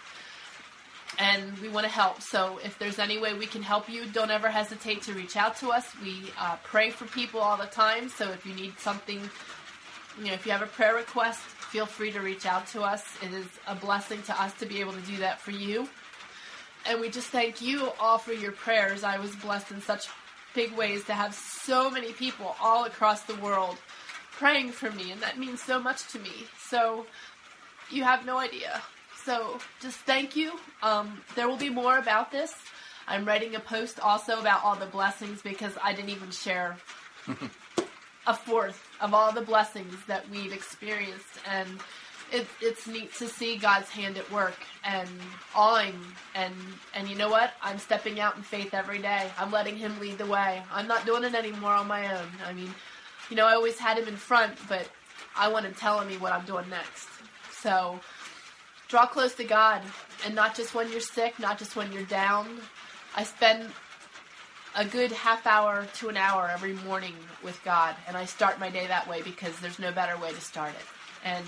and 1.22 1.56
we 1.60 1.70
want 1.70 1.86
to 1.86 1.92
help. 1.92 2.20
So 2.20 2.60
if 2.66 2.80
there's 2.80 2.98
any 2.98 3.20
way 3.20 3.36
we 3.36 3.46
can 3.46 3.62
help 3.62 3.88
you, 3.88 4.08
don't 4.08 4.32
ever 4.32 4.50
hesitate 4.50 5.04
to 5.04 5.14
reach 5.14 5.38
out 5.38 5.56
to 5.58 5.70
us. 5.70 5.86
We 6.04 6.32
uh, 6.40 6.58
pray 6.64 6.90
for 6.90 7.06
people 7.06 7.40
all 7.40 7.58
the 7.58 7.68
time. 7.68 8.10
So 8.10 8.32
if 8.32 8.44
you 8.44 8.56
need 8.56 8.80
something, 8.80 9.22
you 10.18 10.26
know, 10.26 10.34
if 10.34 10.48
you 10.48 10.52
have 10.52 10.64
a 10.64 10.68
prayer 10.68 10.96
request, 10.96 11.40
feel 11.40 11.86
free 11.86 12.12
to 12.12 12.22
reach 12.22 12.48
out 12.48 12.66
to 12.68 12.82
us. 12.82 13.04
It 13.22 13.34
is 13.34 13.46
a 13.68 13.76
blessing 13.76 14.24
to 14.24 14.42
us 14.42 14.52
to 14.56 14.66
be 14.66 14.80
able 14.80 14.94
to 14.94 15.02
do 15.02 15.18
that 15.18 15.40
for 15.40 15.52
you. 15.52 15.88
And 16.88 17.00
we 17.00 17.12
just 17.12 17.28
thank 17.28 17.62
you 17.62 17.92
all 18.00 18.18
for 18.18 18.34
your 18.34 18.52
prayers. 18.52 19.04
I 19.04 19.20
was 19.20 19.36
blessed 19.36 19.72
in 19.72 19.82
such 19.82 20.08
big 20.56 20.72
ways 20.76 21.04
to 21.06 21.14
have 21.14 21.36
so 21.36 21.92
many 21.92 22.14
people 22.14 22.56
all 22.60 22.86
across 22.86 23.22
the 23.22 23.36
world 23.36 23.78
praying 24.32 24.72
for 24.72 24.90
me, 24.90 25.12
and 25.12 25.22
that 25.22 25.38
means 25.38 25.62
so 25.62 25.80
much 25.80 26.08
to 26.14 26.20
me. 26.20 26.32
So 26.68 27.06
you 27.92 28.04
have 28.04 28.26
no 28.26 28.40
idea. 28.40 28.82
So 29.24 29.60
just 29.80 29.98
thank 30.00 30.36
you. 30.36 30.54
Um, 30.82 31.22
there 31.36 31.48
will 31.48 31.58
be 31.58 31.70
more 31.70 31.98
about 31.98 32.32
this. 32.32 32.56
I'm 33.08 33.26
writing 33.26 33.56
a 33.56 33.60
post 33.60 34.00
also 34.00 34.40
about 34.40 34.64
all 34.64 34.76
the 34.76 34.86
blessings 34.86 35.42
because 35.42 35.74
I 35.84 35.94
didn't 35.94 36.10
even 36.10 36.32
share 36.32 36.78
a 38.28 38.34
fourth 38.34 38.88
of 39.00 39.14
all 39.14 39.32
the 39.32 39.42
blessings 39.42 39.96
that 40.08 40.28
we've 40.30 40.54
experienced, 40.54 41.40
and 41.48 41.68
it, 42.32 42.48
it's 42.62 42.88
neat 42.88 43.14
to 43.16 43.28
see 43.28 43.58
God's 43.58 43.90
hand 43.90 44.18
at 44.18 44.32
work 44.32 44.58
and 44.84 45.10
awing 45.56 46.00
and 46.34 46.54
and 46.96 47.08
you 47.10 47.16
know 47.16 47.30
what? 47.30 47.54
I'm 47.62 47.78
stepping 47.78 48.20
out 48.20 48.38
in 48.38 48.44
faith 48.44 48.74
every 48.74 49.00
day. 49.00 49.30
I'm 49.38 49.52
letting 49.52 49.76
Him 49.78 50.00
lead 50.00 50.18
the 50.18 50.26
way. 50.26 50.62
I'm 50.72 50.88
not 50.88 51.06
doing 51.06 51.24
it 51.24 51.36
anymore 51.36 51.74
on 51.74 51.88
my 51.88 52.16
own. 52.16 52.28
I 52.48 52.54
mean, 52.54 52.74
you 53.30 53.36
know, 53.36 53.46
I 53.46 53.54
always 53.54 53.78
had 53.78 53.98
Him 53.98 54.08
in 54.08 54.16
front, 54.16 54.54
but 54.70 54.88
I 55.36 55.50
want 55.50 55.66
Him 55.66 55.74
telling 55.74 56.08
me 56.08 56.18
what 56.18 56.32
I'm 56.32 56.46
doing 56.46 56.70
next. 56.70 57.08
So 57.52 58.00
draw 58.92 59.08
close 59.08 59.34
to 59.36 59.44
God, 59.46 59.82
and 60.26 60.36
not 60.36 60.54
just 60.54 60.76
when 60.76 60.92
you're 60.92 61.00
sick, 61.00 61.40
not 61.40 61.58
just 61.58 61.76
when 61.76 61.92
you're 61.94 62.04
down. 62.04 62.60
I 63.16 63.24
spend 63.24 63.70
a 64.76 64.86
good 64.86 65.12
half 65.14 65.48
hour 65.48 65.88
to 65.96 66.10
an 66.10 66.18
hour 66.18 66.50
every 66.54 66.74
morning 66.74 67.16
with 67.42 67.60
God, 67.64 67.96
and 68.08 68.18
I 68.18 68.26
start 68.26 68.60
my 68.60 68.70
day 68.70 68.86
that 68.88 69.08
way 69.08 69.22
because 69.22 69.58
there's 69.60 69.80
no 69.80 69.92
better 69.92 70.18
way 70.22 70.32
to 70.32 70.42
start 70.42 70.72
it. 70.72 70.86
And 71.24 71.46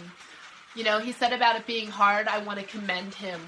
you 0.75 0.83
know, 0.83 0.99
he 0.99 1.11
said 1.11 1.33
about 1.33 1.55
it 1.55 1.67
being 1.67 1.87
hard, 1.87 2.27
I 2.27 2.39
want 2.39 2.59
to 2.59 2.65
commend 2.65 3.13
him 3.13 3.39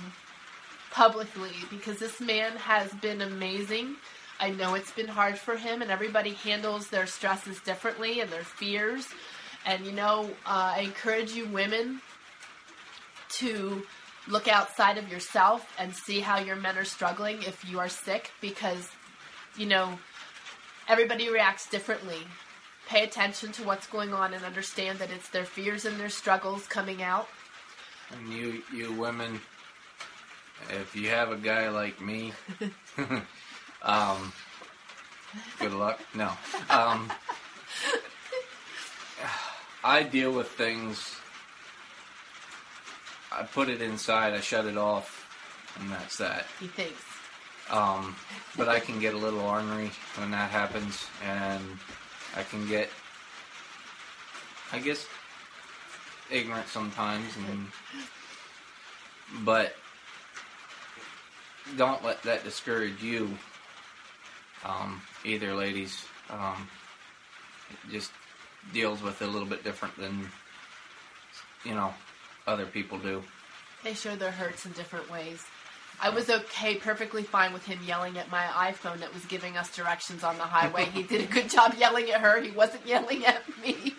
publicly 0.92 1.54
because 1.70 1.98
this 1.98 2.22
man 2.22 2.56
has 2.58 2.94
been 2.96 3.22
amazing. 3.22 3.96
I 4.40 4.52
know 4.52 4.76
it's 4.76 4.92
been 4.92 5.08
hard 5.08 5.38
for 5.38 5.56
him, 5.56 5.82
and 5.82 5.90
everybody 5.90 6.34
handles 6.34 6.90
their 6.90 7.08
stresses 7.08 7.60
differently 7.62 8.20
and 8.20 8.30
their 8.30 8.44
fears. 8.44 9.08
And, 9.66 9.86
you 9.86 9.94
know, 9.94 10.30
uh, 10.46 10.76
I 10.78 10.82
encourage 10.82 11.32
you, 11.32 11.48
women, 11.48 12.02
to 13.40 13.84
look 14.28 14.48
outside 14.48 14.98
of 14.98 15.10
yourself 15.10 15.72
and 15.78 15.96
see 15.96 16.20
how 16.20 16.40
your 16.40 16.56
men 16.56 16.78
are 16.78 16.86
struggling 16.86 17.44
if 17.44 17.64
you 17.70 17.80
are 17.80 17.90
sick 17.90 18.32
because, 18.42 18.90
you 19.58 19.66
know, 19.66 20.00
everybody 20.88 21.30
reacts 21.30 21.70
differently 21.70 22.26
pay 22.88 23.04
attention 23.04 23.52
to 23.54 23.64
what's 23.64 23.88
going 23.88 24.14
on 24.14 24.34
and 24.34 24.44
understand 24.44 25.00
that 25.00 25.10
it's 25.12 25.30
their 25.30 25.46
fears 25.46 25.86
and 25.86 26.00
their 26.00 26.10
struggles 26.10 26.68
coming 26.68 27.02
out. 27.02 27.28
And 28.12 28.32
you, 28.32 28.64
you 28.74 28.92
women, 28.94 29.42
if 30.70 30.96
you 30.96 31.10
have 31.10 31.32
a 31.32 31.38
guy 31.38 31.70
like 31.70 32.00
me, 32.00 32.34
um, 33.82 34.34
good 35.60 35.74
luck. 35.74 36.00
No, 36.14 36.32
um, 36.70 37.12
I 39.84 40.04
deal 40.04 40.32
with 40.32 40.50
things. 40.50 41.16
I 43.38 43.44
put 43.44 43.70
it 43.70 43.82
inside. 43.82 44.34
I 44.34 44.40
shut 44.40 44.66
it 44.66 44.78
off, 44.78 45.28
and 45.80 45.92
that's 45.92 46.18
that. 46.18 46.46
He 46.60 46.68
thinks. 46.68 47.02
Um, 47.70 48.16
but 48.56 48.70
I 48.70 48.80
can 48.80 49.00
get 49.00 49.14
a 49.14 49.18
little 49.18 49.42
ornery 49.42 49.92
when 50.18 50.32
that 50.32 50.52
happens, 50.52 51.06
and 51.24 51.64
I 52.36 52.44
can 52.44 52.68
get, 52.68 52.90
I 54.72 54.80
guess, 54.80 55.08
ignorant 56.32 56.68
sometimes, 56.68 57.36
and 57.50 57.68
but 59.44 59.76
don't 61.78 62.04
let 62.04 62.22
that 62.24 62.44
discourage 62.44 63.02
you. 63.02 63.38
Um, 64.64 65.02
either, 65.24 65.54
ladies. 65.54 66.06
Um, 66.30 66.68
it 67.70 67.92
just 67.92 68.12
deals 68.74 69.02
with 69.02 69.22
it 69.22 69.26
a 69.26 69.32
little 69.32 69.48
bit 69.48 69.64
different 69.64 69.96
than 69.98 70.30
you 71.64 71.76
know 71.76 71.94
other 72.48 72.66
people 72.66 73.00
do. 73.00 73.24
They 73.84 73.94
show 73.94 74.16
their 74.16 74.32
hurts 74.32 74.66
in 74.66 74.72
different 74.74 75.12
ways. 75.12 75.44
I 76.02 76.10
was 76.10 76.30
okay, 76.30 76.76
perfectly 76.76 77.24
fine 77.24 77.54
with 77.54 77.66
him 77.66 77.80
yelling 77.86 78.18
at 78.18 78.30
my 78.30 78.44
iPhone 78.72 79.00
that 79.00 79.14
was 79.14 79.26
giving 79.26 79.58
us 79.58 79.74
directions 79.74 80.24
on 80.24 80.38
the 80.38 80.44
highway. 80.44 80.86
he 80.86 81.04
did 81.04 81.22
a 81.22 81.32
good 81.32 81.50
job 81.50 81.76
yelling 81.78 82.10
at 82.10 82.22
her. 82.22 82.42
He 82.42 82.52
wasn't 82.52 82.86
yelling 82.86 83.26
at 83.26 83.44
me. 83.62 83.76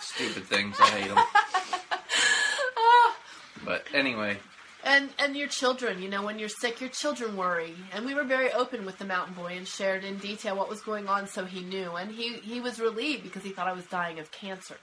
Stupid 0.00 0.44
things. 0.44 0.76
I 0.78 0.86
hate 0.90 1.08
them. 1.08 1.24
but 3.64 3.84
anyway. 3.92 4.38
And 4.84 5.08
and 5.18 5.34
your 5.34 5.48
children, 5.48 6.02
you 6.02 6.10
know, 6.10 6.22
when 6.22 6.38
you're 6.38 6.50
sick, 6.50 6.80
your 6.80 6.90
children 6.90 7.36
worry. 7.36 7.74
And 7.92 8.04
we 8.04 8.14
were 8.14 8.24
very 8.24 8.52
open 8.52 8.84
with 8.84 8.98
the 8.98 9.06
mountain 9.06 9.34
boy 9.34 9.54
and 9.56 9.66
shared 9.66 10.04
in 10.04 10.18
detail 10.18 10.56
what 10.56 10.68
was 10.68 10.82
going 10.82 11.08
on, 11.08 11.26
so 11.26 11.46
he 11.46 11.62
knew. 11.62 11.92
And 11.92 12.12
he 12.12 12.34
he 12.34 12.60
was 12.60 12.78
relieved 12.78 13.22
because 13.22 13.42
he 13.42 13.50
thought 13.50 13.66
I 13.66 13.72
was 13.72 13.86
dying 13.86 14.18
of 14.18 14.30
cancer. 14.30 14.76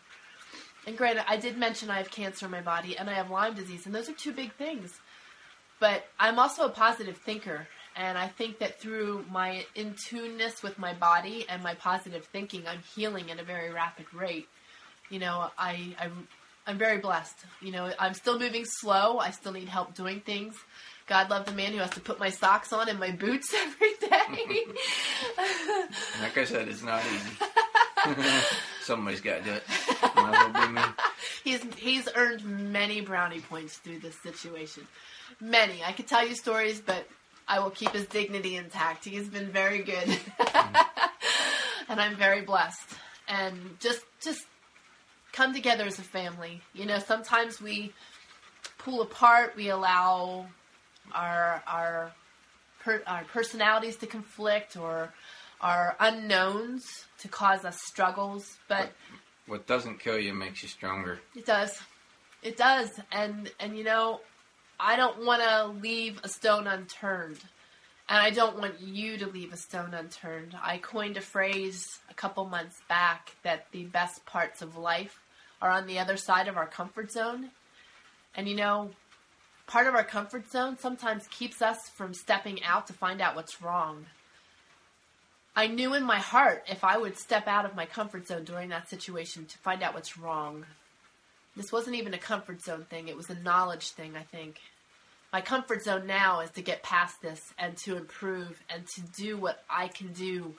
And 0.88 0.98
granted, 0.98 1.26
I 1.28 1.38
did 1.38 1.58
mention 1.58 1.90
I 1.90 1.98
have 1.98 2.10
cancer 2.10 2.46
in 2.46 2.52
my 2.52 2.62
body 2.62 2.98
and 2.98 3.10
I 3.10 3.14
have 3.14 3.30
Lyme 3.30 3.54
disease, 3.54 3.86
and 3.86 3.94
those 3.94 4.10
are 4.10 4.14
two 4.14 4.32
big 4.32 4.54
things. 4.54 5.00
But 5.80 6.06
I'm 6.20 6.40
also 6.40 6.66
a 6.66 6.70
positive 6.70 7.18
thinker, 7.18 7.68
and 7.96 8.18
I 8.18 8.28
think 8.28 8.60
that 8.60 8.80
through 8.80 9.26
my 9.32 9.66
in 9.76 9.96
tuneness 10.08 10.64
with 10.64 10.78
my 10.78 10.94
body 10.94 11.46
and 11.50 11.64
my 11.64 11.76
positive 11.76 12.26
thinking, 12.26 12.68
I'm 12.68 12.82
healing 12.96 13.32
at 13.32 13.40
a 13.40 13.44
very 13.44 13.72
rapid 13.72 14.12
rate. 14.14 14.48
You 15.10 15.20
know, 15.20 15.50
I, 15.58 15.96
I 16.00 16.10
I'm 16.68 16.78
very 16.78 17.00
blessed. 17.00 17.38
You 17.62 17.72
know, 17.72 17.92
I'm 18.00 18.14
still 18.14 18.40
moving 18.40 18.66
slow. 18.66 19.18
I 19.18 19.32
still 19.32 19.52
need 19.52 19.70
help 19.70 19.96
doing 19.96 20.22
things. 20.22 20.56
God 21.08 21.30
love 21.30 21.46
the 21.46 21.52
man 21.52 21.74
who 21.74 21.80
has 21.80 21.90
to 21.92 22.00
put 22.00 22.20
my 22.20 22.30
socks 22.30 22.72
on 22.72 22.88
and 22.88 23.00
my 23.00 23.12
boots 23.12 23.54
every 23.58 23.94
day. 24.00 24.64
like 26.22 26.38
I 26.38 26.46
said, 26.46 26.68
it's 26.68 26.84
not 26.84 27.02
easy. 27.06 28.36
Somebody's 28.82 29.22
got 29.22 29.40
to 29.40 29.44
do 29.44 29.52
it. 29.52 29.64
Might 30.16 30.36
as 30.36 30.54
well 30.54 30.68
be 30.68 30.74
me. 30.74 30.82
He's 31.44 31.64
he's 31.78 32.10
earned 32.16 32.72
many 32.72 33.02
brownie 33.02 33.42
points 33.42 33.78
through 33.78 34.00
this 34.00 34.16
situation. 34.22 34.88
Many. 35.40 35.84
I 35.84 35.92
could 35.92 36.08
tell 36.08 36.28
you 36.28 36.36
stories, 36.36 36.82
but 36.82 37.08
I 37.48 37.60
will 37.60 37.70
keep 37.70 37.92
his 37.92 38.06
dignity 38.06 38.56
intact. 38.56 39.06
He 39.06 39.16
has 39.16 39.28
been 39.28 39.48
very 39.48 39.84
good. 39.84 40.08
Hmm. 40.40 40.76
and 41.90 42.02
I'm 42.02 42.16
very 42.16 42.42
blessed. 42.42 42.88
And 43.28 43.78
just 43.80 44.02
just 44.24 44.46
come 45.32 45.54
together 45.54 45.86
as 45.86 46.00
a 46.00 46.04
family. 46.04 46.62
You 46.74 46.86
know, 46.86 47.00
sometimes 47.00 47.62
we 47.62 47.94
pull 48.78 49.02
apart, 49.02 49.56
we 49.56 49.70
allow 49.70 50.48
our 51.14 51.64
our 51.68 52.12
per, 52.84 53.02
our 53.08 53.24
personalities 53.26 53.98
to 53.98 54.08
conflict 54.08 54.78
or 54.78 55.14
our 55.62 55.96
unknowns 56.00 57.06
to 57.20 57.28
cause 57.28 57.64
us 57.66 57.80
struggles, 57.82 58.58
but 58.68 58.92
what 59.48 59.68
doesn't 59.68 60.00
kill 60.00 60.20
you 60.20 60.34
makes 60.34 60.64
you 60.64 60.70
stronger. 60.70 61.20
It 61.36 61.46
does. 61.46 61.80
It 62.42 62.58
does. 62.58 62.90
And 63.12 63.52
and 63.60 63.78
you 63.78 63.84
know, 63.84 64.22
I 64.80 64.96
don't 64.96 65.26
want 65.26 65.44
to 65.44 65.68
leave 65.82 66.20
a 66.24 66.30
stone 66.30 66.68
unturned. 66.68 67.40
And 68.10 68.20
I 68.20 68.32
don't 68.32 68.60
want 68.60 68.82
you 68.82 69.18
to 69.20 69.28
leave 69.28 69.54
a 69.54 69.58
stone 69.58 69.94
unturned. 69.94 70.58
I 70.62 70.80
coined 70.80 71.16
a 71.16 71.22
phrase 71.22 72.00
a 72.10 72.14
couple 72.14 72.44
months 72.46 72.82
back 72.90 73.38
that 73.44 73.68
the 73.72 73.86
best 73.86 74.26
parts 74.26 74.62
of 74.62 74.76
life 74.76 75.22
are 75.62 75.70
on 75.70 75.88
the 75.88 76.00
other 76.00 76.18
side 76.18 76.48
of 76.48 76.58
our 76.58 76.66
comfort 76.68 77.12
zone. 77.12 77.52
And 78.36 78.50
you 78.50 78.56
know, 78.56 78.90
part 79.68 79.88
of 79.88 79.96
our 79.96 80.04
comfort 80.04 80.52
zone 80.52 80.78
sometimes 80.78 81.28
keeps 81.28 81.62
us 81.62 81.78
from 81.96 82.14
stepping 82.14 82.64
out 82.64 82.88
to 82.88 82.94
find 82.94 83.22
out 83.22 83.36
what's 83.36 83.62
wrong. 83.62 84.08
I 85.56 85.68
knew 85.68 85.94
in 85.94 86.04
my 86.04 86.20
heart 86.20 86.64
if 86.70 86.84
I 86.84 86.98
would 86.98 87.18
step 87.18 87.48
out 87.48 87.66
of 87.66 87.76
my 87.76 87.86
comfort 87.86 88.28
zone 88.28 88.46
during 88.46 88.70
that 88.70 88.90
situation 88.90 89.46
to 89.46 89.58
find 89.58 89.84
out 89.84 89.94
what's 89.94 90.18
wrong. 90.18 90.66
This 91.58 91.72
wasn't 91.72 91.98
even 91.98 92.14
a 92.14 92.18
comfort 92.18 92.62
zone 92.62 92.86
thing, 92.90 93.10
it 93.10 93.18
was 93.18 93.30
a 93.30 93.36
knowledge 93.36 93.90
thing, 93.90 94.16
I 94.16 94.24
think. 94.24 94.60
My 95.34 95.42
comfort 95.42 95.84
zone 95.84 96.08
now 96.08 96.42
is 96.42 96.52
to 96.52 96.62
get 96.62 96.84
past 96.84 97.22
this 97.22 97.54
and 97.58 97.76
to 97.78 97.98
improve 97.98 98.62
and 98.70 98.86
to 98.96 99.02
do 99.18 99.38
what 99.38 99.64
I 99.70 99.88
can 99.88 100.12
do 100.14 100.54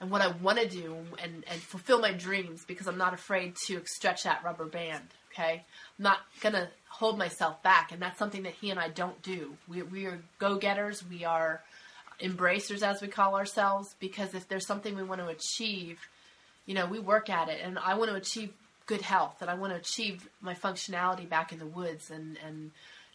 and 0.00 0.10
what 0.10 0.22
I 0.22 0.28
want 0.28 0.58
to 0.58 0.68
do 0.68 0.96
and, 1.22 1.44
and 1.48 1.60
fulfill 1.60 2.00
my 2.00 2.12
dreams 2.12 2.64
because 2.64 2.86
I'm 2.86 2.98
not 2.98 3.14
afraid 3.14 3.54
to 3.66 3.82
stretch 3.84 4.24
that 4.24 4.42
rubber 4.44 4.64
band, 4.64 5.04
okay? 5.32 5.64
I'm 5.98 6.02
not 6.02 6.18
going 6.40 6.54
to 6.54 6.68
hold 6.88 7.18
myself 7.18 7.62
back, 7.62 7.92
and 7.92 8.02
that's 8.02 8.18
something 8.18 8.42
that 8.44 8.54
he 8.60 8.70
and 8.70 8.80
I 8.80 8.88
don't 8.88 9.20
do. 9.22 9.56
We, 9.68 9.82
we 9.82 10.06
are 10.06 10.20
go 10.38 10.56
getters, 10.56 11.04
we 11.08 11.24
are 11.24 11.62
embracers, 12.20 12.82
as 12.82 13.00
we 13.00 13.08
call 13.08 13.34
ourselves, 13.36 13.94
because 14.00 14.34
if 14.34 14.48
there's 14.48 14.66
something 14.66 14.96
we 14.96 15.02
want 15.02 15.20
to 15.20 15.28
achieve, 15.28 15.98
you 16.66 16.74
know, 16.74 16.86
we 16.86 16.98
work 16.98 17.30
at 17.30 17.48
it. 17.48 17.60
And 17.62 17.78
I 17.78 17.94
want 17.94 18.10
to 18.10 18.16
achieve 18.16 18.52
good 18.86 19.02
health, 19.02 19.40
and 19.40 19.50
I 19.50 19.54
want 19.54 19.72
to 19.72 19.78
achieve 19.78 20.28
my 20.40 20.54
functionality 20.54 21.28
back 21.28 21.52
in 21.52 21.58
the 21.58 21.66
woods, 21.66 22.10
and 22.10 22.38
and 22.46 22.70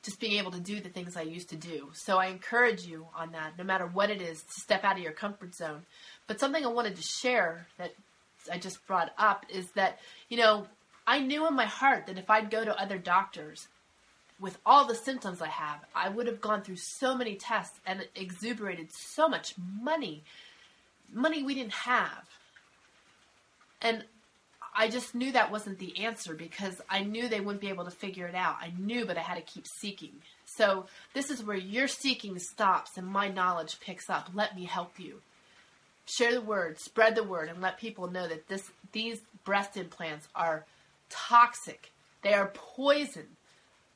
just 0.05 0.19
being 0.19 0.37
able 0.37 0.51
to 0.51 0.59
do 0.59 0.79
the 0.79 0.89
things 0.89 1.17
I 1.17 1.23
used 1.23 1.49
to 1.49 1.55
do. 1.55 1.89
So 1.93 2.17
I 2.17 2.27
encourage 2.27 2.85
you 2.85 3.07
on 3.15 3.31
that, 3.31 3.57
no 3.57 3.63
matter 3.63 3.87
what 3.87 4.11
it 4.11 4.21
is, 4.21 4.43
to 4.43 4.61
step 4.61 4.83
out 4.83 4.97
of 4.97 5.01
your 5.01 5.11
comfort 5.11 5.55
zone. 5.55 5.81
But 6.27 6.39
something 6.39 6.63
I 6.63 6.69
wanted 6.69 6.95
to 6.95 7.01
share 7.01 7.65
that 7.79 7.91
I 8.51 8.59
just 8.59 8.85
brought 8.85 9.11
up 9.17 9.45
is 9.49 9.71
that, 9.71 9.97
you 10.29 10.37
know, 10.37 10.67
I 11.07 11.19
knew 11.19 11.47
in 11.47 11.55
my 11.55 11.65
heart 11.65 12.05
that 12.05 12.19
if 12.19 12.29
I'd 12.29 12.51
go 12.51 12.63
to 12.63 12.79
other 12.79 12.99
doctors 12.99 13.67
with 14.39 14.57
all 14.65 14.85
the 14.85 14.95
symptoms 14.95 15.41
I 15.41 15.47
have, 15.47 15.79
I 15.95 16.09
would 16.09 16.27
have 16.27 16.41
gone 16.41 16.61
through 16.61 16.77
so 16.77 17.15
many 17.15 17.35
tests 17.35 17.79
and 17.85 18.07
exuberated 18.15 18.89
so 18.91 19.27
much 19.29 19.55
money, 19.81 20.23
money 21.13 21.41
we 21.43 21.55
didn't 21.55 21.73
have. 21.73 22.29
And 23.81 24.03
I 24.77 24.89
just 24.89 25.15
knew 25.15 25.31
that 25.31 25.51
wasn't 25.51 25.79
the 25.79 26.03
answer 26.03 26.33
because 26.33 26.81
I 26.89 27.03
knew 27.03 27.29
they 27.29 27.39
wouldn't 27.39 27.61
be 27.61 27.69
able 27.69 27.85
to 27.85 27.91
figure 27.91 28.27
it 28.27 28.35
out. 28.35 28.57
I 28.59 28.73
knew, 28.77 29.05
but 29.05 29.17
I 29.17 29.21
had 29.21 29.35
to 29.35 29.41
keep 29.41 29.65
seeking. 29.67 30.11
So 30.45 30.87
this 31.13 31.29
is 31.29 31.43
where 31.43 31.55
your 31.55 31.87
seeking 31.87 32.37
stops 32.39 32.97
and 32.97 33.07
my 33.07 33.29
knowledge 33.29 33.79
picks 33.79 34.09
up. 34.09 34.31
Let 34.33 34.55
me 34.55 34.65
help 34.65 34.99
you. 34.99 35.21
share 36.05 36.33
the 36.33 36.41
word, 36.41 36.79
spread 36.79 37.15
the 37.15 37.23
word, 37.23 37.49
and 37.49 37.61
let 37.61 37.79
people 37.79 38.07
know 38.11 38.27
that 38.27 38.47
this 38.47 38.69
these 38.91 39.21
breast 39.43 39.77
implants 39.77 40.27
are 40.35 40.65
toxic. 41.09 41.91
They 42.21 42.33
are 42.33 42.51
poison. 42.53 43.34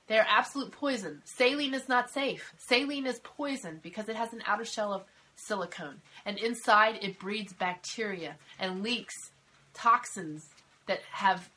They 0.10 0.18
are 0.18 0.26
absolute 0.28 0.72
poison. 0.72 1.22
Saline 1.24 1.76
is 1.76 1.88
not 1.88 2.10
safe. 2.10 2.52
Saline 2.58 3.06
is 3.06 3.20
poison 3.20 3.80
because 3.84 4.10
it 4.10 4.16
has 4.16 4.34
an 4.34 4.42
outer 4.46 4.66
shell 4.66 4.92
of 4.92 5.04
silicone, 5.36 6.02
and 6.26 6.38
inside 6.40 6.98
it 7.02 7.20
breeds 7.20 7.54
bacteria 7.54 8.36
and 8.60 8.84
leaks 8.84 9.32
toxins 9.76 10.50
that 10.88 11.02
have 11.12 11.48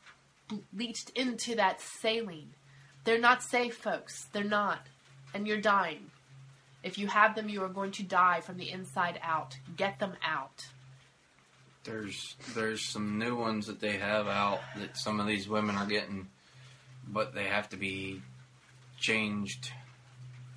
leached 0.71 1.09
into 1.15 1.55
that 1.55 1.81
saline. 1.81 2.51
They're 3.03 3.19
not 3.19 3.41
safe, 3.41 3.75
folks. 3.75 4.27
They're 4.31 4.43
not. 4.43 4.85
And 5.33 5.47
you're 5.47 5.59
dying. 5.59 6.11
If 6.83 6.99
you 6.99 7.07
have 7.07 7.35
them, 7.35 7.49
you 7.49 7.63
are 7.63 7.69
going 7.69 7.91
to 7.93 8.03
die 8.03 8.41
from 8.41 8.57
the 8.57 8.69
inside 8.69 9.19
out. 9.23 9.57
Get 9.75 9.97
them 9.97 10.13
out. 10.23 10.67
There's 11.83 12.35
there's 12.53 12.87
some 12.87 13.17
new 13.17 13.35
ones 13.35 13.65
that 13.65 13.81
they 13.81 13.97
have 13.97 14.27
out 14.27 14.61
that 14.77 14.95
some 14.95 15.19
of 15.19 15.25
these 15.25 15.49
women 15.49 15.75
are 15.75 15.87
getting, 15.87 16.27
but 17.07 17.33
they 17.33 17.45
have 17.45 17.67
to 17.69 17.77
be 17.77 18.21
changed 19.03 19.71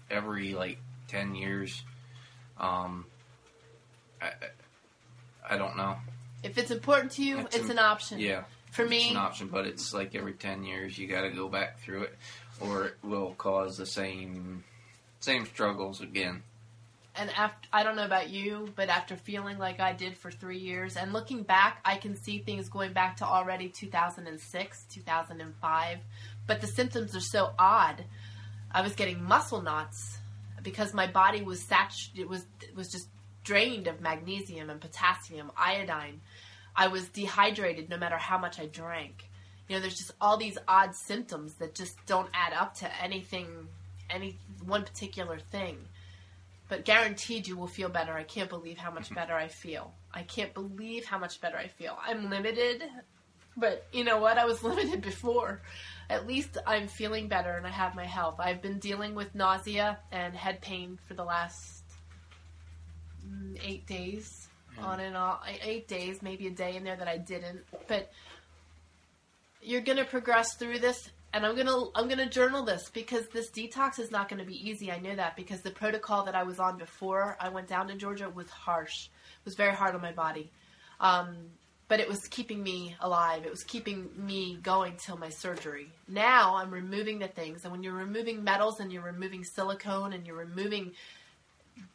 every 0.09 0.55
like 0.55 0.78
ten 1.09 1.34
years. 1.34 1.82
Um, 2.59 3.05
I 4.22 4.30
I 5.51 5.59
don't 5.59 5.76
know. 5.76 5.97
If 6.42 6.57
it's 6.57 6.70
important 6.70 7.12
to 7.12 7.24
you, 7.24 7.40
it's, 7.40 7.57
It's 7.57 7.68
an 7.70 7.78
option. 7.78 8.20
Yeah, 8.20 8.44
For 8.70 8.86
me, 8.86 9.03
it's 9.03 9.11
an 9.11 9.16
option, 9.16 9.49
but 9.49 9.66
it's 9.66 9.92
like 9.92 10.14
every 10.14 10.32
ten 10.32 10.64
years 10.64 10.97
you 10.97 11.09
got 11.09 11.22
to 11.22 11.30
go 11.30 11.49
back 11.49 11.80
through 11.80 12.03
it, 12.05 12.16
or 12.61 12.84
it 12.86 12.94
will 13.03 13.34
cause 13.36 13.76
the 13.76 13.86
same 13.86 14.64
same 15.20 15.44
struggles 15.44 16.01
again. 16.01 16.42
and 17.16 17.30
after 17.30 17.68
I 17.72 17.82
don't 17.82 17.97
know 17.97 18.05
about 18.05 18.30
you, 18.30 18.72
but 18.76 18.88
after 18.88 19.16
feeling 19.16 19.59
like 19.59 19.80
I 19.80 19.92
did 19.92 20.16
for 20.16 20.30
three 20.30 20.59
years 20.59 20.97
and 20.97 21.12
looking 21.12 21.42
back, 21.42 21.80
I 21.84 21.97
can 21.97 22.14
see 22.14 22.38
things 22.38 22.68
going 22.68 22.92
back 22.92 23.16
to 23.16 23.24
already 23.24 23.68
2006, 23.70 24.84
2005. 24.92 25.99
But 26.47 26.61
the 26.61 26.68
symptoms 26.68 27.16
are 27.16 27.20
so 27.20 27.55
odd. 27.59 28.05
I 28.77 28.83
was 28.83 28.95
getting 28.95 29.24
muscle 29.24 29.62
knots 29.62 30.18
because 30.62 30.93
my 30.93 31.07
body 31.07 31.41
was 31.41 31.62
sat- 31.62 32.11
it 32.14 32.29
was 32.29 32.45
it 32.61 32.77
was 32.77 32.93
just 32.93 33.09
drained 33.43 33.87
of 33.87 34.03
magnesium 34.03 34.68
and 34.68 34.81
potassium, 34.81 35.51
iodine. 35.57 36.20
I 36.74 36.89
was 36.89 37.09
dehydrated 37.09 37.89
no 37.89 37.97
matter 37.97 38.18
how 38.18 38.37
much 38.37 38.61
I 38.61 38.66
drank. 38.66 39.31
You 39.66 39.77
know, 39.77 39.81
there's 39.81 39.97
just 39.97 40.12
all 40.20 40.37
these 40.37 40.59
odd 40.68 40.95
symptoms 40.95 41.55
that 41.55 41.74
just 41.74 41.97
don't 42.05 42.29
add 42.35 42.53
up 42.53 42.74
to 42.77 43.03
anything, 43.03 43.49
any 44.11 44.37
one 44.64 44.85
particular 44.85 45.39
thing 45.39 45.79
but 46.68 46.85
guaranteed 46.85 47.47
you 47.47 47.57
will 47.57 47.66
feel 47.66 47.89
better. 47.89 48.12
I 48.12 48.24
can't 48.24 48.49
believe 48.49 48.79
how 48.79 48.91
much 48.91 49.14
better 49.14 49.35
I 49.35 49.49
feel. 49.49 49.93
I 50.12 50.22
can't 50.22 50.53
believe 50.55 51.05
how 51.05 51.18
much 51.18 51.41
better 51.41 51.57
I 51.57 51.68
feel. 51.68 51.99
I'm 52.05 52.31
limited, 52.31 52.83
but 53.57 53.86
you 53.92 54.04
know 54.04 54.18
what? 54.18 54.38
I 54.38 54.44
was 54.44 54.62
limited 54.64 55.02
before. 55.02 55.61
At 56.09 56.26
least 56.26 56.57
I'm 56.66 56.86
feeling 56.86 57.28
better 57.28 57.52
and 57.57 57.66
I 57.66 57.70
have 57.70 57.94
my 57.94 58.04
health. 58.04 58.36
I've 58.38 58.62
been 58.62 58.78
dealing 58.78 59.14
with 59.14 59.34
nausea 59.34 59.98
and 60.12 60.34
head 60.34 60.61
pain 60.61 60.98
for 61.09 61.14
the 61.14 61.24
last 61.24 61.82
mm, 63.26 63.59
eight 63.64 63.86
days, 63.86 64.48
on 64.78 65.00
and 65.00 65.16
off. 65.16 65.42
Eight 65.62 65.88
days, 65.88 66.22
maybe 66.22 66.46
a 66.46 66.50
day 66.50 66.76
in 66.76 66.84
there 66.84 66.96
that 66.96 67.09
I 67.09 67.18
didn't. 67.18 67.64
But 67.88 68.12
you're 69.61 69.80
gonna 69.80 70.04
progress 70.04 70.54
through 70.54 70.78
this 70.78 71.11
and 71.36 71.44
I'm 71.44 71.54
gonna 71.54 71.76
I'm 71.94 72.09
gonna 72.09 72.28
journal 72.28 72.64
this 72.64 72.88
because 72.88 73.26
this 73.28 73.50
detox 73.50 73.98
is 73.98 74.11
not 74.11 74.28
gonna 74.28 74.44
be 74.44 74.68
easy. 74.68 74.90
I 74.90 74.98
know 74.98 75.14
that 75.14 75.36
because 75.36 75.61
the 75.61 75.70
protocol 75.70 76.24
that 76.24 76.34
I 76.34 76.44
was 76.44 76.59
on 76.59 76.78
before 76.78 77.36
I 77.38 77.50
went 77.50 77.68
down 77.68 77.88
to 77.88 77.94
Georgia 77.94 78.30
was 78.30 78.48
harsh. 78.48 79.07
It 79.07 79.44
was 79.44 79.54
very 79.54 79.74
hard 79.74 79.94
on 79.94 80.00
my 80.00 80.12
body, 80.12 80.50
um, 80.98 81.36
but 81.89 82.01
it 82.01 82.09
was 82.09 82.26
keeping 82.28 82.62
me 82.62 82.97
alive. 83.01 83.45
It 83.45 83.51
was 83.51 83.64
keeping 83.64 84.11
me 84.16 84.59
going 84.62 84.95
till 84.99 85.16
my 85.16 85.28
surgery. 85.28 85.89
Now 86.09 86.57
I'm 86.57 86.70
removing 86.70 87.18
the 87.18 87.28
things, 87.28 87.64
and 87.64 87.72
when 87.72 87.82
you're 87.82 87.93
removing 87.95 88.43
metals 88.43 88.80
and 88.80 88.93
you're 88.93 89.03
removing 89.03 89.45
silicone 89.45 90.12
and 90.12 90.26
you're 90.26 90.37
removing 90.37 90.93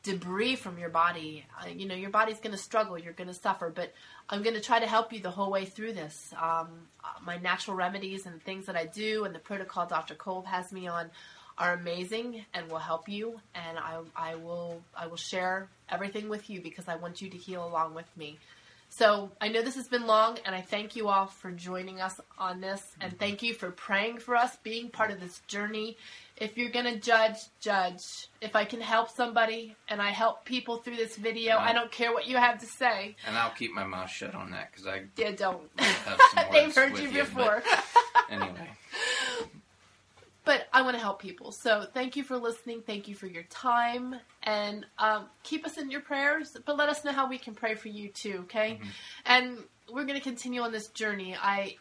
debris 0.04 0.56
from 0.56 0.78
your 0.78 0.90
body, 0.90 1.46
uh, 1.60 1.68
you 1.68 1.88
know 1.88 1.96
your 1.96 2.10
body's 2.10 2.40
going 2.40 2.56
to 2.56 2.62
struggle. 2.62 2.98
You're 2.98 3.14
going 3.14 3.28
to 3.28 3.34
suffer, 3.34 3.72
but 3.74 3.92
I'm 4.30 4.44
going 4.44 4.56
to 4.56 4.62
try 4.62 4.80
to 4.80 4.88
help 4.88 5.12
you 5.12 5.20
the 5.20 5.32
whole 5.32 5.52
way 5.52 5.66
through 5.66 5.94
this. 5.94 6.34
Um, 6.34 6.70
uh, 7.04 7.20
my 7.26 7.38
natural 7.38 7.76
remedies 7.76 8.26
and 8.26 8.42
things 8.42 8.68
that 8.68 8.76
I 8.76 8.86
do, 8.86 9.26
and 9.26 9.36
the 9.36 9.40
protocol 9.40 9.86
Dr. 9.88 10.16
Kolb 10.16 10.46
has 10.46 10.72
me 10.72 10.88
on, 10.88 11.10
are 11.58 11.74
amazing 11.74 12.46
and 12.54 12.70
will 12.72 12.80
help 12.80 13.10
you. 13.10 13.40
And 13.54 13.78
I, 13.78 14.00
I 14.16 14.36
will, 14.36 14.82
I 14.96 15.08
will 15.08 15.18
share 15.18 15.70
everything 15.90 16.30
with 16.30 16.50
you 16.50 16.62
because 16.62 16.88
I 16.88 16.96
want 16.96 17.22
you 17.22 17.30
to 17.30 17.38
heal 17.38 17.66
along 17.66 17.94
with 17.94 18.08
me. 18.16 18.40
So 18.94 19.32
I 19.40 19.48
know 19.48 19.62
this 19.62 19.76
has 19.76 19.88
been 19.88 20.06
long, 20.06 20.38
and 20.46 20.54
I 20.54 20.60
thank 20.60 20.98
you 20.98 21.08
all 21.08 21.26
for 21.26 21.50
joining 21.52 22.02
us 22.02 22.20
on 22.38 22.60
this, 22.60 22.84
and 23.00 23.18
thank 23.18 23.42
you 23.42 23.54
for 23.54 23.72
praying 23.72 24.20
for 24.20 24.36
us, 24.36 24.58
being 24.64 24.90
part 24.90 25.12
of 25.12 25.22
this 25.22 25.40
journey. 25.48 25.96
If 26.36 26.58
you're 26.58 26.72
gonna 26.72 26.98
judge, 27.00 27.38
judge. 27.62 28.28
If 28.42 28.54
I 28.54 28.66
can 28.66 28.82
help 28.82 29.10
somebody 29.10 29.76
and 29.88 30.02
I 30.02 30.10
help 30.12 30.44
people 30.44 30.78
through 30.78 30.98
this 30.98 31.16
video, 31.16 31.58
I 31.58 31.72
don't 31.72 31.92
care 31.92 32.12
what 32.12 32.28
you 32.28 32.36
have 32.36 32.60
to 32.60 32.66
say. 32.66 33.16
And 33.26 33.38
I'll 33.38 33.52
keep 33.52 33.72
my 33.72 33.86
mouth 33.86 34.10
shut 34.10 34.36
on 34.36 34.52
that 34.52 34.72
because 34.72 34.86
I 34.88 35.04
Yeah, 35.16 35.32
don't. 35.32 35.70
They've 36.52 36.76
heard 36.76 36.98
you 36.98 37.08
you, 37.10 37.22
before. 37.24 37.64
anyway, 38.30 38.70
but 40.44 40.68
I 40.74 40.82
want 40.82 40.96
to 40.96 41.02
help 41.02 41.22
people. 41.22 41.52
So 41.52 41.86
thank 41.94 42.16
you 42.16 42.24
for 42.24 42.38
listening. 42.38 42.82
Thank 42.82 43.08
you 43.08 43.16
for 43.16 43.28
your 43.28 43.44
time. 43.44 44.16
And 44.44 44.86
um, 44.98 45.26
keep 45.44 45.66
us 45.66 45.78
in 45.78 45.92
your 45.92 46.02
prayers, 46.02 46.58
but 46.66 46.78
let 46.78 46.90
us 46.90 47.06
know 47.06 47.12
how 47.12 47.30
we 47.30 47.38
can 47.38 47.54
pray 47.54 47.76
for 47.76 47.90
you 47.90 48.10
too, 48.10 48.40
okay? 48.44 48.80
And 49.26 49.60
we're 49.92 50.06
going 50.06 50.18
to 50.18 50.24
continue 50.24 50.62
on 50.62 50.72
this 50.72 50.88
journey. 50.88 51.36
I 51.40 51.76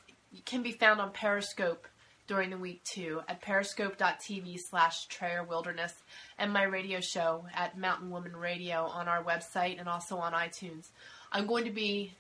can 0.44 0.62
be 0.62 0.72
found 0.72 1.00
on 1.00 1.12
Periscope 1.12 1.86
during 2.26 2.50
the 2.50 2.56
week 2.56 2.84
too 2.84 3.20
at 3.28 3.40
periscope.tv 3.40 4.60
slash 4.60 5.08
Trayer 5.08 5.46
Wilderness 5.46 5.94
and 6.38 6.52
my 6.52 6.62
radio 6.62 7.00
show 7.00 7.44
at 7.54 7.76
Mountain 7.76 8.10
Woman 8.10 8.36
Radio 8.36 8.84
on 8.84 9.08
our 9.08 9.24
website 9.24 9.80
and 9.80 9.88
also 9.88 10.16
on 10.18 10.32
iTunes. 10.32 10.90
I'm 11.32 11.46
going 11.46 11.64
to 11.64 11.72
be, 11.72 12.12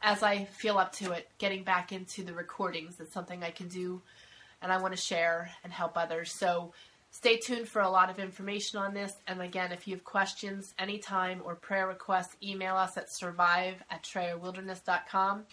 as 0.00 0.22
I 0.22 0.44
feel 0.44 0.78
up 0.78 0.92
to 0.94 1.12
it, 1.12 1.28
getting 1.38 1.64
back 1.64 1.92
into 1.92 2.22
the 2.22 2.32
recordings. 2.32 2.98
It's 2.98 3.12
something 3.12 3.42
I 3.42 3.50
can 3.50 3.68
do 3.68 4.00
and 4.62 4.72
I 4.72 4.80
want 4.80 4.94
to 4.94 5.00
share 5.00 5.50
and 5.64 5.72
help 5.72 5.96
others. 5.96 6.32
So 6.32 6.72
stay 7.10 7.36
tuned 7.36 7.68
for 7.68 7.82
a 7.82 7.90
lot 7.90 8.10
of 8.10 8.18
information 8.18 8.78
on 8.78 8.94
this. 8.94 9.12
And 9.26 9.40
again, 9.42 9.72
if 9.72 9.86
you 9.86 9.94
have 9.94 10.04
questions 10.04 10.74
anytime 10.78 11.42
or 11.44 11.54
prayer 11.54 11.86
requests, 11.86 12.36
email 12.42 12.76
us 12.76 12.96
at 12.96 13.12
survive 13.12 13.74
at 13.90 14.02
trayerwilderness.com. 14.02 15.44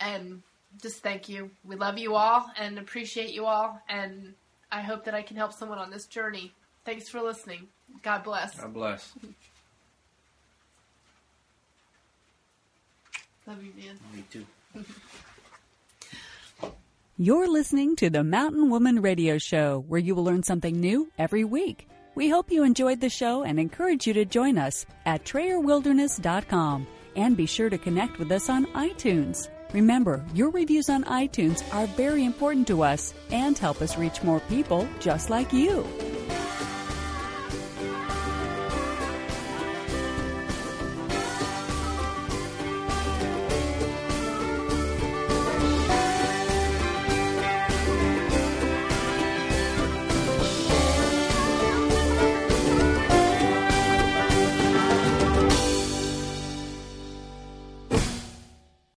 And 0.00 0.42
just 0.82 1.02
thank 1.02 1.28
you. 1.28 1.50
We 1.64 1.76
love 1.76 1.98
you 1.98 2.16
all 2.16 2.50
and 2.58 2.78
appreciate 2.78 3.32
you 3.32 3.46
all. 3.46 3.80
And 3.88 4.34
I 4.70 4.80
hope 4.80 5.04
that 5.04 5.14
I 5.14 5.22
can 5.22 5.36
help 5.36 5.52
someone 5.52 5.78
on 5.78 5.90
this 5.90 6.06
journey. 6.06 6.52
Thanks 6.84 7.08
for 7.08 7.20
listening. 7.20 7.68
God 8.02 8.24
bless. 8.24 8.60
God 8.60 8.74
bless. 8.74 9.12
Love 13.46 13.62
you, 13.62 13.72
man. 13.76 13.98
Me 14.12 14.24
too. 14.30 14.44
You're 17.18 17.48
listening 17.48 17.96
to 17.96 18.10
the 18.10 18.22
Mountain 18.22 18.68
Woman 18.68 19.00
Radio 19.00 19.38
Show, 19.38 19.82
where 19.88 19.98
you 19.98 20.14
will 20.14 20.24
learn 20.24 20.42
something 20.42 20.78
new 20.78 21.10
every 21.16 21.44
week. 21.44 21.88
We 22.14 22.28
hope 22.28 22.50
you 22.50 22.62
enjoyed 22.62 23.00
the 23.00 23.08
show 23.08 23.42
and 23.42 23.58
encourage 23.58 24.06
you 24.06 24.12
to 24.12 24.26
join 24.26 24.58
us 24.58 24.84
at 25.06 25.24
TrayerWilderness.com 25.24 26.86
and 27.16 27.34
be 27.34 27.46
sure 27.46 27.70
to 27.70 27.78
connect 27.78 28.18
with 28.18 28.30
us 28.30 28.50
on 28.50 28.66
iTunes. 28.74 29.48
Remember, 29.72 30.22
your 30.34 30.50
reviews 30.50 30.90
on 30.90 31.04
iTunes 31.04 31.62
are 31.72 31.86
very 31.86 32.22
important 32.26 32.66
to 32.66 32.82
us 32.82 33.14
and 33.30 33.56
help 33.56 33.80
us 33.80 33.96
reach 33.96 34.22
more 34.22 34.40
people 34.40 34.86
just 35.00 35.30
like 35.30 35.54
you. 35.54 35.86